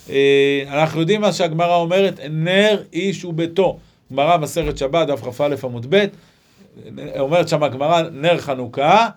אה, 0.09 0.63
אנחנו 0.67 0.99
יודעים 0.99 1.21
מה 1.21 1.33
שהגמרא 1.33 1.75
אומרת, 1.75 2.19
נר 2.29 2.83
איש 2.93 3.25
וביתו. 3.25 3.79
גמרא 4.11 4.37
מסכת 4.37 4.77
שבת, 4.77 5.07
דף 5.07 5.21
כ"א 5.21 5.55
עמוד 5.63 5.85
ב', 5.89 6.05
אומרת 7.19 7.49
שם 7.49 7.63
הגמרא, 7.63 8.01
נר 8.11 8.37
חנוכה, 8.37 9.07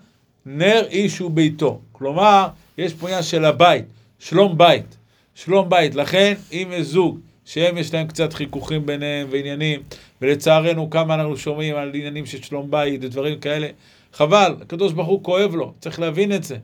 נר 0.45 0.85
איש 0.89 1.21
וביתו. 1.21 1.79
כלומר, 1.91 2.47
יש 2.77 2.93
פה 2.93 3.07
עניין 3.07 3.23
של 3.23 3.45
הבית, 3.45 3.85
שלום 4.19 4.57
בית. 4.57 4.97
שלום 5.35 5.69
בית. 5.69 5.95
לכן, 5.95 6.33
אם 6.51 6.69
יש 6.71 6.85
זוג 6.87 7.19
שהם 7.45 7.77
יש 7.77 7.93
להם 7.93 8.07
קצת 8.07 8.33
חיכוכים 8.33 8.85
ביניהם 8.85 9.27
ועניינים, 9.29 9.81
ולצערנו 10.21 10.89
כמה 10.89 11.13
אנחנו 11.15 11.37
שומעים 11.37 11.75
על 11.75 11.91
עניינים 11.93 12.25
של 12.25 12.41
שלום 12.41 12.71
בית 12.71 12.99
ודברים 13.03 13.39
כאלה, 13.39 13.67
חבל, 14.13 14.55
הקדוש 14.61 14.93
ברוך 14.93 15.07
הוא 15.07 15.23
כואב 15.23 15.55
לו, 15.55 15.73
צריך 15.79 15.99
להבין 15.99 16.31
את 16.31 16.43
זה. 16.43 16.57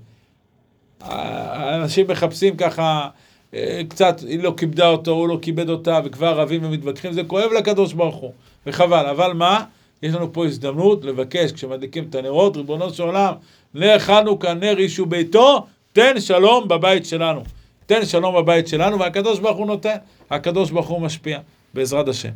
אנשים 1.01 2.07
מחפשים 2.07 2.57
ככה, 2.57 3.09
אה, 3.53 3.81
קצת, 3.89 4.19
היא 4.27 4.43
לא 4.43 4.53
כיבדה 4.57 4.87
אותו, 4.87 5.11
הוא 5.11 5.27
לא 5.27 5.39
כיבד 5.41 5.69
אותה, 5.69 5.99
וכבר 6.05 6.39
רבים 6.39 6.63
ומתווכחים, 6.63 7.13
זה 7.13 7.23
כואב 7.23 7.51
לקדוש 7.57 7.93
ברוך 7.93 8.15
הוא, 8.15 8.33
וחבל. 8.67 9.05
אבל 9.05 9.33
מה? 9.33 9.63
יש 10.03 10.13
לנו 10.13 10.33
פה 10.33 10.45
הזדמנות 10.45 11.05
לבקש, 11.05 11.51
כשמדליקים 11.51 12.05
את 12.09 12.15
הנרות, 12.15 12.57
ריבונו 12.57 12.89
של 12.89 13.03
עולם, 13.03 13.33
נר 13.73 13.99
חנוכה, 13.99 14.53
נר 14.53 14.77
אישו 14.77 15.05
ביתו, 15.05 15.65
תן 15.93 16.19
שלום 16.19 16.67
בבית 16.67 17.05
שלנו. 17.05 17.43
תן 17.85 18.05
שלום 18.05 18.35
בבית 18.35 18.67
שלנו, 18.67 18.99
והקדוש 18.99 19.39
ברוך 19.39 19.57
הוא 19.57 19.67
נותן, 19.67 19.95
הקדוש 20.29 20.71
ברוך 20.71 20.87
הוא 20.87 21.01
משפיע, 21.01 21.39
בעזרת 21.73 22.07
השם. 22.07 22.29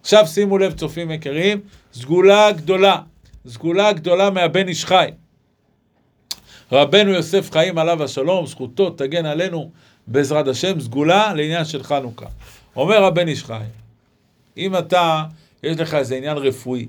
עכשיו 0.00 0.26
שימו 0.26 0.58
לב, 0.58 0.72
צופים 0.72 1.10
יקרים, 1.10 1.60
סגולה 1.92 2.52
גדולה, 2.52 2.98
סגולה 3.48 3.92
גדולה 3.92 4.30
מהבן 4.30 4.68
איש 4.68 4.84
חי. 4.84 5.08
רבנו 6.72 7.10
יוסף 7.10 7.50
חיים 7.52 7.78
עליו 7.78 8.02
השלום, 8.02 8.46
זכותו 8.46 8.90
תגן 8.90 9.26
עלינו 9.26 9.70
בעזרת 10.06 10.48
השם, 10.48 10.80
סגולה 10.80 11.34
לעניין 11.34 11.64
של 11.64 11.82
חנוכה. 11.82 12.26
אומר 12.76 13.04
הבן 13.04 13.28
איש 13.28 13.44
חי, 13.44 13.64
אם 14.56 14.76
אתה, 14.76 15.24
יש 15.62 15.80
לך 15.80 15.94
איזה 15.94 16.16
עניין 16.16 16.36
רפואי, 16.36 16.86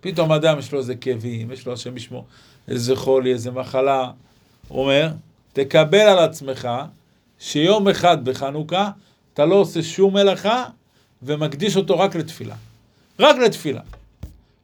פתאום 0.00 0.32
אדם 0.32 0.58
יש 0.58 0.72
לו 0.72 0.78
איזה 0.78 0.94
כאבים, 0.94 1.50
יש 1.50 1.66
לו 1.66 1.72
השם 1.72 1.96
ישמור, 1.96 2.24
איזה 2.68 2.96
חולי, 2.96 3.32
איזה 3.32 3.50
מחלה, 3.50 4.10
אומר, 4.70 5.08
תקבל 5.52 5.98
על 5.98 6.18
עצמך 6.18 6.68
שיום 7.38 7.88
אחד 7.88 8.24
בחנוכה 8.24 8.90
אתה 9.34 9.44
לא 9.44 9.54
עושה 9.54 9.82
שום 9.82 10.14
מלאכה 10.14 10.64
ומקדיש 11.22 11.76
אותו 11.76 11.98
רק 11.98 12.16
לתפילה. 12.16 12.54
רק 13.18 13.36
לתפילה. 13.36 13.80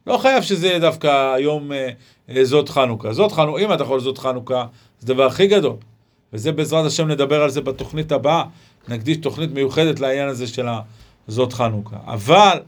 לא 0.07 0.17
חייב 0.17 0.43
שזה 0.43 0.67
יהיה 0.67 0.79
דווקא 0.79 1.37
יום 1.37 1.71
אה, 1.71 1.89
אה, 2.29 2.45
זאת 2.45 2.69
חנוכה. 2.69 3.13
זאת 3.13 3.31
חנוכה, 3.31 3.61
אם 3.61 3.73
אתה 3.73 3.83
יכול 3.83 3.99
זאת 3.99 4.17
חנוכה, 4.17 4.65
זה 4.99 5.13
הדבר 5.13 5.25
הכי 5.25 5.47
גדול. 5.47 5.75
וזה 6.33 6.51
בעזרת 6.51 6.85
השם 6.85 7.07
נדבר 7.07 7.43
על 7.43 7.49
זה 7.49 7.61
בתוכנית 7.61 8.11
הבאה. 8.11 8.43
נקדיש 8.87 9.17
תוכנית 9.17 9.51
מיוחדת 9.51 9.99
לעניין 9.99 10.27
הזה 10.27 10.47
של 10.47 10.65
זאת 11.27 11.53
חנוכה. 11.53 11.97
אבל 12.05 12.59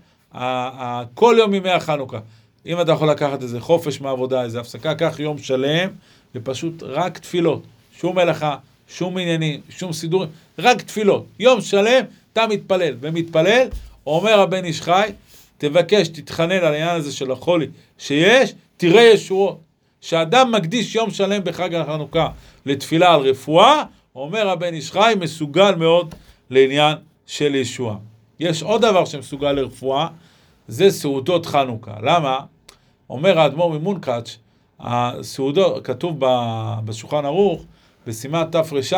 כל 1.14 1.36
יום 1.38 1.54
ימי 1.54 1.70
החנוכה, 1.70 2.20
אם 2.66 2.82
אתה 2.82 2.92
יכול 2.92 3.10
לקחת 3.10 3.42
איזה 3.42 3.62
חופש 3.62 4.02
מהעבודה, 4.02 4.44
איזה 4.44 4.60
הפסקה, 4.60 4.96
קח 4.96 5.20
יום 5.20 5.38
שלם, 5.38 5.90
ופשוט 6.36 6.84
רק 6.84 7.18
תפילות. 7.18 7.64
שום 8.00 8.16
מלאכה, 8.16 8.56
שום 8.88 9.18
עניינים, 9.18 9.62
שום 9.70 9.94
סידורים, 9.94 10.30
רק 10.60 10.82
תפילות. 10.82 11.26
יום 11.40 11.62
שלם 11.62 12.06
אתה 12.34 12.48
מתפלל, 12.48 12.96
ומתפלל, 13.00 13.68
אומר 14.08 14.40
הבן 14.40 14.66
איש 14.66 14.82
חי, 14.82 15.10
תבקש, 15.58 16.08
תתחנן 16.08 16.52
על 16.52 16.74
העניין 16.74 16.96
הזה 16.96 17.12
של 17.12 17.32
החולי 17.32 17.68
שיש, 17.98 18.54
תראה 18.78 19.02
ישועות. 19.02 19.60
כשאדם 20.02 20.52
מקדיש 20.52 20.96
יום 20.96 21.12
שלם 21.12 21.44
בחג 21.44 21.76
החנוכה 21.76 22.30
לתפילה 22.66 23.14
על 23.14 23.22
רפואה, 23.22 23.84
אומר 24.16 24.50
הבן 24.50 24.74
איש 24.74 24.92
חי, 24.92 25.14
מסוגל 25.20 25.76
מאוד 25.76 26.16
לעניין 26.50 26.98
של 27.26 27.56
ישועה. 27.56 27.96
יש 28.40 28.64
עוד 28.64 28.82
דבר 28.82 29.06
שמסוגל 29.06 29.52
לרפואה, 29.52 30.08
זה 30.68 30.92
סעודות 30.92 31.46
חנוכה. 31.46 31.96
למה? 32.02 32.40
אומר 33.10 33.40
האדמו"ר 33.40 33.80
ממונקאץ', 33.80 34.38
הסעודות, 34.80 35.86
כתוב 35.86 36.16
בשולחן 36.86 37.26
ערוך, 37.26 37.64
בסימן 38.08 38.44
תר"ש, 38.52 38.94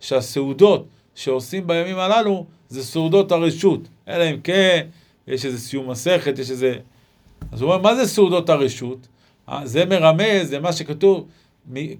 שהסעודות 0.00 0.86
שעושים 1.14 1.66
בימים 1.66 1.98
הללו 1.98 2.46
זה 2.68 2.84
סעודות 2.84 3.32
הרשות. 3.32 3.80
אלא 4.08 4.24
אם 4.30 4.40
כן, 4.40 4.86
יש 5.28 5.44
איזה 5.44 5.60
סיום 5.60 5.90
מסכת, 5.90 6.38
יש 6.38 6.50
איזה... 6.50 6.74
אז 7.52 7.62
הוא 7.62 7.72
אומר, 7.72 7.82
מה 7.82 7.94
זה 7.94 8.06
סעודות 8.06 8.50
הרשות? 8.50 9.06
אה, 9.48 9.60
זה 9.64 9.84
מרמז, 9.84 10.48
זה 10.48 10.60
מה 10.60 10.72
שכתוב, 10.72 11.26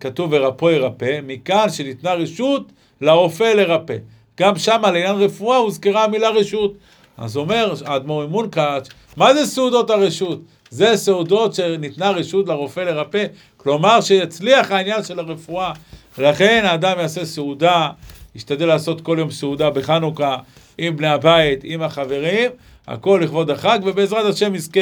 כתוב 0.00 0.32
ורפו 0.32 0.70
ירפא, 0.70 1.20
מכאן 1.26 1.70
שניתנה 1.70 2.14
רשות 2.14 2.72
לרופא 3.00 3.44
לרפא. 3.44 3.96
גם 4.40 4.58
שם 4.58 4.80
לעניין 4.82 5.16
רפואה 5.16 5.56
הוזכרה 5.56 6.04
המילה 6.04 6.30
רשות. 6.30 6.74
אז 7.16 7.36
אומר 7.36 7.74
האדמו"ר 7.84 8.26
ממונקאץ', 8.26 8.88
מה 9.16 9.34
זה 9.34 9.46
סעודות 9.46 9.90
הרשות? 9.90 10.40
זה 10.70 10.96
סעודות 10.96 11.54
שניתנה 11.54 12.10
רשות 12.10 12.48
לרופא 12.48 12.80
לרפא, 12.80 13.26
כלומר 13.56 14.00
שיצליח 14.00 14.70
העניין 14.70 15.04
של 15.04 15.18
הרפואה. 15.18 15.72
לכן 16.18 16.62
האדם 16.64 16.98
יעשה 16.98 17.24
סעודה, 17.24 17.90
ישתדל 18.34 18.66
לעשות 18.66 19.00
כל 19.00 19.16
יום 19.18 19.30
סעודה 19.30 19.70
בחנוכה 19.70 20.36
עם 20.78 20.96
בני 20.96 21.08
הבית, 21.08 21.60
עם 21.64 21.82
החברים, 21.82 22.50
הכל 22.86 23.20
לכבוד 23.24 23.50
החג, 23.50 23.78
ובעזרת 23.84 24.34
השם 24.34 24.54
יזכה 24.54 24.80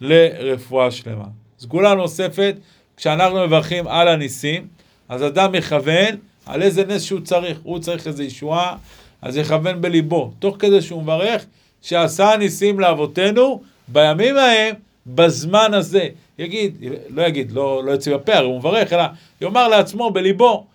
לרפואה 0.00 0.90
שלמה. 0.90 1.24
סגולה 1.58 1.94
נוספת, 1.94 2.54
כשאנחנו 2.96 3.46
מברכים 3.46 3.88
על 3.88 4.08
הניסים, 4.08 4.66
אז 5.08 5.26
אדם 5.26 5.54
יכוון 5.54 6.16
על 6.46 6.62
איזה 6.62 6.84
נס 6.84 7.02
שהוא 7.02 7.20
צריך. 7.20 7.58
הוא 7.62 7.78
צריך 7.78 8.06
איזו 8.06 8.22
ישועה, 8.22 8.76
אז 9.22 9.36
יכוון 9.36 9.80
בליבו, 9.80 10.32
תוך 10.38 10.56
כדי 10.58 10.82
שהוא 10.82 11.02
מברך, 11.02 11.44
שעשה 11.82 12.36
ניסים 12.38 12.80
לאבותינו 12.80 13.62
בימים 13.88 14.36
ההם, 14.36 14.74
בזמן 15.14 15.74
הזה. 15.74 16.08
יגיד, 16.38 16.84
לא 17.08 17.22
יגיד, 17.22 17.52
לא, 17.52 17.84
לא 17.84 17.90
יוצא 17.90 18.14
בפה, 18.14 18.34
הרי 18.34 18.46
הוא 18.46 18.58
מברך, 18.58 18.92
אלא 18.92 19.02
יאמר 19.40 19.68
לעצמו 19.68 20.10
בליבו, 20.10 20.66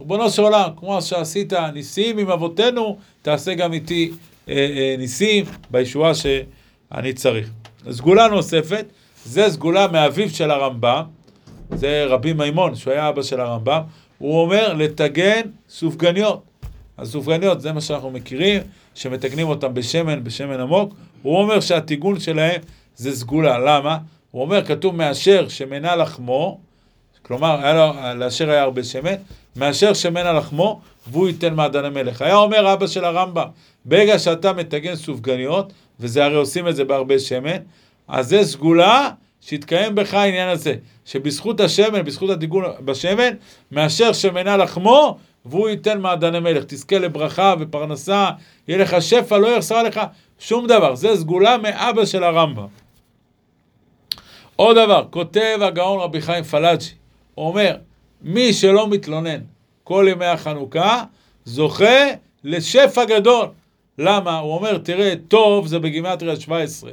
ריבונו 0.00 0.30
של 0.30 0.42
עולם, 0.42 0.70
כמו 0.76 1.02
שעשית 1.02 1.52
ניסים 1.52 2.18
עם 2.18 2.30
אבותינו, 2.30 2.98
תעשה 3.22 3.54
גם 3.54 3.72
איתי 3.72 4.10
אה, 4.48 4.54
אה, 4.54 4.94
ניסים 4.98 5.44
בישועה 5.70 6.12
שאני 6.14 7.12
צריך. 7.12 7.50
סגולה 7.90 8.28
נוספת, 8.28 8.86
זה 9.24 9.50
סגולה 9.50 9.86
מאביו 9.88 10.30
של 10.30 10.50
הרמב"ם, 10.50 11.02
זה 11.70 12.04
רבי 12.08 12.32
מימון, 12.32 12.74
שהוא 12.74 12.92
היה 12.92 13.08
אבא 13.08 13.22
של 13.22 13.40
הרמב"ם, 13.40 13.80
הוא 14.18 14.40
אומר 14.40 14.72
לטגן 14.74 15.40
סופגניות. 15.68 16.42
הסופגניות 16.98 17.60
זה 17.60 17.72
מה 17.72 17.80
שאנחנו 17.80 18.10
מכירים, 18.10 18.62
שמתגנים 18.94 19.48
אותם 19.48 19.74
בשמן, 19.74 20.24
בשמן 20.24 20.60
עמוק. 20.60 20.94
הוא 21.22 21.38
אומר 21.38 21.60
שהטיגון 21.60 22.20
שלהם 22.20 22.60
זה 22.98 23.16
סגולה. 23.16 23.58
למה? 23.58 23.98
הוא 24.30 24.42
אומר, 24.42 24.64
כתוב 24.64 24.96
מאשר 24.96 25.48
שמנה 25.48 25.96
לחמו, 25.96 26.58
כלומר, 27.22 27.60
היה 27.60 27.74
לו, 27.74 27.92
לאשר 28.20 28.50
היה 28.50 28.62
הרבה 28.62 28.84
שמן, 28.84 29.14
מאשר 29.56 29.92
על 30.16 30.38
לחמו, 30.38 30.80
והוא 31.06 31.28
ייתן 31.28 31.54
מעדן 31.54 31.84
המלך. 31.84 32.22
היה 32.22 32.36
אומר 32.36 32.72
אבא 32.72 32.86
של 32.86 33.04
הרמב"ם, 33.04 33.46
ברגע 33.84 34.18
שאתה 34.18 34.52
מטגן 34.52 34.94
סופגניות, 34.94 35.72
וזה 36.00 36.24
הרי 36.24 36.34
עושים 36.34 36.68
את 36.68 36.76
זה 36.76 36.84
בהרבה 36.84 37.18
שמן, 37.18 37.56
אז 38.08 38.28
זה 38.28 38.44
סגולה 38.44 39.10
שיתקיים 39.40 39.94
בך 39.94 40.14
העניין 40.14 40.48
הזה, 40.48 40.74
שבזכות 41.04 41.60
השמן, 41.60 42.04
בזכות 42.04 42.30
הדיגון 42.30 42.64
בשמן, 42.84 43.30
מאשר 43.72 44.12
שמנה 44.12 44.56
לחמו, 44.56 45.18
והוא 45.44 45.68
ייתן 45.68 46.00
מעדני 46.00 46.40
מלך. 46.40 46.64
תזכה 46.66 46.98
לברכה 46.98 47.54
ופרנסה, 47.60 48.30
יהיה 48.68 48.78
לך 48.78 48.96
שפע, 49.02 49.38
לא 49.38 49.48
יחסר 49.48 49.82
לך 49.82 50.00
שום 50.38 50.66
דבר. 50.66 50.94
זה 50.94 51.16
סגולה 51.16 51.58
מאבא 51.58 52.04
של 52.04 52.24
הרמב"ם. 52.24 52.66
עוד 54.60 54.76
דבר, 54.76 55.04
כותב 55.10 55.58
הגאון 55.62 56.00
רבי 56.00 56.20
חיים 56.20 56.44
פלאג'י, 56.44 56.90
הוא 57.34 57.46
אומר, 57.48 57.76
מי 58.22 58.52
שלא 58.52 58.88
מתלונן 58.88 59.40
כל 59.84 60.06
ימי 60.10 60.24
החנוכה, 60.24 61.04
זוכה 61.44 62.06
לשפע 62.44 63.04
גדול. 63.04 63.46
למה? 63.98 64.38
הוא 64.38 64.54
אומר, 64.54 64.78
תראה, 64.78 65.14
טוב 65.28 65.66
זה 65.66 65.78
בגימטריה 65.78 66.36
17. 66.36 66.90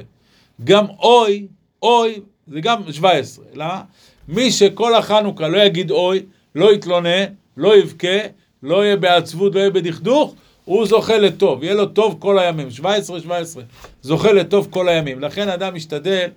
גם 0.64 0.84
אוי, 0.98 1.46
אוי, 1.82 2.20
זה 2.46 2.60
גם 2.60 2.92
17. 2.92 3.44
למה? 3.54 3.82
מי 4.28 4.50
שכל 4.50 4.94
החנוכה 4.94 5.48
לא 5.48 5.58
יגיד 5.58 5.90
אוי, 5.90 6.22
לא 6.54 6.72
יתלונן, 6.72 7.24
לא 7.56 7.76
יבכה, 7.76 8.18
לא 8.62 8.84
יהיה 8.84 8.96
בעצבות, 8.96 9.54
לא 9.54 9.60
יהיה 9.60 9.70
בדכדוך, 9.70 10.34
הוא 10.64 10.86
זוכה 10.86 11.18
לטוב, 11.18 11.62
יהיה 11.62 11.74
לו 11.74 11.86
טוב 11.86 12.16
כל 12.18 12.38
הימים, 12.38 12.70
17, 12.70 13.20
17, 13.20 13.62
זוכה 14.02 14.32
לטוב 14.32 14.68
כל 14.70 14.88
הימים. 14.88 15.20
לכן 15.20 15.48
אדם 15.48 15.74
משתדל 15.74 16.28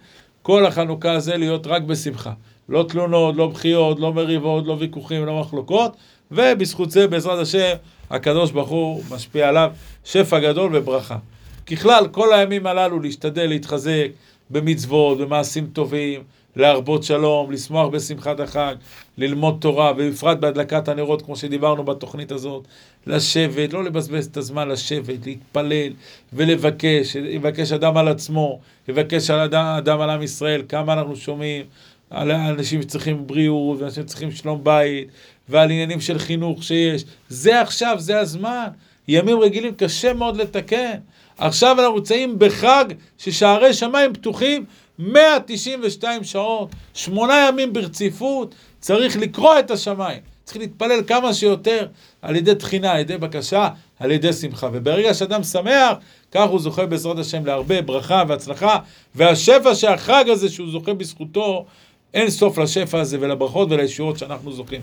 כל 0.41 0.65
החנוכה 0.65 1.11
הזה 1.11 1.37
להיות 1.37 1.67
רק 1.67 1.81
בשמחה. 1.81 2.31
לא 2.69 2.85
תלונות, 2.89 3.35
לא 3.35 3.47
בכיות, 3.47 3.99
לא 3.99 4.13
מריבות, 4.13 4.67
לא 4.67 4.75
ויכוחים, 4.79 5.25
לא 5.25 5.39
מחלוקות, 5.39 5.95
ובזכות 6.31 6.91
זה, 6.91 7.07
בעזרת 7.07 7.39
השם, 7.39 7.75
הקדוש 8.09 8.51
ברוך 8.51 8.69
הוא 8.69 9.03
משפיע 9.11 9.49
עליו 9.49 9.71
שפע 10.03 10.39
גדול 10.39 10.75
וברכה. 10.75 11.17
ככלל, 11.65 12.07
כל 12.11 12.33
הימים 12.33 12.67
הללו 12.67 12.99
להשתדל 12.99 13.45
להתחזק 13.45 14.07
במצוות, 14.49 15.17
במעשים 15.17 15.67
טובים, 15.73 16.23
להרבות 16.55 17.03
שלום, 17.03 17.51
לשמוח 17.51 17.87
בשמחת 17.87 18.39
החג, 18.39 18.75
ללמוד 19.17 19.57
תורה, 19.61 19.93
ובפרט 19.97 20.37
בהדלקת 20.37 20.87
הנרות, 20.87 21.21
כמו 21.21 21.35
שדיברנו 21.35 21.83
בתוכנית 21.83 22.31
הזאת, 22.31 22.67
לשבת, 23.09 23.73
לא 23.73 23.83
לבזבז 23.83 24.25
את 24.25 24.37
הזמן, 24.37 24.67
לשבת, 24.67 25.25
להתפלל 25.25 25.93
ולבקש, 26.33 27.15
יבקש 27.15 27.71
אדם 27.71 27.97
על 27.97 28.07
עצמו, 28.07 28.59
יבקש 28.87 29.29
על 29.29 29.39
אדם, 29.39 29.65
אדם 29.65 30.01
על 30.01 30.09
עם 30.09 30.21
ישראל, 30.21 30.63
כמה 30.69 30.93
אנחנו 30.93 31.15
שומעים 31.15 31.65
על 32.09 32.31
אנשים 32.31 32.81
שצריכים 32.81 33.27
בריאות, 33.27 33.79
ואנשים 33.81 34.03
שצריכים 34.03 34.31
שלום 34.31 34.63
בית, 34.63 35.07
ועל 35.49 35.71
עניינים 35.71 36.01
של 36.01 36.19
חינוך 36.19 36.63
שיש. 36.63 37.03
זה 37.29 37.61
עכשיו, 37.61 37.95
זה 37.99 38.19
הזמן. 38.19 38.67
ימים 39.07 39.39
רגילים 39.39 39.75
קשה 39.75 40.13
מאוד 40.13 40.37
לתקן. 40.37 40.97
עכשיו 41.37 41.79
אנחנו 41.79 41.95
נמצאים 41.95 42.39
בחג 42.39 42.85
ששערי 43.17 43.73
שמיים 43.73 44.13
פתוחים, 44.13 44.65
192 44.99 46.23
שעות, 46.23 46.69
שמונה 46.93 47.45
ימים 47.49 47.73
ברציפות, 47.73 48.55
צריך 48.79 49.17
לקרוא 49.17 49.59
את 49.59 49.71
השמיים. 49.71 50.19
צריך 50.43 50.57
להתפלל 50.57 51.01
כמה 51.07 51.33
שיותר 51.33 51.87
על 52.21 52.35
ידי 52.35 52.55
תחינה, 52.55 52.91
על 52.91 52.99
ידי 52.99 53.17
בקשה, 53.17 53.69
על 53.99 54.11
ידי 54.11 54.33
שמחה. 54.33 54.69
וברגע 54.73 55.13
שאדם 55.13 55.43
שמח, 55.43 55.97
כך 56.31 56.49
הוא 56.49 56.59
זוכה 56.59 56.85
בעזרת 56.85 57.19
השם 57.19 57.45
להרבה 57.45 57.81
ברכה 57.81 58.23
והצלחה, 58.27 58.77
והשפע 59.15 59.75
שהחג 59.75 60.25
הזה 60.27 60.49
שהוא 60.49 60.71
זוכה 60.71 60.93
בזכותו, 60.93 61.65
אין 62.13 62.29
סוף 62.29 62.57
לשפע 62.57 62.99
הזה 62.99 63.17
ולברכות 63.21 63.71
ולישועות 63.71 64.17
שאנחנו 64.17 64.51
זוכים. 64.51 64.81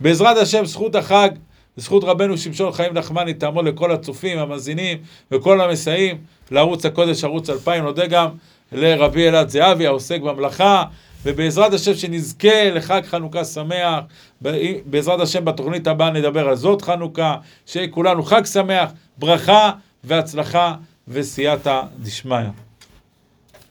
בעזרת 0.00 0.36
השם, 0.36 0.64
זכות 0.64 0.94
החג, 0.94 1.28
זכות 1.76 2.04
רבנו 2.04 2.38
שמשון 2.38 2.72
חיים 2.72 2.94
נחמני 2.94 3.34
תעמוד 3.34 3.64
לכל 3.64 3.92
הצופים, 3.92 4.38
המאזינים 4.38 4.98
וכל 5.30 5.60
המסייעים 5.60 6.18
לערוץ 6.50 6.86
הקודש, 6.86 7.24
ערוץ 7.24 7.50
2000. 7.50 7.84
נודה 7.84 8.06
גם 8.06 8.28
לרבי 8.72 9.28
אלעד 9.28 9.48
זהבי, 9.48 9.86
העוסק 9.86 10.20
במלאכה. 10.20 10.84
ובעזרת 11.24 11.72
השם 11.72 11.94
שנזכה 11.94 12.70
לחג 12.70 13.02
חנוכה 13.06 13.44
שמח, 13.44 14.00
בעזרת 14.86 15.20
השם 15.20 15.44
בתוכנית 15.44 15.86
הבאה 15.86 16.10
נדבר 16.10 16.48
על 16.48 16.56
זאת 16.56 16.82
חנוכה, 16.82 17.36
שיהיה 17.66 17.88
כולנו 17.88 18.22
חג 18.22 18.44
שמח, 18.44 18.92
ברכה 19.18 19.72
והצלחה 20.04 20.74
וסייעתא 21.08 21.82
דשמיא. 21.98 22.63